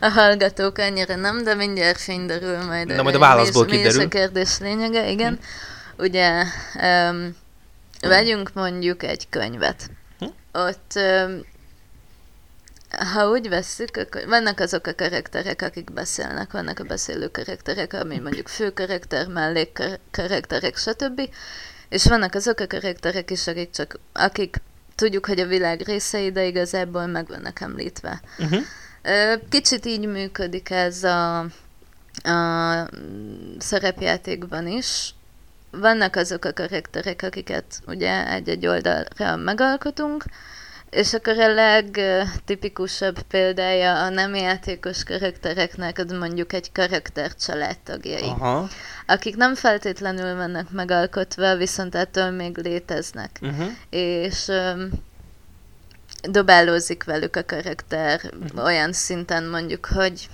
a 0.00 0.08
hallgatók 0.08 0.78
annyira 0.78 1.16
nem, 1.16 1.44
de 1.44 1.54
mindjárt 1.54 2.00
fényderül 2.00 2.64
majd. 2.64 2.86
Na, 2.86 3.02
majd 3.02 3.14
a 3.14 3.18
válaszból 3.18 3.64
mi, 3.64 3.70
kiderül. 3.70 3.96
Mi 3.96 3.98
is 3.98 4.06
a 4.06 4.08
kérdés 4.08 4.58
lényege, 4.58 5.10
igen. 5.10 5.38
Hm. 5.96 6.02
Ugye, 6.02 6.42
um, 6.82 7.36
vegyünk 8.06 8.52
mondjuk 8.52 9.02
egy 9.02 9.28
könyvet. 9.28 9.90
Hm? 10.18 10.26
Ott 10.52 10.98
ha 12.90 13.28
úgy 13.28 13.48
vesszük, 13.48 13.96
akkor 13.96 14.26
vannak 14.26 14.60
azok 14.60 14.86
a 14.86 14.94
karakterek, 14.94 15.62
akik 15.62 15.92
beszélnek, 15.92 16.52
vannak 16.52 16.78
a 16.78 16.84
beszélő 16.84 17.28
karakterek, 17.28 17.92
ami 17.92 18.18
mondjuk 18.18 18.48
fő 18.48 18.70
karakter, 18.70 19.26
mellékkarakterek, 19.26 20.76
stb. 20.76 21.20
És 21.88 22.04
vannak 22.04 22.34
azok 22.34 22.60
a 22.60 22.66
karakterek 22.66 23.30
is, 23.30 23.46
akik 23.46 23.70
csak, 23.70 23.98
akik 24.12 24.56
tudjuk, 24.94 25.26
hogy 25.26 25.40
a 25.40 25.46
világ 25.46 25.80
részei, 25.80 26.32
de 26.32 26.44
igazából 26.44 27.06
meg 27.06 27.26
vannak 27.26 27.60
említve. 27.60 28.20
Uh-huh. 28.38 28.62
Kicsit 29.48 29.86
így 29.86 30.06
működik 30.06 30.70
ez 30.70 31.04
a, 31.04 31.38
a 32.22 32.88
szerepjátékban 33.58 34.66
is. 34.66 35.14
Vannak 35.80 36.16
azok 36.16 36.44
a 36.44 36.52
karakterek, 36.52 37.22
akiket 37.22 37.64
ugye 37.86 38.30
egy-egy 38.30 38.66
oldalra 38.66 39.36
megalkotunk, 39.36 40.24
és 40.90 41.14
akkor 41.14 41.38
a 41.38 41.54
legtipikusabb 41.54 43.22
példája 43.22 44.02
a 44.02 44.08
nem 44.08 44.34
játékos 44.34 45.04
karaktereknek, 45.04 45.98
az 45.98 46.12
mondjuk 46.12 46.52
egy 46.52 46.72
karakter 46.72 47.34
családtagjai. 47.34 48.28
Aha. 48.28 48.68
Akik 49.06 49.36
nem 49.36 49.54
feltétlenül 49.54 50.36
vannak 50.36 50.70
megalkotva, 50.70 51.56
viszont 51.56 51.94
ettől 51.94 52.30
még 52.30 52.58
léteznek. 52.58 53.38
Uh-huh. 53.40 53.66
És 53.90 54.46
um, 54.46 54.90
dobálózik 56.22 57.04
velük 57.04 57.36
a 57.36 57.44
karakter 57.44 58.20
uh-huh. 58.40 58.64
olyan 58.64 58.92
szinten 58.92 59.44
mondjuk, 59.44 59.86
hogy 59.86 60.28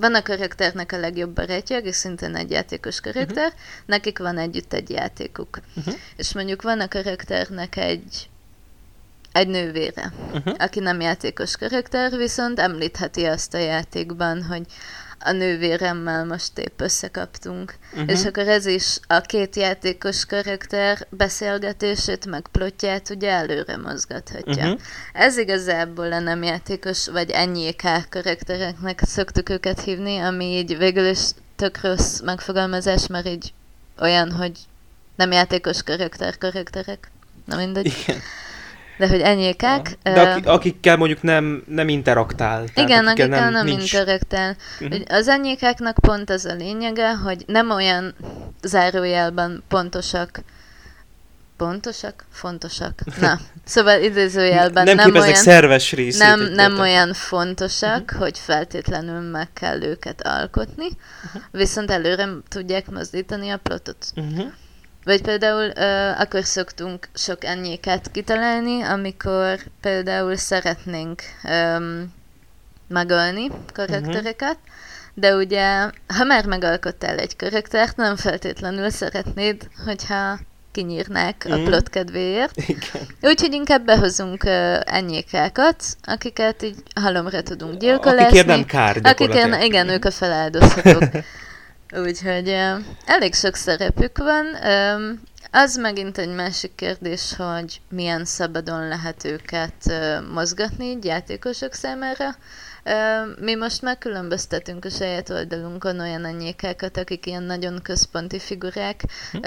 van 0.00 0.14
a 0.14 0.22
karakternek 0.22 0.92
a 0.92 0.98
legjobb 0.98 1.30
barátja, 1.34 1.78
és 1.78 1.96
szintén 1.96 2.34
egy 2.34 2.50
játékos 2.50 3.00
karakter, 3.00 3.46
uh-huh. 3.46 3.60
nekik 3.86 4.18
van 4.18 4.38
együtt 4.38 4.72
egy 4.72 4.90
játékuk. 4.90 5.60
Uh-huh. 5.76 5.94
És 6.16 6.34
mondjuk 6.34 6.62
van 6.62 6.80
a 6.80 6.88
karakternek 6.88 7.76
egy 7.76 8.28
egy 9.32 9.48
nővére, 9.48 10.12
uh-huh. 10.32 10.54
aki 10.58 10.80
nem 10.80 11.00
játékos 11.00 11.56
karakter, 11.56 12.16
viszont 12.16 12.58
említheti 12.58 13.24
azt 13.24 13.54
a 13.54 13.58
játékban, 13.58 14.42
hogy 14.42 14.66
a 15.20 15.32
nővéremmel 15.32 16.24
most 16.24 16.58
épp 16.58 16.80
összekaptunk. 16.80 17.74
Uh-huh. 17.92 18.10
És 18.10 18.24
akkor 18.24 18.48
ez 18.48 18.66
is 18.66 18.98
a 19.06 19.20
két 19.20 19.56
játékos 19.56 20.24
karakter 20.24 21.06
beszélgetését, 21.10 22.26
meg 22.26 22.46
plotját 22.52 23.10
ugye 23.10 23.30
előre 23.30 23.76
mozgathatja. 23.76 24.64
Uh-huh. 24.64 24.80
Ez 25.12 25.36
igazából 25.36 26.12
a 26.12 26.18
nem 26.18 26.42
játékos, 26.42 27.08
vagy 27.08 27.30
ennyi 27.30 27.74
karaktereknek 28.10 29.00
szoktuk 29.04 29.48
őket 29.48 29.80
hívni, 29.80 30.18
ami 30.18 30.44
így 30.44 30.78
végül 30.78 31.06
is 31.06 31.20
tök 31.56 31.80
rossz 31.80 32.20
megfogalmazás, 32.20 33.06
mert 33.06 33.26
így 33.26 33.52
olyan, 34.00 34.32
hogy 34.32 34.52
nem 35.16 35.32
játékos 35.32 35.82
karakter 35.82 36.38
karakterek. 36.38 37.10
Na 37.44 37.56
mindegy. 37.56 37.86
Igen. 37.86 38.20
De 38.98 39.08
hogy 39.08 39.20
enyékek... 39.20 39.98
De 40.02 40.20
akik, 40.20 40.46
akikkel 40.46 40.96
mondjuk 40.96 41.22
nem, 41.22 41.62
nem 41.66 41.88
interaktál. 41.88 42.64
Igen, 42.74 43.06
akikkel, 43.06 43.06
akikkel 43.06 43.50
nem, 43.50 43.52
nem 43.52 43.64
nincs... 43.64 43.92
interaktál. 43.92 44.56
Uh-huh. 44.80 45.00
Az 45.08 45.28
enyékeknek 45.28 45.98
pont 45.98 46.30
az 46.30 46.44
a 46.44 46.54
lényege, 46.54 47.14
hogy 47.14 47.44
nem 47.46 47.70
olyan 47.70 48.14
zárójelben 48.62 49.62
pontosak, 49.68 50.40
pontosak? 51.56 52.24
Fontosak. 52.30 53.00
Na, 53.20 53.38
szóval 53.64 54.02
idézőjelben 54.02 54.84
nem, 54.84 54.96
nem 54.96 55.14
olyan, 55.14 55.34
szerves 55.34 55.92
részét. 55.92 56.20
Nem, 56.20 56.40
nem 56.40 56.78
olyan 56.78 57.12
fontosak, 57.12 58.02
uh-huh. 58.02 58.18
hogy 58.18 58.38
feltétlenül 58.38 59.20
meg 59.20 59.52
kell 59.52 59.82
őket 59.82 60.22
alkotni, 60.26 60.86
uh-huh. 60.86 61.42
viszont 61.50 61.90
előre 61.90 62.28
tudják 62.48 62.90
mozdítani 62.90 63.50
a 63.50 63.56
plotot. 63.56 64.06
Uh-huh. 64.16 64.52
Vagy 65.08 65.22
például 65.22 65.72
uh, 65.76 66.20
akkor 66.20 66.44
szoktunk 66.44 67.08
sok 67.14 67.44
ennyéket 67.44 68.10
kitalálni, 68.12 68.82
amikor 68.82 69.58
például 69.80 70.36
szeretnénk 70.36 71.22
um, 71.44 72.12
megölni 72.88 73.50
karaktereket, 73.72 74.58
uh-huh. 74.62 75.14
de 75.14 75.34
ugye, 75.34 75.90
ha 76.06 76.24
már 76.26 76.46
megalkottál 76.46 77.18
egy 77.18 77.36
karaktert, 77.36 77.96
nem 77.96 78.16
feltétlenül 78.16 78.90
szeretnéd, 78.90 79.68
hogyha 79.84 80.38
kinyírnák 80.72 81.44
mm. 81.48 81.52
a 81.52 81.56
mhm. 81.56 81.64
plot 81.64 81.88
kedvéért. 81.88 82.54
Úgyhogy 83.20 83.52
inkább 83.52 83.84
behozunk 83.84 84.44
uh, 84.44 84.80
ennyékákat, 84.84 85.84
akiket 86.02 86.62
így 86.62 86.82
halomra 87.00 87.42
tudunk 87.42 87.78
gyilkolni. 87.78 88.22
Akikért 88.22 88.46
nem 88.46 88.64
kár 88.64 89.00
Akikért, 89.02 89.62
igen, 89.62 89.88
ők 89.88 90.04
a 90.04 90.10
feláldozhatók. 90.10 91.02
Úgyhogy 91.96 92.48
elég 93.04 93.34
sok 93.34 93.54
szerepük 93.54 94.18
van. 94.18 94.46
Az 95.50 95.76
megint 95.76 96.18
egy 96.18 96.34
másik 96.34 96.74
kérdés, 96.74 97.34
hogy 97.36 97.80
milyen 97.88 98.24
szabadon 98.24 98.88
lehet 98.88 99.24
őket 99.24 99.92
mozgatni 100.32 100.84
így 100.84 101.04
játékosok 101.04 101.72
számára. 101.72 102.36
Mi 103.40 103.54
most 103.54 103.82
megkülönböztetünk 103.82 104.84
a 104.84 104.90
saját 104.90 105.30
oldalunkon 105.30 106.00
olyan 106.00 106.24
anyékákat, 106.24 106.96
akik 106.96 107.26
ilyen 107.26 107.42
nagyon 107.42 107.82
központi 107.82 108.38
figurák. 108.38 109.04
Hm. 109.32 109.40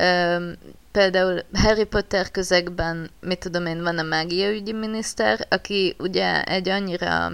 Például 0.92 1.42
Harry 1.54 1.86
Potter 1.86 2.32
közegben, 2.32 3.10
mit 3.20 3.40
tudom 3.40 3.66
én, 3.66 3.82
van 3.82 3.98
a 3.98 4.04
mágiaügyi 4.04 4.74
miniszter, 4.74 5.46
aki 5.50 5.96
ugye 6.00 6.44
egy 6.44 6.70
annyira 6.70 7.32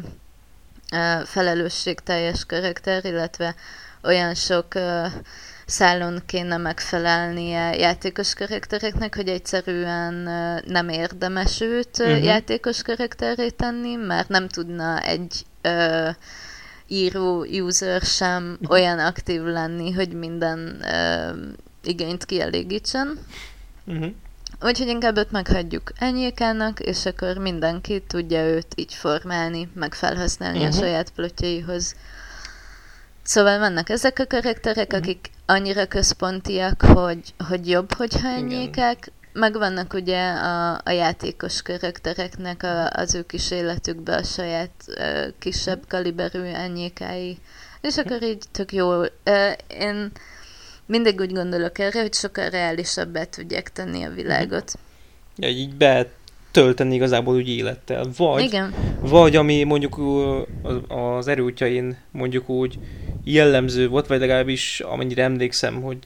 felelősségteljes 1.26 2.45
karakter, 2.45 3.05
illetve 3.05 3.55
olyan 4.08 4.34
sok 4.34 4.74
szálon 5.66 6.22
kéne 6.26 6.58
megfelelnie 6.58 7.76
játékos 7.76 8.34
karaktereknek, 8.34 9.16
hogy 9.16 9.28
egyszerűen 9.28 10.14
nem 10.66 10.89
érdemes 10.89 11.62
őt 11.62 11.99
uh-huh. 11.99 12.24
játékos 12.24 12.82
karakteré 12.82 13.49
tenni, 13.49 13.95
mert 13.95 14.30
nem 14.30 14.47
tudna 14.47 15.01
egy 15.01 15.45
uh, 15.64 16.16
író 16.88 17.43
user 17.43 18.01
sem 18.01 18.60
olyan 18.70 18.99
aktív 18.99 19.41
lenni, 19.41 19.91
hogy 19.91 20.14
minden 20.14 20.82
uh, 20.82 21.38
igényt 21.84 22.26
kielégítsen. 22.26 23.20
Uh-huh. 23.86 24.12
Úgyhogy 24.62 24.88
inkább 24.88 25.18
őt 25.18 25.32
meghagyjuk 25.32 25.91
enyékának, 25.97 26.80
és 26.80 27.05
akkor 27.05 27.38
mindenki 27.38 28.03
tudja 28.08 28.45
őt 28.45 28.68
így 28.76 28.93
formálni, 28.93 29.70
meg 29.74 29.93
felhasználni 29.93 30.58
uh-huh. 30.58 30.76
a 30.76 30.80
saját 30.80 31.10
plotjaihoz. 31.10 31.95
Szóval 33.28 33.60
vannak 33.60 33.90
ezek 33.90 34.20
a 34.20 34.28
karakterek, 34.28 34.86
uh-huh. 34.86 35.00
akik 35.00 35.30
annyira 35.46 35.86
központiak, 35.86 36.82
hogy, 36.82 37.34
hogy 37.48 37.70
jobb, 37.70 37.94
hogyha 37.94 38.28
enyékek, 38.28 39.12
meg 39.34 39.54
vannak 39.54 39.94
ugye 39.94 40.30
a, 40.30 40.82
a 40.84 40.92
játékos 40.92 41.62
karaktereknek 41.62 42.64
a, 42.64 42.90
az 42.90 43.16
ő 43.16 43.26
kis 43.26 43.52
életükbe 43.52 44.16
a 44.16 44.24
saját 44.24 44.72
uh, 44.88 45.34
kisebb 45.40 45.80
kaliberű 45.88 46.42
enyékái. 46.42 47.38
És 47.82 47.98
akkor 47.98 48.24
így 48.24 48.44
tök 48.52 48.74
jó. 48.74 49.00
Uh, 49.00 49.08
én 49.68 50.12
mindig 50.86 51.20
úgy 51.20 51.34
gondolok 51.34 51.80
erre, 51.80 52.02
hogy 52.02 52.14
sokkal 52.14 52.50
reálisabbá 52.50 53.24
tudják 53.24 53.72
tenni 53.72 54.04
a 54.04 54.10
világot. 54.10 54.74
Ja, 55.36 55.48
így 55.50 55.76
betölteni 55.76 56.96
igazából 56.96 57.36
úgy 57.36 57.50
élettel. 57.50 58.10
Vagy, 58.18 58.44
Igen. 58.44 58.74
vagy 59.00 59.36
ami 59.36 59.64
mondjuk 59.64 60.00
az 60.88 61.28
erőtjain 61.28 61.98
mondjuk 62.12 62.50
úgy 62.50 62.80
jellemző 63.34 63.88
volt, 63.88 64.08
vagy 64.08 64.20
legalábbis 64.20 64.80
amennyire 64.80 65.24
emlékszem, 65.24 65.82
hogy 65.82 65.98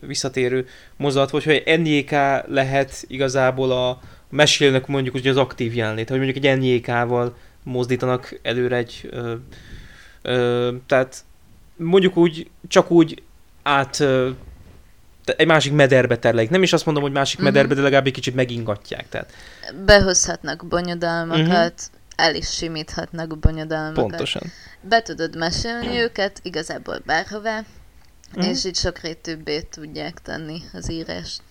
visszatérő 0.00 0.66
mozat, 0.96 1.30
vagy 1.30 1.44
hogy 1.44 1.62
NJK 1.78 2.10
lehet 2.46 3.04
igazából 3.06 3.70
a 3.70 4.00
mesélnek 4.30 4.86
mondjuk 4.86 5.14
úgy 5.14 5.28
az 5.28 5.36
aktív 5.36 5.74
jelenlét, 5.74 6.08
hogy 6.08 6.20
mondjuk 6.20 6.44
egy 6.44 6.58
NJK-val 6.58 7.36
mozdítanak 7.62 8.38
előre 8.42 8.76
egy 8.76 9.08
ö, 9.10 9.34
ö, 10.22 10.72
tehát 10.86 11.24
mondjuk 11.76 12.16
úgy, 12.16 12.50
csak 12.68 12.90
úgy 12.90 13.22
át 13.62 14.04
egy 15.36 15.46
másik 15.46 15.72
mederbe 15.72 16.18
terleik. 16.18 16.50
Nem 16.50 16.62
is 16.62 16.72
azt 16.72 16.84
mondom, 16.84 17.02
hogy 17.02 17.12
másik 17.12 17.38
uh-huh. 17.38 17.52
mederbe, 17.52 17.74
de 17.74 17.82
legalább 17.82 18.06
egy 18.06 18.12
kicsit 18.12 18.34
megingatják. 18.34 19.08
Tehát. 19.08 19.32
Behozhatnak 19.84 20.66
bonyodalmakat, 20.68 21.46
uh-huh. 21.46 21.97
El 22.18 22.34
is 22.34 22.48
simíthatnak 22.48 23.38
bonyodalmakat. 23.38 23.94
Pontosan. 23.94 24.42
Be 24.80 25.02
tudod 25.02 25.36
mesélni 25.36 25.98
őket 25.98 26.40
igazából 26.42 27.02
bárhová, 27.06 27.64
uh-huh. 28.34 28.50
és 28.50 28.64
így 28.64 28.76
sokrétűbbé 28.76 29.60
tudják 29.60 30.22
tenni 30.22 30.60
az 30.72 30.90
írást. 30.90 31.42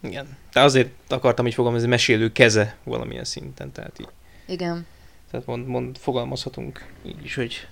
Igen. 0.00 0.36
De 0.52 0.60
azért 0.60 0.90
akartam 1.08 1.46
így 1.46 1.54
fogalmazni, 1.54 1.88
mesélő 1.88 2.32
keze 2.32 2.76
valamilyen 2.84 3.24
szinten. 3.24 3.72
Tehát 3.72 3.98
így. 4.00 4.08
Igen. 4.46 4.86
Tehát 5.30 5.46
mond, 5.46 5.66
mond, 5.66 5.98
fogalmazhatunk 5.98 6.84
így 7.04 7.24
is, 7.24 7.34
hogy 7.34 7.66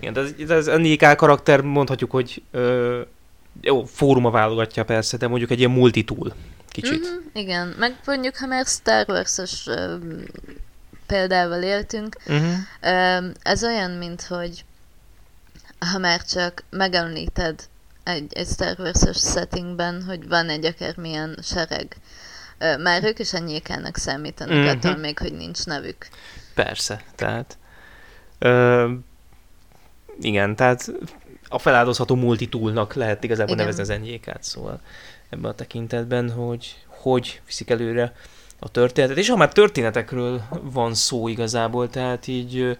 igen, 0.00 0.12
de 0.12 0.20
ez, 0.20 0.34
ez, 0.48 0.66
ez 0.66 0.78
NIK 0.78 1.16
karakter 1.16 1.60
mondhatjuk, 1.60 2.10
hogy 2.10 2.42
ö, 2.50 3.00
jó, 3.60 3.84
fóruma 3.84 4.30
válogatja 4.30 4.84
persze, 4.84 5.16
de 5.16 5.28
mondjuk 5.28 5.50
egy 5.50 5.58
ilyen 5.58 5.70
multitool 5.70 6.34
kicsit. 6.68 7.00
Mm-hmm, 7.00 7.26
igen, 7.32 7.74
meg 7.78 8.00
mondjuk, 8.04 8.36
ha 8.36 8.46
már 8.46 8.66
Star 8.66 9.04
Wars-os 9.08 9.66
példával 11.06 11.62
éltünk, 11.62 12.16
uh-huh. 12.26 12.54
ez 13.42 13.64
olyan, 13.64 13.90
mint 13.90 14.22
hogy 14.22 14.64
ha 15.90 15.98
már 15.98 16.22
csak 16.24 16.64
megemlíted 16.70 17.60
egy, 18.04 18.32
egy 18.32 18.46
Star 18.46 18.76
Wars-os 18.78 19.18
settingben, 19.18 20.02
hogy 20.02 20.28
van 20.28 20.48
egy 20.48 20.64
akármilyen 20.64 21.38
sereg, 21.42 21.96
már 22.78 23.04
ők 23.04 23.18
is 23.18 23.32
annyikának 23.32 23.96
számítanak, 23.96 24.54
uh-huh. 24.54 24.70
attól 24.70 24.96
még, 24.96 25.18
hogy 25.18 25.32
nincs 25.32 25.64
nevük. 25.64 26.08
Persze, 26.54 27.02
tehát 27.14 27.58
ö, 28.38 28.90
igen, 30.20 30.56
tehát 30.56 30.92
a 31.48 31.58
feláldozható 31.58 32.14
multitoolnak 32.14 32.94
lehet 32.94 33.24
igazából 33.24 33.54
Igen. 33.54 33.66
nevezni 33.66 33.82
az 33.82 33.98
enyékát, 33.98 34.42
szóval 34.42 34.80
ebben 35.28 35.50
a 35.50 35.54
tekintetben, 35.54 36.30
hogy 36.30 36.76
hogy 36.86 37.40
viszik 37.46 37.70
előre 37.70 38.12
a 38.62 38.68
történetet. 38.68 39.18
És 39.18 39.28
ha 39.28 39.36
már 39.36 39.52
történetekről 39.52 40.42
van 40.62 40.94
szó 40.94 41.28
igazából, 41.28 41.88
tehát 41.88 42.26
így 42.26 42.76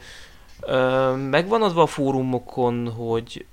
ö, 0.61 1.15
megvan 1.15 1.63
adva 1.63 1.83
a 1.83 1.87
fórumokon, 1.87 2.89
hogy 2.89 3.45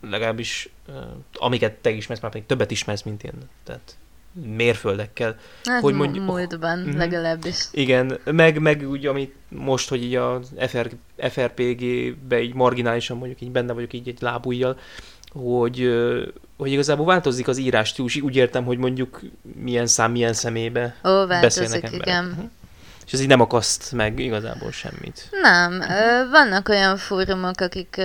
legalábbis 0.00 0.68
ö, 0.86 0.92
amiket 1.32 1.72
te 1.72 1.90
ismersz, 1.90 2.20
már 2.20 2.30
pedig 2.30 2.46
többet 2.46 2.70
ismersz, 2.70 3.02
mint 3.02 3.24
én. 3.24 3.32
Tehát 3.64 3.96
mérföldekkel. 4.32 5.36
Hát 5.64 5.82
hogy 5.82 5.94
mondjuk, 5.94 6.24
múltban 6.24 6.78
uh-huh. 6.78 6.96
legalábbis. 6.96 7.68
Igen, 7.72 8.18
meg, 8.24 8.60
meg 8.60 8.88
úgy, 8.88 9.06
amit 9.06 9.34
most, 9.48 9.88
hogy 9.88 10.02
így 10.02 10.14
a 10.14 10.40
FR, 10.58 10.90
FRPG-be 11.16 12.42
így 12.42 12.54
marginálisan 12.54 13.16
mondjuk 13.16 13.40
így 13.40 13.50
benne 13.50 13.72
vagyok 13.72 13.92
így 13.92 14.08
egy 14.08 14.20
lábújjal, 14.20 14.78
hogy, 15.32 15.90
hogy 16.56 16.72
igazából 16.72 17.06
változik 17.06 17.48
az 17.48 17.58
írás 17.58 17.88
stílus, 17.88 18.16
úgy 18.16 18.36
értem, 18.36 18.64
hogy 18.64 18.78
mondjuk 18.78 19.20
milyen 19.62 19.86
szám, 19.86 20.10
milyen 20.10 20.32
szemébe 20.32 20.96
Ó, 21.04 21.26
változik, 21.26 21.40
beszélnek 21.40 21.84
emberek. 21.84 22.06
igen. 22.06 22.24
Uh-huh 22.24 22.50
és 23.10 23.16
ez 23.16 23.22
így 23.22 23.30
nem 23.30 23.40
akaszt 23.40 23.92
meg 23.92 24.18
igazából 24.18 24.72
semmit. 24.72 25.28
Nem. 25.30 25.84
Vannak 26.30 26.68
olyan 26.68 26.96
fórumok, 26.96 27.60
akik 27.60 28.00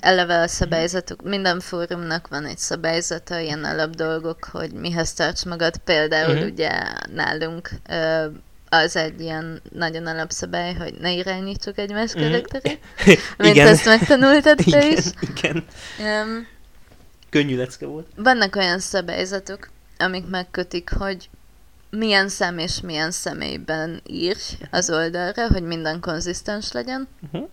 eleve 0.00 0.40
a 0.40 0.48
szabályzatok, 0.48 1.22
minden 1.22 1.60
fórumnak 1.60 2.28
van 2.28 2.44
egy 2.44 2.58
szabályzata, 2.58 3.38
ilyen 3.38 3.64
alapdolgok, 3.64 4.48
hogy 4.52 4.72
mihez 4.72 5.12
tarts 5.12 5.44
magad. 5.44 5.76
Például 5.76 6.34
uh-huh. 6.34 6.50
ugye 6.50 6.70
nálunk 7.14 7.70
az 8.68 8.96
egy 8.96 9.20
ilyen 9.20 9.62
nagyon 9.72 10.06
alapszabály, 10.06 10.74
hogy 10.74 10.94
ne 11.00 11.12
irányítsuk 11.12 11.78
egymás 11.78 12.12
mm. 12.18 12.22
karakterét, 12.22 12.80
mint 13.38 13.54
igen. 13.54 13.68
azt 13.68 13.84
megtanultad 13.84 14.58
te 14.70 14.88
is. 14.96 15.04
Igen, 15.20 15.64
um, 15.98 16.46
Könnyű 17.30 17.56
lecke 17.56 17.86
volt. 17.86 18.06
Vannak 18.16 18.56
olyan 18.56 18.78
szabályzatok, 18.78 19.68
amik 19.98 20.26
megkötik, 20.26 20.90
hogy 20.90 21.28
milyen 21.90 22.28
szem 22.28 22.58
és 22.58 22.80
milyen 22.80 23.10
személyben 23.10 24.00
ír 24.06 24.36
az 24.70 24.90
oldalra, 24.90 25.48
hogy 25.48 25.62
minden 25.62 26.00
konzisztens 26.00 26.72
legyen. 26.72 27.08
Uh-huh. 27.22 27.48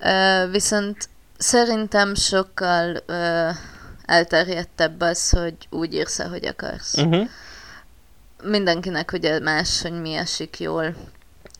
Uh, 0.00 0.50
viszont 0.50 1.08
szerintem 1.38 2.14
sokkal 2.14 3.02
uh, 3.08 3.56
elterjedtebb 4.04 5.00
az, 5.00 5.30
hogy 5.30 5.54
úgy 5.70 5.94
írsz, 5.94 6.18
ahogy 6.18 6.46
akarsz. 6.46 6.94
Uh-huh. 6.94 7.28
Mindenkinek 8.42 9.12
ugye 9.12 9.40
más, 9.40 9.82
hogy 9.82 10.00
mi 10.00 10.14
esik 10.14 10.60
jól. 10.60 10.94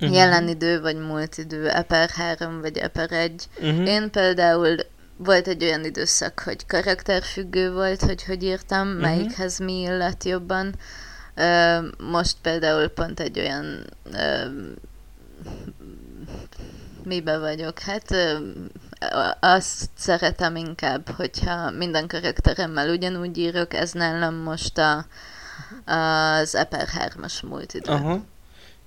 Uh-huh. 0.01 0.17
Jelen 0.17 0.49
idő, 0.49 0.81
vagy 0.81 0.97
múlt 0.97 1.39
idő, 1.39 1.69
eper 1.69 2.11
3, 2.11 2.61
vagy 2.61 2.79
eper 2.79 3.13
1. 3.13 3.49
Uh-huh. 3.61 3.89
Én 3.89 4.11
például 4.11 4.77
volt 5.17 5.47
egy 5.49 5.65
olyan 5.65 5.85
időszak, 5.85 6.41
hogy 6.45 6.67
karakterfüggő 6.67 7.73
volt, 7.73 8.01
hogy 8.01 8.25
hogy 8.25 8.43
írtam, 8.43 8.87
uh-huh. 8.87 9.03
melyikhez 9.03 9.59
mi 9.59 9.81
illet 9.81 10.25
jobban. 10.25 10.75
Most 11.99 12.37
például 12.43 12.89
pont 12.89 13.21
egy 13.21 13.39
olyan 13.39 13.87
mibe 17.05 17.39
vagyok? 17.39 17.79
Hát 17.79 18.15
azt 19.41 19.91
szeretem 19.97 20.57
inkább, 20.57 21.09
hogyha 21.09 21.71
minden 21.71 22.09
karakteremmel 22.09 22.89
ugyanúgy 22.91 23.39
írok, 23.39 23.75
ez 23.75 23.93
nálam 23.93 24.35
most 24.35 24.79
a, 24.79 25.07
az 25.85 26.55
Eper 26.55 26.89
3-as 26.99 27.47
múlt 27.49 27.75
idő. 27.75 27.93
Aha. 27.93 28.21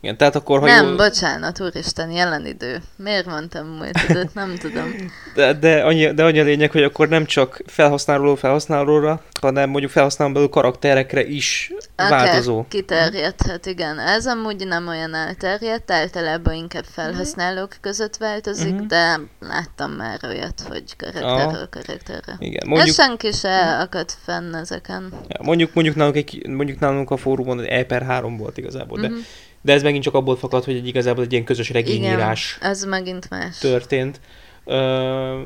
Igen, 0.05 0.17
tehát 0.17 0.35
akkor, 0.35 0.59
ha 0.59 0.65
Nem, 0.65 0.85
jól... 0.85 0.95
bocsánat, 0.95 1.61
úristen, 1.61 2.11
jelen 2.11 2.45
idő. 2.45 2.81
Miért 2.95 3.25
mondtam 3.25 3.67
múlt 3.67 3.99
időt? 4.09 4.33
Nem 4.33 4.55
tudom. 4.55 5.11
De, 5.35 5.53
de, 5.53 5.83
annyi, 5.83 6.13
de 6.13 6.23
annyi 6.23 6.39
a 6.39 6.43
lényeg, 6.43 6.71
hogy 6.71 6.83
akkor 6.83 7.07
nem 7.07 7.25
csak 7.25 7.61
felhasználóról 7.65 8.35
felhasználóra, 8.35 9.21
hanem 9.41 9.69
mondjuk 9.69 9.91
felhasználón 9.91 10.33
belül 10.33 10.49
karakterekre 10.49 11.25
is 11.25 11.71
változó. 11.95 12.57
Akár 12.57 12.69
kiterjedhet, 12.69 13.65
igen. 13.65 13.99
Ez 13.99 14.25
amúgy 14.25 14.67
nem 14.67 14.87
olyan 14.87 15.13
elterjedt, 15.13 15.91
általában 15.91 16.53
inkább 16.53 16.85
felhasználók 16.91 17.75
között 17.81 18.17
változik, 18.17 18.73
Mhm. 18.73 18.87
de 18.87 19.19
láttam 19.39 19.91
már 19.91 20.19
olyat, 20.23 20.61
hogy 20.69 20.83
karakterről 20.97 21.69
karakterre. 21.69 22.35
Igen, 22.39 22.67
Mondjuk... 22.67 22.89
Ez 22.89 22.95
senki 22.95 23.31
se 23.31 23.77
akadt 23.79 24.17
fenn 24.25 24.53
ezeken. 24.55 25.09
ja, 25.27 25.39
mondjuk, 25.43 25.73
mondjuk, 25.73 25.95
nálunk 25.95 26.15
egy, 26.15 26.47
mondjuk 26.49 26.79
nálunk 26.79 27.11
a 27.11 27.17
fórumon 27.17 27.59
egy 27.59 27.67
E 27.67 27.83
per 27.85 28.01
3 28.03 28.37
volt 28.37 28.57
igazából, 28.57 28.99
de, 28.99 29.07
Mhm. 29.07 29.17
De 29.65 29.73
ez 29.73 29.83
megint 29.83 30.03
csak 30.03 30.13
abból 30.13 30.37
fakad, 30.37 30.63
hogy 30.63 30.75
egy, 30.75 30.87
igazából 30.87 31.23
egy 31.23 31.31
ilyen 31.31 31.43
közös 31.43 31.69
regényírás 31.69 32.55
Igen, 32.57 32.69
ez 32.69 32.83
megint 32.83 33.29
más. 33.29 33.57
történt. 33.57 34.19
Ö, 34.65 35.41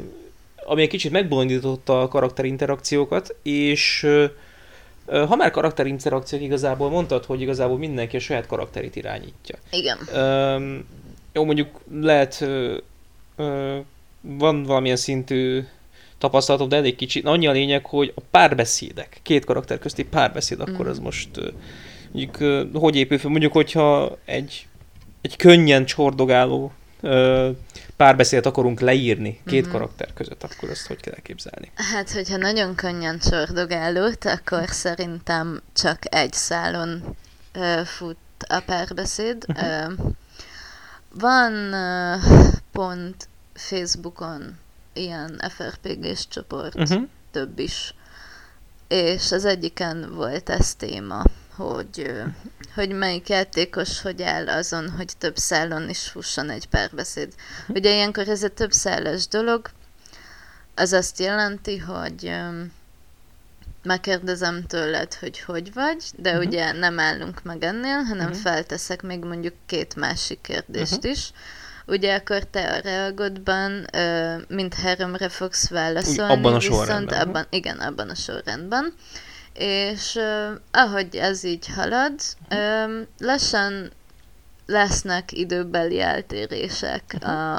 ami 0.66 0.82
egy 0.82 0.88
kicsit 0.90 1.12
megbolondította 1.12 2.02
a 2.02 2.08
karakterinterakciókat, 2.08 3.36
és 3.44 4.04
ö, 4.04 4.26
ö, 5.06 5.26
ha 5.26 5.36
már 5.36 5.52
karakterinterakciók 5.52 6.42
igazából 6.42 6.90
mondtad, 6.90 7.26
hogy 7.26 7.42
igazából 7.42 7.78
mindenki 7.78 8.16
a 8.16 8.20
saját 8.20 8.46
karakterét 8.48 8.96
irányítja. 8.96 9.56
Igen. 9.72 9.98
Öm, 10.14 10.86
jó, 11.34 11.46
mondjuk 11.46 11.80
lehet, 12.02 12.42
ö, 12.42 12.78
ö, 13.36 13.78
van 14.22 14.64
valamilyen 14.64 14.98
szintű 14.98 15.64
tapasztalatom, 16.18 16.70
de 16.70 16.76
elég 16.76 16.96
kicsi. 16.96 17.22
Annyi 17.26 17.48
a 17.48 17.52
lényeg, 17.52 17.86
hogy 17.86 18.14
a 18.16 18.22
párbeszédek, 18.32 19.20
két 19.24 19.46
karakter 19.46 19.80
közti 19.80 20.04
párbeszéd, 20.06 20.60
akkor 20.60 20.86
Mm. 20.86 20.90
az 20.90 21.00
most 21.00 21.38
ö, 21.38 21.48
mondjuk 22.12 22.76
hogy 22.76 22.96
épül 22.96 23.18
fel? 23.18 23.30
Mondjuk, 23.30 23.54
hogyha 23.54 24.18
egy, 24.26 24.68
egy 25.22 25.36
könnyen 25.36 25.86
csordogáló 25.86 26.72
párbeszédet 27.96 28.46
akarunk 28.46 28.80
leírni 28.80 29.42
két 29.46 29.62
Mhm. 29.64 29.72
karakter 29.72 30.14
között, 30.14 30.44
akkor 30.44 30.70
ezt 30.70 30.88
hogy 30.88 31.00
kell 31.00 31.14
elképzelni? 31.14 31.72
Hát, 31.76 32.12
hogyha 32.12 32.38
nagyon 32.38 32.76
könnyen 32.76 33.20
csordogálót, 33.20 34.26
akkor 34.26 34.70
szerintem 34.70 35.62
csak 35.74 35.98
egy 36.16 36.34
szálon 36.34 37.16
ö, 37.54 37.82
fut 37.86 38.18
a 38.48 38.60
párbeszéd. 38.66 39.44
Mhm. 39.48 39.66
Ö, 39.66 39.94
van 41.14 41.54
ö, 41.74 42.16
pont 42.72 43.28
Facebookon 43.54 44.58
ilyen 44.94 45.42
FRPG-s 45.50 46.28
csoport, 46.28 46.76
Uh-huh. 46.76 47.04
több 47.32 47.60
is, 47.60 47.94
és 48.88 49.32
az 49.32 49.46
egyiken 49.46 50.12
volt 50.16 50.50
ez 50.50 50.76
téma, 50.76 51.24
hogy, 51.60 52.12
hogy 52.76 52.90
melyik 52.90 53.30
játékos 53.30 54.02
hogy 54.02 54.22
áll 54.22 54.48
azon, 54.50 54.90
hogy 54.90 55.12
több 55.18 55.38
szálon 55.38 55.90
is 55.90 56.08
fusson 56.08 56.50
egy 56.50 56.68
párbeszéd. 56.68 57.34
Ugye 57.68 57.94
ilyenkor 57.94 58.28
ez 58.28 58.44
egy 58.44 58.52
több 58.54 58.72
szálas 58.72 59.28
dolog, 59.28 59.70
az 60.76 60.94
azt 60.94 61.20
jelenti, 61.20 61.78
hogy 61.78 62.32
megkérdezem 63.84 64.66
tőled, 64.68 65.14
hogy 65.14 65.40
hogy 65.40 65.74
vagy, 65.74 66.04
de 66.16 66.30
Mhm. 66.30 66.38
uh-huh. 66.38 66.52
ugye 66.54 66.72
nem 66.72 67.00
állunk 67.00 67.44
meg 67.44 67.64
ennél, 67.64 67.98
hanem 67.98 68.18
Mhm. 68.18 68.26
uh-huh. 68.28 68.42
felteszek 68.42 69.02
még 69.02 69.24
mondjuk 69.24 69.54
két 69.66 69.96
másik 69.96 70.42
kérdést 70.42 70.90
Mhm. 70.92 70.98
uh-huh. 71.00 71.12
is. 71.12 71.32
Ugye 71.86 72.16
akkor 72.16 72.44
te 72.44 72.70
a 72.70 72.80
reagodban 72.80 73.86
ö, 73.94 74.36
mind 74.48 74.74
háromra 74.74 75.30
fogsz 75.30 75.70
válaszolni, 75.70 76.32
abban 76.34 76.54
a 76.54 76.58
viszont 76.58 76.76
sorrendben, 76.80 77.20
abban, 77.28 77.46
igen, 77.50 77.78
abban 77.78 78.10
a 78.10 78.16
sorrendben. 78.16 78.94
És 79.60 80.16
ö, 80.16 80.52
ahogy 80.72 81.16
ez 81.16 81.44
így 81.44 81.68
halad, 81.76 82.14
ö, 82.50 83.00
lassan 83.18 83.92
lesznek 84.66 85.32
időbeli 85.32 86.00
eltérések 86.02 87.16
a, 87.22 87.58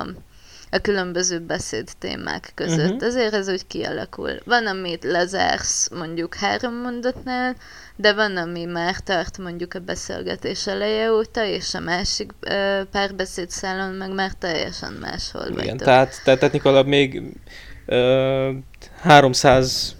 a 0.70 0.78
különböző 0.82 1.38
beszéd 1.38 1.88
témák 1.98 2.52
között. 2.54 2.94
Mhm. 2.94 3.04
Ezért 3.04 3.34
ez 3.34 3.48
úgy 3.48 3.66
kialakul. 3.66 4.30
Van, 4.44 4.66
amit 4.66 5.04
lezársz 5.04 5.88
mondjuk 5.88 6.34
három 6.34 6.74
mondatnál, 6.74 7.56
de 7.96 8.12
van, 8.12 8.36
ami 8.36 8.64
már 8.64 8.96
tart 8.98 9.38
mondjuk 9.38 9.74
a 9.74 9.78
beszélgetés 9.78 10.66
eleje 10.66 11.12
óta, 11.12 11.44
és 11.44 11.74
a 11.74 11.80
másik 11.80 12.32
ö, 12.40 12.80
párbeszédszálon 12.90 13.94
meg 13.94 14.14
már 14.14 14.32
teljesen 14.32 14.92
máshol 14.92 15.42
Igen, 15.42 15.54
vagytok. 15.54 15.78
tehát, 15.78 16.20
tehát 16.24 16.40
technikailag 16.40 16.86
még 16.86 17.22
ö, 17.86 18.50
300 19.00 19.98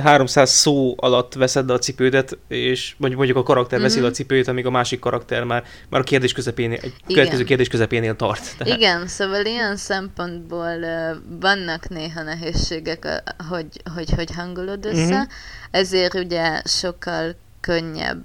300 0.00 0.50
szó 0.50 0.94
alatt 0.96 1.34
veszed 1.34 1.70
a 1.70 1.78
cipődet, 1.78 2.38
és 2.48 2.94
vagy 2.98 3.14
mondjuk 3.16 3.36
a 3.36 3.42
karakter 3.42 3.80
veszi 3.80 3.98
Mhm. 3.98 4.06
a 4.08 4.10
cipőt, 4.10 4.48
amíg 4.48 4.66
a 4.66 4.70
másik 4.70 4.98
karakter 5.00 5.44
már, 5.44 5.64
már 5.88 6.00
a 6.00 6.04
kérdés 6.04 6.32
közepénél, 6.32 6.78
egy 6.82 6.84
Igen. 6.84 6.94
következő 7.06 7.44
kérdés 7.44 7.68
közepénél 7.68 8.16
tart. 8.16 8.56
Tehát, 8.58 8.76
Igen, 8.78 9.06
szóval 9.06 9.44
ilyen 9.44 9.76
szempontból 9.76 10.76
uh, 10.80 11.16
vannak 11.40 11.88
néha 11.88 12.22
nehézségek, 12.22 13.22
hogy, 13.48 13.66
hogy 13.94 14.10
hogy 14.10 14.30
hangolod 14.34 14.84
össze, 14.84 15.16
Mhm. 15.18 15.28
ezért 15.70 16.14
ugye 16.14 16.62
sokkal 16.64 17.34
könnyebb, 17.60 18.22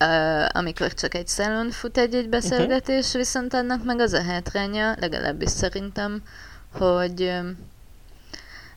uh, 0.00 0.46
amikor 0.52 0.94
csak 0.94 1.14
egy 1.14 1.28
szálon 1.28 1.70
fut 1.70 1.98
egy-egy 1.98 2.28
beszélgetés, 2.28 3.08
Mhm. 3.08 3.18
viszont 3.18 3.54
annak 3.54 3.84
meg 3.84 4.00
az 4.00 4.12
a 4.12 4.22
hátránya, 4.22 4.94
legalábbis 5.00 5.50
szerintem, 5.50 6.22
hogy 6.72 7.32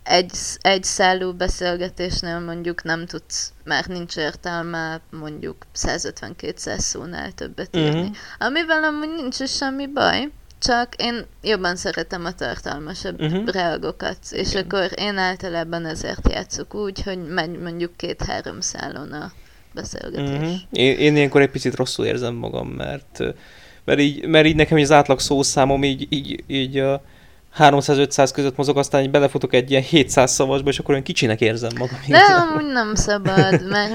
egy, 0.05 0.31
egy 0.61 0.83
szálló 0.83 1.33
beszélgetésnél 1.33 2.39
mondjuk 2.39 2.83
nem 2.83 3.05
tudsz, 3.05 3.53
már 3.63 3.85
nincs 3.85 4.15
értelme 4.15 5.01
mondjuk 5.11 5.55
150-200 5.75 6.77
szónál 6.77 7.31
többet 7.31 7.75
írni. 7.75 8.01
Mhm. 8.01 8.11
Amivel 8.39 8.83
amúgy 8.83 9.09
nincs 9.15 9.39
is 9.39 9.55
semmi 9.55 9.87
baj, 9.87 10.29
csak 10.59 10.95
én 10.97 11.25
jobban 11.41 11.75
szeretem 11.75 12.25
a 12.25 12.31
tartalmasabb 12.31 13.21
Mhm. 13.21 13.33
uh-huh. 13.33 13.53
reagokat, 13.53 14.17
és 14.31 14.49
Igen. 14.51 14.63
akkor 14.63 14.89
én 14.95 15.17
általában 15.17 15.85
ezért 15.85 16.31
játszok 16.31 16.73
úgy, 16.75 17.01
hogy 17.03 17.27
megy 17.27 17.59
mondjuk 17.59 17.97
két-három 17.97 18.61
szálon 18.61 19.11
a 19.11 19.31
beszélgetés. 19.73 20.37
Mhm. 20.39 20.53
Én, 20.71 20.97
én 20.97 21.15
ilyenkor 21.15 21.41
egy 21.41 21.49
picit 21.51 21.75
rosszul 21.75 22.05
érzem 22.05 22.33
magam, 22.33 22.67
mert, 22.67 23.19
mert, 23.83 23.99
így, 23.99 24.25
mert 24.25 24.45
így 24.45 24.55
nekem 24.55 24.77
az 24.77 24.91
átlag 24.91 25.19
szószámom 25.19 25.83
így, 25.83 26.07
így, 26.09 26.43
így 26.47 26.77
a 26.77 27.03
300-500 27.57 28.29
között 28.33 28.55
mozog, 28.57 28.77
aztán 28.77 29.01
így 29.03 29.11
belefutok 29.11 29.53
egy 29.53 29.71
ilyen 29.71 29.81
700 29.81 30.31
szavasba, 30.31 30.69
és 30.69 30.79
akkor 30.79 30.91
olyan 30.91 31.03
kicsinek 31.03 31.41
érzem 31.41 31.71
magam. 31.77 31.99
Igazából. 32.07 32.47
amúgy 32.57 32.71
nem 32.71 32.95
szabad, 32.95 33.67
mert 33.67 33.93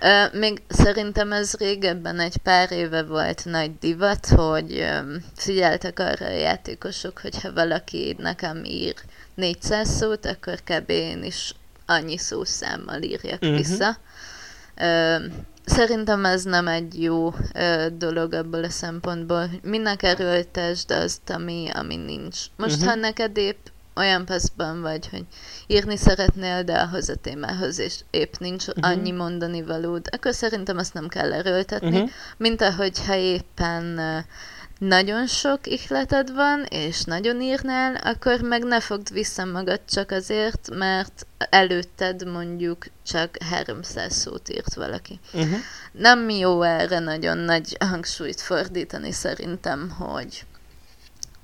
ö, 0.00 0.38
még 0.38 0.62
szerintem 0.68 1.32
ez 1.32 1.54
régebben 1.58 2.20
egy 2.20 2.36
pár 2.36 2.72
éve 2.72 3.02
volt 3.02 3.44
nagy 3.44 3.70
divat, 3.80 4.26
hogy 4.26 4.72
ö, 4.72 5.14
figyeltek 5.36 5.98
arra 5.98 6.26
a 6.26 6.38
játékosok, 6.38 7.18
hogyha 7.22 7.52
valaki 7.52 8.16
nekem 8.18 8.64
ír 8.64 8.94
400 9.34 9.88
szót, 9.88 10.26
akkor 10.26 10.54
kb. 10.64 10.90
én 10.90 11.22
is 11.24 11.54
annyi 11.86 12.18
szószámmal 12.18 13.02
írjak 13.02 13.40
Mhm. 13.40 13.54
vissza. 13.56 13.96
Ö, 14.76 15.16
szerintem 15.68 16.24
ez 16.24 16.42
nem 16.42 16.68
egy 16.68 17.02
jó 17.02 17.34
ö, 17.54 17.86
dolog 17.98 18.32
abból 18.32 18.64
a 18.64 18.70
szempontból, 18.70 19.50
minek 19.62 20.02
erőltesd 20.02 20.90
azt, 20.90 21.30
ami, 21.30 21.68
ami 21.74 21.96
nincs. 21.96 22.38
Most, 22.56 22.78
Mhm. 22.78 22.88
ha 22.88 22.94
neked 22.94 23.36
épp 23.36 23.66
olyan 23.96 24.24
passzban 24.24 24.80
vagy, 24.80 25.08
hogy 25.08 25.24
írni 25.66 25.96
szeretnél, 25.96 26.62
de 26.62 26.78
ahhoz 26.78 27.08
a 27.08 27.14
témához 27.14 27.78
és 27.78 27.94
épp 28.10 28.32
nincs 28.38 28.66
Mhm. 28.66 28.78
annyi 28.82 29.10
mondani 29.10 29.62
valód, 29.62 30.06
akkor 30.10 30.34
szerintem 30.34 30.76
azt 30.78 30.94
nem 30.94 31.08
kell 31.08 31.32
erőltetni, 31.32 31.98
Mhm. 31.98 32.08
mint 32.36 32.62
ahogy 32.62 33.04
ha 33.06 33.14
éppen 33.14 33.98
ö, 33.98 34.18
nagyon 34.78 35.26
sok 35.26 35.66
ihleted 35.66 36.34
van, 36.34 36.64
és 36.68 37.04
nagyon 37.04 37.40
írnál, 37.40 37.94
akkor 37.94 38.40
meg 38.40 38.62
ne 38.64 38.80
fogd 38.80 39.12
vissza 39.12 39.44
magad 39.44 39.80
csak 39.88 40.10
azért, 40.10 40.70
mert 40.74 41.26
előtted 41.50 42.26
mondjuk 42.26 42.86
csak 43.06 43.36
300 43.50 44.14
szót 44.14 44.48
írt 44.48 44.74
valaki. 44.74 45.20
Uh-huh. 45.32 45.58
Nem 45.92 46.28
jó 46.28 46.62
erre 46.62 46.98
nagyon 46.98 47.38
nagy 47.38 47.76
hangsúlyt 47.80 48.40
fordítani 48.40 49.12
szerintem, 49.12 49.90
hogy 49.90 50.46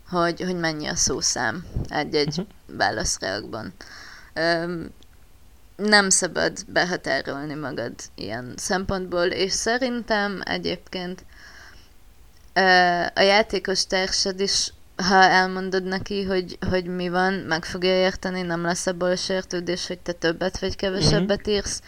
hogy, 0.08 0.40
hogy 0.40 0.56
mennyi 0.56 0.86
a 0.86 0.94
szószám 0.94 1.66
egy-egy 1.88 2.28
uh-huh. 2.28 2.46
válaszreakban. 2.66 3.72
Öm, 4.34 4.90
nem 5.76 6.10
szabad 6.10 6.64
behatárolni 6.68 7.54
magad 7.54 7.92
ilyen 8.14 8.52
szempontból, 8.56 9.26
és 9.26 9.52
szerintem 9.52 10.40
egyébként 10.44 11.24
a 13.14 13.20
játékos 13.20 13.86
társad 13.86 14.40
is, 14.40 14.72
ha 14.96 15.14
elmondod 15.22 15.84
neki, 15.84 16.22
hogy, 16.22 16.58
hogy 16.70 16.84
mi 16.86 17.08
van, 17.08 17.32
meg 17.32 17.64
fogja 17.64 17.96
érteni, 17.96 18.42
nem 18.42 18.62
lesz 18.62 18.86
abból 18.86 19.10
a 19.10 19.16
sértődés, 19.16 19.86
hogy 19.86 19.98
te 19.98 20.12
többet 20.12 20.58
vagy 20.58 20.76
kevesebbet 20.76 21.46
írsz. 21.48 21.82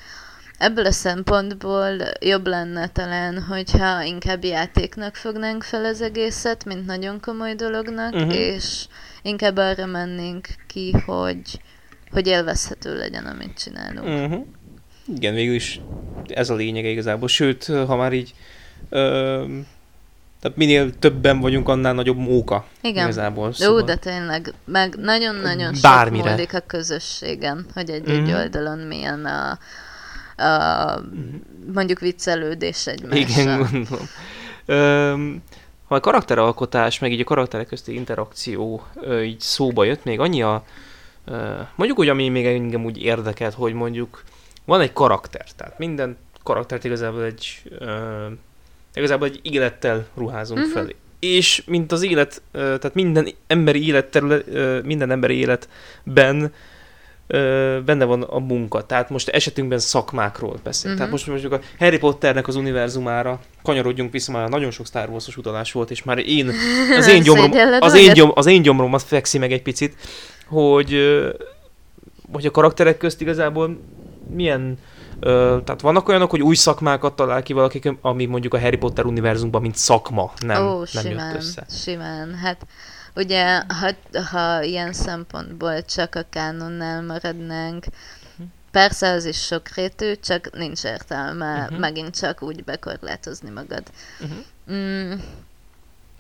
Ebből 0.59 0.87
a 0.87 0.93
szempontból 0.93 1.97
jobb 2.21 2.47
lenne 2.47 2.89
talán, 2.89 3.43
hogyha 3.43 4.03
inkább 4.03 4.45
játéknak 4.45 5.15
fognánk 5.15 5.63
fel 5.63 5.85
az 5.85 6.01
egészet, 6.01 6.65
mint 6.65 6.87
nagyon 6.87 7.21
komoly 7.21 7.55
dolognak, 7.55 8.15
Mhm. 8.15 8.31
és 8.31 8.87
inkább 9.23 9.57
arra 9.57 9.87
mennénk 9.87 10.49
ki, 10.67 10.91
hogy, 11.07 11.61
hogy 12.11 12.27
élvezhető 12.27 12.97
legyen, 12.97 13.27
amit 13.27 13.59
csinálunk. 13.59 14.07
Uh-huh. 14.25 14.47
Igen, 15.15 15.35
végül 15.35 15.55
is 15.55 15.81
ez 16.29 16.51
a 16.51 16.55
lényege 16.55 16.89
igazából. 16.89 17.29
Sőt, 17.29 17.65
ha 17.65 17.97
már 17.97 18.13
így 18.13 18.35
ö, 18.89 19.45
Tehát 20.41 20.57
minél 20.57 20.99
többen 20.99 21.41
vagyunk, 21.41 21.69
annál 21.69 21.93
nagyobb 21.93 22.17
móka. 22.19 22.65
Igen. 22.83 23.03
Igazából. 23.05 23.53
Szóval. 23.53 23.79
Jó, 23.81 23.85
de 23.87 23.95
tényleg, 23.97 24.53
meg 24.65 24.95
nagyon-nagyon 24.95 25.73
sok 25.73 25.83
Bármire. 25.83 26.31
múlik 26.31 26.55
a 26.55 26.61
közösségen, 26.61 27.67
hogy 27.75 27.91
egy, 27.91 28.03
Mhm. 28.07 28.11
egy 28.25 28.33
oldalon 28.33 28.79
milyen 28.79 29.25
a, 29.25 29.59
a 30.45 31.01
mondjuk 31.75 31.99
viccelődés 31.99 32.87
egymással. 32.87 33.19
Igen, 33.19 33.59
gondolom. 33.59 34.07
Öm, 34.67 35.43
ha 35.89 35.95
a 35.95 36.01
karakteralkotás, 36.01 36.99
meg 36.99 37.13
így 37.13 37.21
a 37.21 37.25
karakterek 37.25 37.67
közti 37.67 37.95
interakció 37.95 38.83
ö, 38.95 39.21
így 39.23 39.41
szóba 39.41 39.85
jött, 39.85 40.05
még 40.05 40.21
annyi 40.21 40.43
a, 40.43 40.65
ö, 41.25 41.53
mondjuk 41.75 41.99
úgy, 41.99 42.09
ami 42.09 42.29
még 42.29 42.47
engem 42.47 42.85
úgy 42.85 43.03
érdekelt, 43.03 43.55
hogy 43.55 43.73
mondjuk 43.73 44.23
van 44.65 44.81
egy 44.81 44.93
karakter, 44.93 45.45
tehát 45.57 45.79
minden 45.79 46.17
karaktert 46.43 46.85
igazából 46.85 47.23
egy, 47.25 47.63
ö, 47.79 48.27
igazából 48.97 49.27
egy 49.27 49.41
élettel 49.43 50.07
ruházunk 50.17 50.59
Mhm. 50.59 50.69
uh-huh. 50.69 50.83
felé. 50.83 50.97
És 51.19 51.63
mint 51.67 51.93
az 51.93 52.03
élet, 52.03 52.43
tehát 52.53 52.95
minden 52.95 53.29
emberi 53.47 53.87
életterület, 53.87 54.45
ö, 54.49 54.81
minden 54.85 55.11
emberi 55.11 55.35
életben 55.35 56.53
benne 57.85 58.05
van 58.05 58.23
a 58.23 58.39
munka. 58.39 58.87
Tehát 58.87 59.11
most 59.11 59.29
esetünkben 59.29 59.79
szakmákról 59.79 60.57
beszél. 60.63 60.89
Mhm. 60.91 60.99
Tehát 60.99 61.13
most 61.13 61.27
mondjuk 61.27 61.53
a 61.53 61.61
Harry 61.79 61.99
Potternek 61.99 62.49
az 62.49 62.57
univerzumára 62.57 63.41
kanyarodjunk 63.63 64.13
vissza, 64.13 64.33
már 64.33 64.49
nagyon 64.49 64.71
sok 64.71 64.87
Star 64.87 65.09
Wars-os 65.09 65.37
utalás 65.37 65.73
volt, 65.73 65.91
és 65.91 66.03
már 66.03 66.19
én, 66.19 66.53
az 66.99 67.09
én 67.09 67.23
gyomrom, 67.23 67.51
az 67.81 67.95
én, 67.95 68.13
gyom, 68.13 68.31
az 68.35 68.47
én 68.47 68.63
gyomromat 68.63 69.03
fekszi 69.03 69.39
meg 69.39 69.53
egy 69.53 69.63
picit, 69.63 69.95
hogy, 70.47 70.99
hogy 72.33 72.47
a 72.47 72.51
karakterek 72.51 72.97
közt 72.99 73.21
igazából 73.21 73.79
milyen 74.35 74.61
Ö, 74.71 74.95
tehát 75.21 75.81
vannak 75.81 76.09
olyanok, 76.09 76.31
hogy 76.31 76.43
új 76.43 76.55
szakmákat 76.55 77.17
talál 77.17 77.43
ki 77.43 77.53
valaki, 77.53 77.99
ami 78.01 78.25
mondjuk 78.25 78.55
a 78.55 78.61
Harry 78.61 78.77
Potter 78.77 79.05
univerzumban, 79.05 79.61
mint 79.63 79.77
szakma 79.77 80.33
nem, 80.39 80.67
Ó, 80.67 80.77
nem 80.79 80.87
simán, 80.87 81.27
jött 81.31 81.37
össze. 81.37 81.65
simán. 81.71 82.35
Hát 82.35 82.67
ugye, 83.15 83.63
ha, 83.69 83.91
ha 84.31 84.63
ilyen 84.63 84.93
szempontból 84.93 85.85
csak 85.85 86.15
a 86.15 86.25
kánonnál 86.31 87.03
maradnánk, 87.03 87.85
Mhm. 88.37 88.49
persze 88.71 89.11
az 89.11 89.25
is 89.25 89.41
sokrétű, 89.45 90.15
csak 90.15 90.51
nincs 90.57 90.85
értelme 90.85 91.67
Mhm. 91.71 91.75
megint 91.81 92.19
csak 92.19 92.43
úgy 92.43 92.65
bekorlátozni 92.65 93.51
magad. 93.51 93.83
Uh-huh. 94.21 94.39
Mm, 94.79 95.13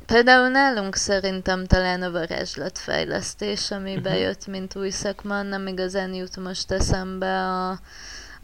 például 0.07 0.49
nálunk 0.49 0.97
szerintem 0.97 1.67
talán 1.67 2.03
a 2.03 2.11
varázslatfejlesztés, 2.11 3.71
ami 3.71 3.93
Mhm. 3.95 4.03
bejött, 4.03 4.47
mint 4.47 4.77
új 4.77 4.91
szakma, 4.91 5.43
nem 5.43 5.67
igazán 5.67 6.15
jut 6.15 6.37
most 6.37 6.71
eszembe 6.71 7.41
a, 7.43 7.79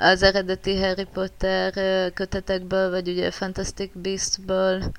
az 0.03 0.23
eredeti 0.23 0.79
Harry 0.79 1.07
Potter 1.13 1.73
kötetekből, 2.13 2.91
vagy 2.91 3.09
ugye 3.09 3.27
a 3.27 3.31
Fantastic 3.31 3.91
Beastből 3.95 4.93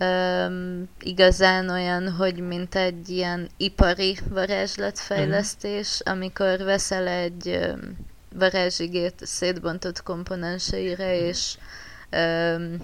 um, 0.00 0.88
igazán 1.00 1.68
olyan, 1.68 2.10
hogy 2.10 2.40
mint 2.40 2.74
egy 2.74 3.08
ilyen 3.08 3.48
ipari 3.56 4.18
varázslatfejlesztés, 4.28 6.00
amikor 6.04 6.58
veszel 6.58 7.06
egy 7.06 7.48
öm, 7.48 7.96
varázsigét 8.34 9.14
szétbontott 9.22 10.02
komponenseire, 10.02 11.18
és 11.26 11.56
öm, 12.10 12.80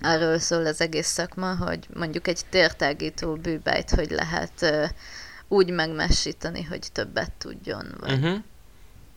arról 0.00 0.38
szól 0.38 0.66
az 0.66 0.80
egész 0.80 1.08
szakma, 1.08 1.56
hogy 1.56 1.88
mondjuk 1.94 2.28
egy 2.28 2.40
tértágító 2.50 3.34
bűbájt, 3.34 3.90
hogy 3.90 4.10
lehet 4.10 4.62
ö, 4.62 4.84
úgy 5.48 5.70
megmessítani, 5.70 6.62
hogy 6.62 6.86
többet 6.92 7.32
tudjon. 7.38 7.94
Vagy. 8.00 8.12
Uh-huh. 8.12 8.38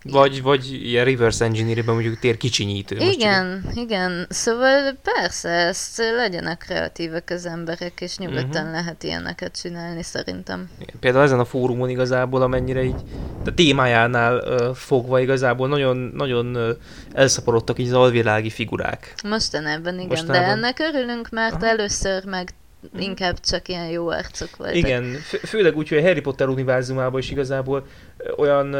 Vagy, 0.04 0.42
vagy 0.42 0.72
ilyen 0.86 1.06
reverse 1.06 1.46
engineering 1.46 1.86
mondjuk 1.88 2.20
tér 2.20 2.38
kicsinyítő. 2.38 2.96
most 2.96 3.08
csak 3.12 3.20
Igen, 3.20 3.64
igen. 3.76 4.26
Szóval 4.30 4.98
persze, 5.04 5.50
ezt 5.50 5.98
legyenek 6.18 6.58
kreatívek 6.58 7.30
az 7.30 7.46
emberek, 7.46 8.02
és 8.02 8.18
nyugodtan 8.18 8.64
Mhm. 8.64 8.72
lehet 8.72 9.04
ilyeneket 9.04 9.60
csinálni 9.62 10.04
szerintem. 10.04 10.70
Igen, 10.80 10.96
Például 11.00 11.24
ezen 11.24 11.40
a 11.40 11.46
fórumon 11.46 11.90
igazából, 11.90 12.42
amennyire 12.42 12.84
így 12.84 12.96
a 13.46 13.54
témájánál 13.54 14.38
uh, 14.38 14.76
fogva 14.76 15.20
igazából 15.20 15.68
nagyon, 15.68 15.98
nagyon 15.98 16.56
uh, 16.56 16.70
elszaporodtak 17.14 17.80
így 17.80 17.88
az 17.88 17.94
alvilági 17.94 18.50
figurák. 18.50 19.14
Mostanában 19.24 19.94
igen, 19.94 20.08
Mostanában. 20.08 20.42
de 20.46 20.52
ennek 20.52 20.80
örülünk, 20.80 21.30
mert 21.30 21.54
Aha. 21.54 21.66
először 21.68 22.26
meg 22.26 22.50
inkább 23.00 23.40
csak 23.40 23.68
ilyen 23.68 23.88
jó 23.90 24.08
arcok 24.10 24.56
voltak. 24.56 24.76
Igen, 24.76 25.04
fő, 25.14 25.38
főleg 25.38 25.76
úgy, 25.78 25.90
hogy 25.90 25.98
a 25.98 26.02
Harry 26.02 26.22
Potter 26.22 26.48
univerzumában 26.48 27.20
is 27.20 27.32
igazából 27.32 27.88
olyan 28.38 28.76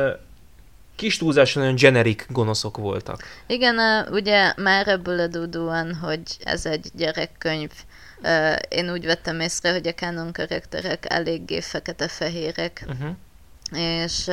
kis 0.98 1.18
túlzáson 1.18 1.64
olyan 1.64 1.76
generic 1.76 2.26
gonoszok 2.30 2.78
voltak. 2.78 3.24
Igen, 3.48 4.08
ugye 4.12 4.54
már 4.56 4.88
ebből 4.88 5.20
adódóan, 5.20 5.96
hogy 5.96 6.22
ez 6.44 6.66
egy 6.66 6.90
gyerekkönyv, 6.94 7.72
én 8.70 8.92
úgy 8.92 9.06
vettem 9.06 9.40
észre, 9.40 9.72
hogy 9.72 9.88
a 9.88 9.94
canon 9.94 10.34
karakterek 10.34 11.06
eléggé 11.10 11.62
fekete-fehérek, 11.62 12.86
Uh-huh. 12.88 13.16
és 14.04 14.30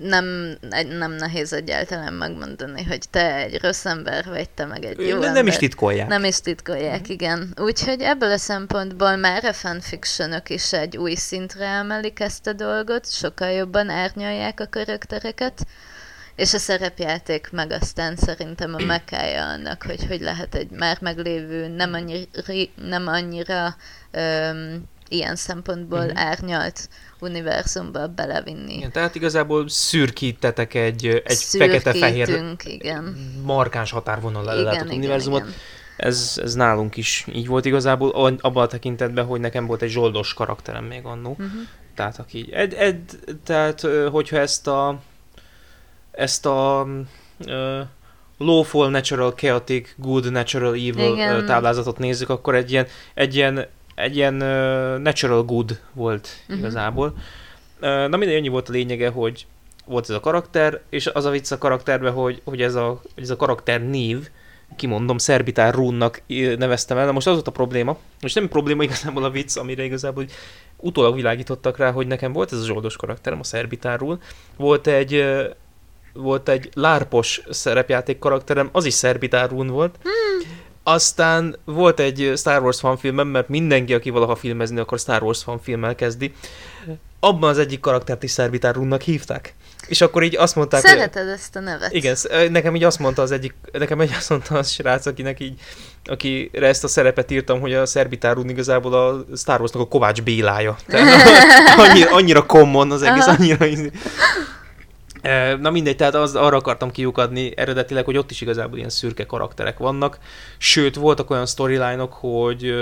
nem, 0.00 0.56
nem 0.98 1.12
nehéz 1.12 1.52
egyáltalán 1.52 2.12
megmondani, 2.12 2.84
hogy 2.84 3.08
te 3.10 3.34
egy 3.34 3.60
rossz 3.62 3.84
ember 3.84 4.24
vagy, 4.24 4.50
te 4.50 4.64
meg 4.64 4.84
egy 4.84 4.98
jó 4.98 5.06
Nem, 5.06 5.14
ember. 5.16 5.32
nem 5.32 5.46
is 5.46 5.56
titkolják. 5.56 6.08
Nem 6.08 6.24
is 6.24 6.40
titkolják, 6.40 7.08
igen. 7.08 7.52
Úgyhogy 7.60 8.00
ebből 8.00 8.30
a 8.32 8.38
szempontból 8.38 9.16
már 9.16 9.44
a 9.44 9.52
fanfictionok 9.52 10.50
is 10.50 10.72
egy 10.72 10.96
új 10.96 11.14
szintre 11.14 11.66
emelik 11.66 12.20
ezt 12.20 12.46
a 12.46 12.52
dolgot, 12.52 13.10
sokkal 13.12 13.50
jobban 13.50 13.88
árnyalják 13.88 14.60
a 14.60 14.68
karaktereket, 14.70 15.66
és 16.34 16.54
a 16.54 16.58
szerepjáték 16.58 17.48
meg 17.52 17.70
aztán 17.70 18.16
szerintem 18.16 18.74
a 18.74 18.84
mekája 18.84 19.44
annak, 19.46 19.82
hogy 19.82 20.06
hogy 20.06 20.20
lehet 20.20 20.54
egy 20.54 20.70
már 20.70 20.98
meglévő, 21.00 21.68
nem 21.68 21.92
annyira, 21.94 22.28
nem 22.74 23.06
annyira 23.06 23.76
öm, 24.10 24.82
ilyen 25.08 25.36
szempontból 25.36 26.04
Mhm. 26.04 26.16
árnyalt 26.16 26.88
univerzumba 27.20 28.06
belevinni. 28.06 28.74
Igen, 28.74 28.92
tehát 28.92 29.14
igazából 29.14 29.68
szürkítetek 29.68 30.74
egy, 30.74 31.06
egy 31.24 31.38
fekete-fehér 31.38 32.44
igen. 32.64 33.34
markáns 33.44 33.90
határvonal 33.90 34.60
Igen, 34.60 34.74
igen, 34.74 34.96
univerzumot. 34.96 35.40
igen. 35.40 35.52
Ez, 35.96 36.40
ez 36.42 36.54
nálunk 36.54 36.96
is 36.96 37.26
így 37.32 37.46
volt 37.46 37.64
igazából, 37.64 38.36
abban 38.40 38.64
a 38.64 38.66
tekintetben, 38.66 39.24
hogy 39.24 39.40
nekem 39.40 39.66
volt 39.66 39.82
egy 39.82 39.90
zsoldos 39.90 40.34
karakterem 40.34 40.84
még 40.84 41.04
annó. 41.04 41.30
Uh-huh. 41.30 41.60
Tehát 41.94 42.18
aki, 42.18 42.48
ed, 42.52 42.72
ed, 42.72 42.98
tehát 43.44 43.80
hogyha 44.10 44.36
ezt 44.36 44.66
a 44.66 45.00
ezt 46.10 46.46
a 46.46 46.86
uh, 47.46 47.80
lawful, 48.38 48.90
natural, 48.90 49.34
chaotic, 49.34 49.94
good, 49.96 50.32
natural, 50.32 50.72
evil 50.72 51.12
Igen. 51.12 51.46
táblázatot 51.46 51.98
nézzük, 51.98 52.28
akkor 52.28 52.54
egy 52.54 52.70
ilyen, 52.70 52.86
egy 53.14 53.34
ilyen, 53.34 53.66
egy 53.96 54.16
ilyen 54.16 54.34
uh, 54.34 54.98
natural 54.98 55.44
good 55.44 55.80
volt 55.92 56.28
uh-huh. 56.42 56.58
igazából. 56.58 57.06
Uh, 57.80 58.08
na 58.08 58.16
mindegy, 58.16 58.36
annyi 58.36 58.48
volt 58.48 58.68
a 58.68 58.72
lényege, 58.72 59.08
hogy 59.08 59.46
volt 59.86 60.08
ez 60.08 60.16
a 60.16 60.20
karakter, 60.20 60.80
és 60.90 61.06
az 61.06 61.24
a 61.24 61.30
vicc 61.30 61.50
a 61.50 61.58
karakterben, 61.58 62.12
hogy, 62.12 62.40
hogy 62.44 62.62
ez, 62.62 62.74
a, 62.74 63.00
ez 63.14 63.30
a 63.30 63.36
karakter 63.36 63.88
név, 63.88 64.28
kimondom, 64.76 65.18
Szerbitár 65.18 65.74
Runnak 65.74 66.22
neveztem 66.58 66.98
el. 66.98 67.06
Na 67.06 67.12
most 67.12 67.26
az 67.26 67.34
volt 67.34 67.48
a 67.48 67.50
probléma, 67.50 67.98
most 68.20 68.34
nem 68.34 68.48
probléma 68.48 68.82
igazából 68.88 69.24
a 69.24 69.30
vicc, 69.30 69.56
amire 69.56 69.84
igazából 69.84 70.22
hogy 70.22 70.32
utólag 70.76 71.14
világítottak 71.14 71.76
rá, 71.76 71.90
hogy 71.90 72.06
nekem 72.06 72.32
volt 72.32 72.52
ez 72.52 72.58
a 72.58 72.64
zsoldos 72.64 72.96
karakterem, 72.96 73.38
a 73.38 73.44
Szerbitárul. 73.44 74.18
Volt 74.56 74.86
egy 74.86 75.24
volt 76.12 76.48
egy 76.48 76.70
lárpos 76.74 77.42
szerepjáték 77.50 78.18
karakterem, 78.18 78.68
az 78.72 78.84
is 78.84 78.94
Szerbitárun 78.94 79.66
volt. 79.66 79.98
Aztán 80.88 81.56
volt 81.64 82.00
egy 82.00 82.32
Star 82.36 82.62
Wars 82.62 82.78
fanfilmem, 82.78 83.26
mert 83.28 83.48
mindenki, 83.48 83.94
aki 83.94 84.10
valaha 84.10 84.34
filmezni 84.36 84.78
akar, 84.78 84.98
Star 84.98 85.22
Wars 85.22 85.42
fanfilmmel 85.42 85.94
kezdi. 85.94 86.34
Abban 87.20 87.50
az 87.50 87.58
egyik 87.58 87.80
karaktert 87.80 88.22
is 88.22 88.30
Szerbitárunnak 88.30 89.02
hívták. 89.02 89.54
És 89.86 90.00
akkor 90.00 90.22
így 90.22 90.36
azt 90.36 90.54
mondták, 90.56 90.80
hogy- 90.80 90.90
Szereted 90.90 91.28
ezt 91.28 91.56
a 91.56 91.60
nevet? 91.60 91.92
igen, 91.92 92.16
nekem 92.50 92.74
így 92.76 92.84
azt 92.84 92.98
mondta 92.98 93.22
az 93.22 93.30
egyik, 93.30 93.54
nekem 93.72 94.00
egy 94.00 94.12
azt 94.16 94.28
mondta 94.30 94.58
az 94.58 94.70
srác, 94.70 95.06
akinek 95.06 95.40
így, 95.40 95.60
akire 96.04 96.66
ezt 96.66 96.84
a 96.84 96.88
szerepet 96.88 97.30
írtam, 97.30 97.60
hogy 97.60 97.74
a 97.74 97.86
Szerbitárun 97.86 98.48
igazából 98.48 98.94
a 98.94 99.36
Star 99.36 99.60
Warsnak 99.60 99.82
a 99.82 99.88
Kovács 99.88 100.22
Bélája. 100.22 100.76
Tehát 100.86 101.28
annyira, 101.88 102.10
annyira 102.10 102.46
common 102.46 102.90
az 102.90 103.02
egész, 103.02 103.26
Aha. 103.26 103.36
annyira... 103.38 103.90
Na 105.60 105.70
mindegy, 105.70 105.96
tehát 105.96 106.14
az, 106.14 106.34
arra 106.34 106.56
akartam 106.56 106.90
kiukadni 106.90 107.52
eredetileg, 107.56 108.04
hogy 108.04 108.16
ott 108.16 108.30
is 108.30 108.40
igazából 108.40 108.78
ilyen 108.78 108.90
szürke 108.90 109.26
karakterek 109.26 109.78
vannak. 109.78 110.18
Sőt, 110.58 110.94
voltak 110.94 111.30
olyan 111.30 111.46
storyline-ok, 111.46 112.12
hogy, 112.12 112.74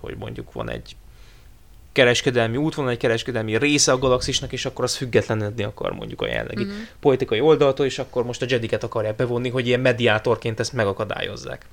hogy 0.00 0.16
mondjuk 0.18 0.52
van 0.52 0.70
egy 0.70 0.96
kereskedelmi 1.92 2.56
út, 2.56 2.74
van 2.74 2.88
egy 2.88 2.96
kereskedelmi 2.96 3.58
része 3.58 3.92
a 3.92 3.98
galaxisnak, 3.98 4.52
és 4.52 4.64
akkor 4.66 4.84
az 4.84 4.96
függetlenedni 4.96 5.62
akar 5.62 5.92
mondjuk 5.92 6.20
a 6.20 6.26
jelenlegi 6.26 6.64
Mhm. 6.64 6.72
politikai 7.00 7.40
oldaltól, 7.40 7.86
és 7.86 7.98
akkor 7.98 8.24
most 8.24 8.42
a 8.42 8.46
Jediket 8.48 8.84
akarják 8.84 9.16
bevonni, 9.16 9.48
hogy 9.48 9.66
ilyen 9.66 9.80
mediátorként 9.80 10.60
ezt 10.60 10.72
megakadályozzák. 10.72 11.66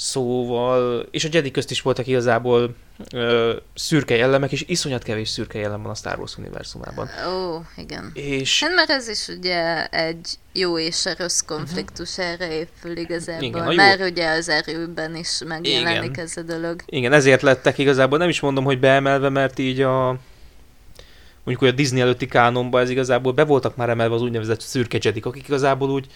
Szóval, 0.00 1.06
és 1.10 1.24
a 1.24 1.28
Jedi 1.32 1.50
közt 1.50 1.70
is 1.70 1.82
voltak 1.82 2.06
igazából 2.06 2.74
ö, 3.12 3.56
szürke 3.74 4.16
jellemek, 4.16 4.52
és 4.52 4.64
iszonyat 4.66 5.02
kevés 5.02 5.28
szürke 5.28 5.58
jellem 5.58 5.82
van 5.82 5.90
a 5.90 5.94
Star 5.94 6.18
Wars 6.18 6.36
univerzumában. 6.36 7.08
Ó, 7.28 7.60
igen. 7.76 8.10
És 8.14 8.62
Hát 8.62 8.74
mert 8.74 8.90
ez 8.90 9.08
is 9.08 9.28
ugye 9.28 9.86
egy 9.86 10.28
jó 10.52 10.78
és 10.78 11.06
a 11.06 11.14
rossz 11.18 11.40
konfliktus 11.40 12.16
uh-huh. 12.16 12.32
erre 12.32 12.52
épül 12.52 12.96
igazából, 12.96 13.42
Igen, 13.42 13.66
jó- 13.66 13.74
mert 13.74 14.10
ugye 14.10 14.30
az 14.30 14.48
erőben 14.48 15.16
is 15.16 15.40
megjelenik 15.46 16.10
Igen. 16.10 16.24
ez 16.24 16.36
a 16.36 16.42
dolog. 16.42 16.82
igen, 16.86 17.12
ezért 17.12 17.42
lettek 17.42 17.78
igazából, 17.78 18.18
nem 18.18 18.28
is 18.28 18.40
mondom, 18.40 18.64
hogy 18.64 18.80
beemelve, 18.80 19.28
mert 19.28 19.58
így 19.58 19.80
a 19.80 20.06
mondjuk 21.44 21.58
hogy 21.58 21.68
a 21.68 21.82
Disney 21.82 22.00
előtti 22.00 22.26
kánonba 22.26 22.80
ez 22.80 22.90
igazából 22.90 23.32
be 23.32 23.44
voltak 23.44 23.76
már 23.76 23.88
emelve 23.88 24.14
az 24.14 24.22
úgynevezett 24.22 24.60
szürke 24.60 24.98
Jedik, 25.02 25.26
akik 25.26 25.48
igazából 25.48 25.90
úgy 25.90 26.06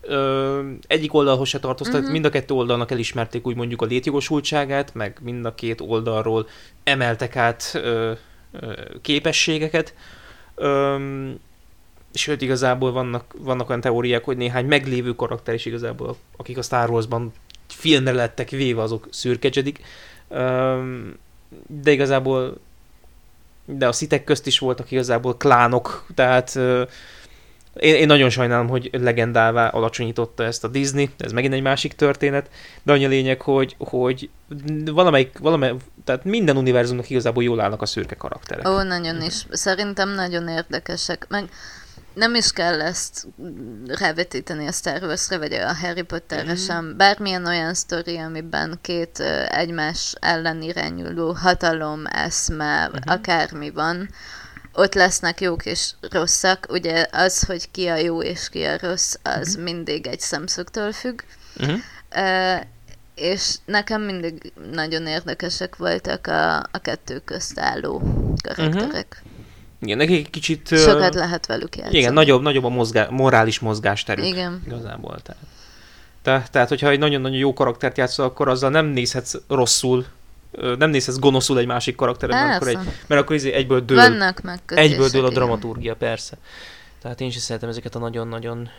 ö, 0.00 0.60
egyik 0.86 1.14
oldalhoz 1.14 1.48
se 1.48 1.58
tartoztak, 1.58 2.02
Mhm. 2.02 2.10
mind 2.10 2.24
a 2.24 2.28
kettő 2.28 2.54
oldalnak 2.54 2.90
elismerték 2.90 3.46
úgy 3.46 3.56
mondjuk 3.56 3.82
a 3.82 3.86
létjogosultságát, 3.86 4.94
meg 4.94 5.18
mind 5.22 5.44
a 5.44 5.54
két 5.54 5.80
oldalról 5.80 6.48
emeltek 6.84 7.36
át 7.36 7.70
ö, 7.74 8.12
ö, 8.52 8.72
képességeket. 9.02 9.94
Öm, 10.54 11.38
sőt, 12.12 12.42
igazából 12.42 12.92
vannak, 12.92 13.34
vannak 13.38 13.68
olyan 13.68 13.80
teóriák, 13.80 14.24
hogy 14.24 14.36
néhány 14.36 14.66
meglévő 14.66 15.14
karakter 15.14 15.54
is 15.54 15.66
igazából, 15.66 16.16
akik 16.36 16.58
a 16.58 16.62
Star 16.62 16.90
Wars-ban 16.90 17.32
filmre 17.68 18.12
lettek 18.12 18.50
véve, 18.50 18.82
azok 18.82 19.06
szürke 19.10 19.48
Jedik. 19.52 19.80
Öm, 20.28 21.16
de 21.66 21.90
igazából 21.90 22.56
de 23.64 23.88
a 23.88 23.92
szitek 23.92 24.24
közt 24.24 24.46
is 24.46 24.58
voltak 24.58 24.90
igazából 24.90 25.36
klánok, 25.36 26.06
tehát 26.14 26.56
ö, 26.56 26.82
én, 27.74 27.94
én 27.94 28.06
nagyon 28.06 28.30
sajnálom, 28.30 28.68
hogy 28.68 28.90
legendává 28.92 29.68
alacsonyította 29.68 30.44
ezt 30.44 30.64
a 30.64 30.68
Disney, 30.68 31.10
ez 31.18 31.32
megint 31.32 31.54
egy 31.54 31.62
másik 31.62 31.92
történet, 31.92 32.50
de 32.82 32.92
annyi 32.92 33.04
a 33.04 33.08
lényeg, 33.08 33.40
hogy, 33.40 33.76
hogy 33.78 34.30
valamelyik, 34.84 35.38
valamelyik, 35.38 35.80
tehát 36.04 36.24
minden 36.24 36.56
univerzumnak 36.56 37.10
igazából 37.10 37.42
jól 37.42 37.60
állnak 37.60 37.82
a 37.82 37.86
szürke 37.86 38.14
karakterek. 38.14 38.68
Ó, 38.68 38.82
nagyon 38.82 39.22
is. 39.22 39.46
Szerintem 39.50 40.08
nagyon 40.08 40.48
érdekesek. 40.48 41.26
Meg 41.28 41.44
nem 42.14 42.34
is 42.34 42.52
kell 42.52 42.80
ezt 42.80 43.26
rávetíteni 43.86 44.66
a 44.66 44.72
Star 44.72 45.02
Wars-ra, 45.02 45.38
vagy 45.38 45.52
a 45.52 45.74
Harry 45.74 46.02
Potterre 46.02 46.42
Mhm. 46.52 46.60
sem. 46.60 46.94
Bármilyen 46.96 47.46
olyan 47.46 47.74
sztori, 47.74 48.16
amiben 48.18 48.78
két 48.82 49.18
egymás 49.48 50.14
ellen 50.20 50.62
irányuló 50.62 51.32
hatalom, 51.32 52.02
eszme, 52.06 52.86
Mhm. 52.88 52.96
akármi 53.04 53.70
van, 53.70 54.08
ott 54.80 54.94
lesznek 54.94 55.40
jók 55.40 55.66
és 55.66 55.90
rosszak. 56.10 56.66
Ugye 56.70 57.06
az, 57.12 57.42
hogy 57.44 57.70
ki 57.70 57.86
a 57.86 57.96
jó 57.96 58.22
és 58.22 58.48
ki 58.48 58.62
a 58.64 58.78
rossz, 58.80 59.14
az 59.22 59.54
Mhm. 59.54 59.62
mindig 59.62 60.06
egy 60.06 60.20
szemszögtől 60.20 60.92
függ. 60.92 61.20
Uh-huh. 61.60 61.78
Ö, 62.16 62.54
és 63.14 63.54
nekem 63.64 64.02
mindig 64.02 64.52
nagyon 64.72 65.06
érdekesek 65.06 65.76
voltak 65.76 66.26
a, 66.26 66.56
a 66.58 66.78
kettő 66.82 67.18
közt 67.24 67.58
álló 67.60 68.02
karakterek. 68.42 69.22
Igen, 69.80 69.96
nekik 69.96 70.30
kicsit... 70.30 70.68
Sokat 70.68 71.14
lehet 71.14 71.46
velük 71.46 71.76
játszani. 71.76 71.98
igen, 71.98 72.12
nagyobb, 72.12 72.42
nagyobb 72.42 72.64
a 72.64 72.68
mozgá, 72.68 73.06
morális 73.10 73.58
mozgásterük. 73.58 74.24
Igen. 74.26 74.62
Igazából. 74.66 75.18
Tehát, 75.22 75.40
Te, 76.22 76.44
tehát, 76.50 76.68
hogyha 76.68 76.88
egy 76.88 76.98
nagyon-nagyon 76.98 77.36
jó 77.38 77.52
karaktert 77.52 77.96
játszol, 77.96 78.24
akkor 78.26 78.48
azzal 78.48 78.70
nem 78.70 78.86
nézhetsz 78.86 79.34
rosszul, 79.48 80.06
nem 80.78 80.90
nézhetsz 80.90 81.18
gonoszul 81.18 81.58
egy 81.58 81.66
másik 81.66 81.96
karakteren, 81.96 82.46
mert 82.46 82.54
akkor, 82.56 82.68
egy, 82.68 82.78
mert 83.06 83.20
akkor 83.20 83.36
izé 83.36 83.52
egyből 83.52 83.80
dől, 83.80 83.96
Vannak 83.96 84.40
megkötések. 84.42 84.90
egyből 84.90 85.08
dől 85.08 85.24
a 85.24 85.30
dramaturgia, 85.30 85.94
persze. 85.96 86.36
Tehát 87.02 87.20
én 87.20 87.26
is 87.28 87.36
szeretem 87.36 87.68
ezeket 87.68 87.94
a 87.94 87.98
nagyon-nagyon 87.98 88.70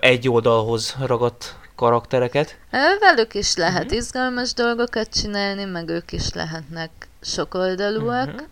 egy 0.00 0.28
oldalhoz 0.28 0.96
ragadt 1.06 1.56
karaktereket. 1.76 2.58
Velük 3.00 3.34
is 3.34 3.54
lehet 3.56 3.84
Mhm. 3.84 3.94
izgalmas 3.94 4.52
dolgokat 4.54 5.08
csinálni, 5.20 5.64
meg 5.64 5.88
ők 5.88 6.12
is 6.12 6.32
lehetnek 6.32 6.90
sokoldalúak. 7.20 8.26
Mhm. 8.32 8.42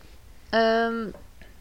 Öm, 0.50 1.10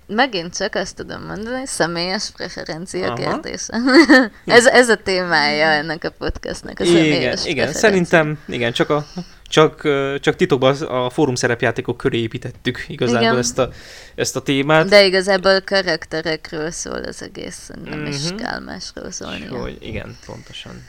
megint 0.07 0.57
csak 0.57 0.75
azt 0.75 0.95
tudom 0.95 1.23
mondani, 1.23 1.65
személyes 1.65 2.29
preferencia 2.35 3.05
Aha. 3.05 3.15
kérdése. 3.15 3.73
ez, 4.45 4.65
ez 4.65 4.89
a 4.89 4.95
témája 4.95 5.65
ennek 5.65 6.03
a 6.03 6.09
podcastnak, 6.09 6.79
a 6.79 6.85
személyes 6.85 7.11
Igen, 7.13 7.23
igen, 7.23 7.39
preferencia. 7.43 7.79
szerintem, 7.79 8.39
igen, 8.47 8.71
csak 8.71 8.89
a 8.89 9.05
csak, 9.49 9.81
csak 10.19 10.35
titokban 10.35 10.75
a 10.81 11.09
fórum 11.09 11.35
szerepjátékok 11.35 11.97
köré 11.97 12.17
építettük 12.19 12.85
igazából 12.87 13.21
Igen. 13.21 13.37
ezt 13.37 13.57
a, 13.59 13.69
ezt 14.15 14.35
a 14.35 14.41
témát. 14.41 14.87
De 14.89 15.05
igazából 15.05 15.61
karakterekről 15.61 16.71
szól 16.71 17.03
az 17.03 17.21
egész, 17.21 17.69
nem 17.83 18.05
is 18.05 18.29
Mhm. 18.29 18.35
kell 18.35 18.59
másról 18.59 19.11
szólni. 19.11 19.45
Hogy 19.45 19.77
igen, 19.79 20.17
pontosan. 20.25 20.83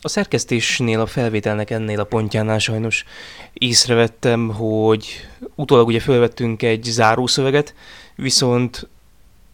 A 0.00 0.08
szerkesztésnél, 0.08 1.00
a 1.00 1.06
felvételnek 1.06 1.70
ennél 1.70 2.00
a 2.00 2.04
pontjánál 2.04 2.58
sajnos 2.58 3.04
észrevettem, 3.52 4.48
hogy 4.48 5.28
utólag 5.54 5.86
ugye 5.86 6.00
felvettünk 6.00 6.62
egy 6.62 6.82
zárószöveget, 6.82 7.74
viszont 8.14 8.88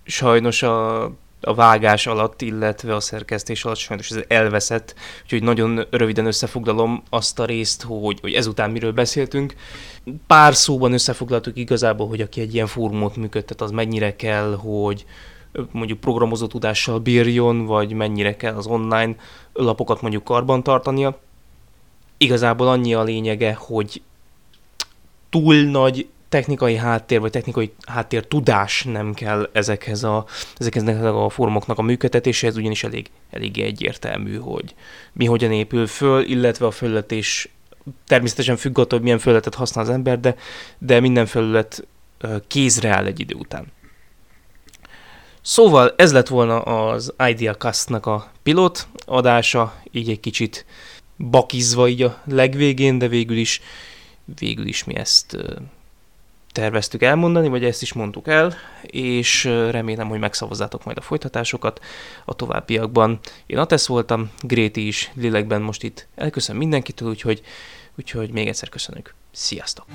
sajnos 0.04 0.62
a, 0.62 1.04
a 1.44 1.54
vágás 1.54 2.06
alatt, 2.06 2.42
illetve 2.42 2.94
a 2.94 3.00
szerkesztés 3.00 3.64
alatt 3.64 3.76
sajnos 3.76 4.10
ez 4.10 4.24
elveszett, 4.28 4.94
úgyhogy 5.22 5.42
nagyon 5.42 5.86
röviden 5.90 6.26
összefoglalom 6.26 7.02
azt 7.10 7.38
a 7.38 7.44
részt, 7.44 7.82
hogy, 7.82 8.18
hogy 8.20 8.32
ezután 8.32 8.70
miről 8.70 8.92
beszéltünk. 8.92 9.54
Pár 10.26 10.54
szóban 10.54 10.92
összefoglaltuk 10.92 11.56
igazából, 11.56 12.08
hogy 12.08 12.20
aki 12.20 12.40
egy 12.40 12.54
ilyen 12.54 12.66
fórumot 12.66 13.16
működtet, 13.16 13.60
az 13.60 13.70
mennyire 13.70 14.16
kell, 14.16 14.56
hogy 14.56 15.04
mondjuk 15.70 16.00
programozó 16.00 16.46
tudással 16.46 16.98
bírjon, 16.98 17.64
vagy 17.64 17.92
mennyire 17.92 18.36
kell 18.36 18.54
az 18.54 18.66
online 18.66 19.14
lapokat 19.52 20.00
mondjuk 20.00 20.24
karban 20.24 20.62
tartania. 20.62 21.18
Igazából 22.16 22.68
annyi 22.68 22.94
a 22.94 23.02
lényege, 23.02 23.54
hogy 23.54 24.02
túl 25.30 25.54
nagy 25.54 26.08
technikai 26.34 26.76
háttér, 26.76 27.20
vagy 27.20 27.30
technikai 27.30 27.72
háttér 27.86 28.26
tudás 28.26 28.84
nem 28.84 29.14
kell 29.14 29.50
ezekhez 29.52 30.04
a, 30.04 30.26
ezekhez 30.56 30.88
a 31.04 31.28
fórumoknak 31.28 31.78
a 31.78 31.82
működtetéséhez, 31.82 32.56
ugyanis 32.56 32.84
elég, 32.84 33.10
elég 33.30 33.58
egyértelmű, 33.58 34.38
hogy 34.38 34.74
mi 35.12 35.24
hogyan 35.24 35.52
épül 35.52 35.86
föl, 35.86 36.22
illetve 36.22 36.66
a 36.66 36.70
felület 36.70 37.10
is 37.10 37.48
természetesen 38.06 38.56
függ 38.56 38.78
attól, 38.78 38.88
hogy 38.88 39.02
milyen 39.02 39.18
felületet 39.18 39.54
használ 39.54 39.84
az 39.84 39.90
ember, 39.90 40.20
de, 40.20 40.36
de 40.78 41.00
minden 41.00 41.26
felület 41.26 41.86
kézre 42.46 42.88
áll 42.88 43.06
egy 43.06 43.20
idő 43.20 43.34
után. 43.34 43.66
Szóval 45.42 45.94
ez 45.96 46.12
lett 46.12 46.28
volna 46.28 46.62
az 46.62 47.14
IdeaCast-nak 47.28 48.06
a 48.06 48.30
pilot 48.42 48.88
adása, 49.04 49.74
így 49.90 50.10
egy 50.10 50.20
kicsit 50.20 50.66
bakizva 51.16 51.88
így 51.88 52.02
a 52.02 52.22
legvégén, 52.24 52.98
de 52.98 53.08
végül 53.08 53.36
is, 53.36 53.60
végül 54.38 54.66
is 54.66 54.84
mi 54.84 54.96
ezt 54.96 55.36
terveztük 56.54 57.02
elmondani, 57.02 57.48
vagy 57.48 57.64
ezt 57.64 57.82
is 57.82 57.92
mondtuk 57.92 58.28
el, 58.28 58.54
és 58.82 59.44
remélem, 59.44 60.08
hogy 60.08 60.18
megszavazzátok 60.18 60.84
majd 60.84 60.96
a 60.96 61.00
folytatásokat 61.00 61.80
a 62.24 62.34
továbbiakban. 62.34 63.18
Én 63.46 63.58
Atesz 63.58 63.86
voltam, 63.86 64.30
Gréti 64.40 64.86
is 64.86 65.10
lélekben 65.14 65.62
most 65.62 65.82
itt 65.82 66.06
elköszön 66.14 66.56
mindenkitől, 66.56 67.08
úgyhogy, 67.08 67.40
úgyhogy 67.98 68.30
még 68.30 68.48
egyszer 68.48 68.68
köszönök. 68.68 69.14
Sziasztok! 69.32 69.86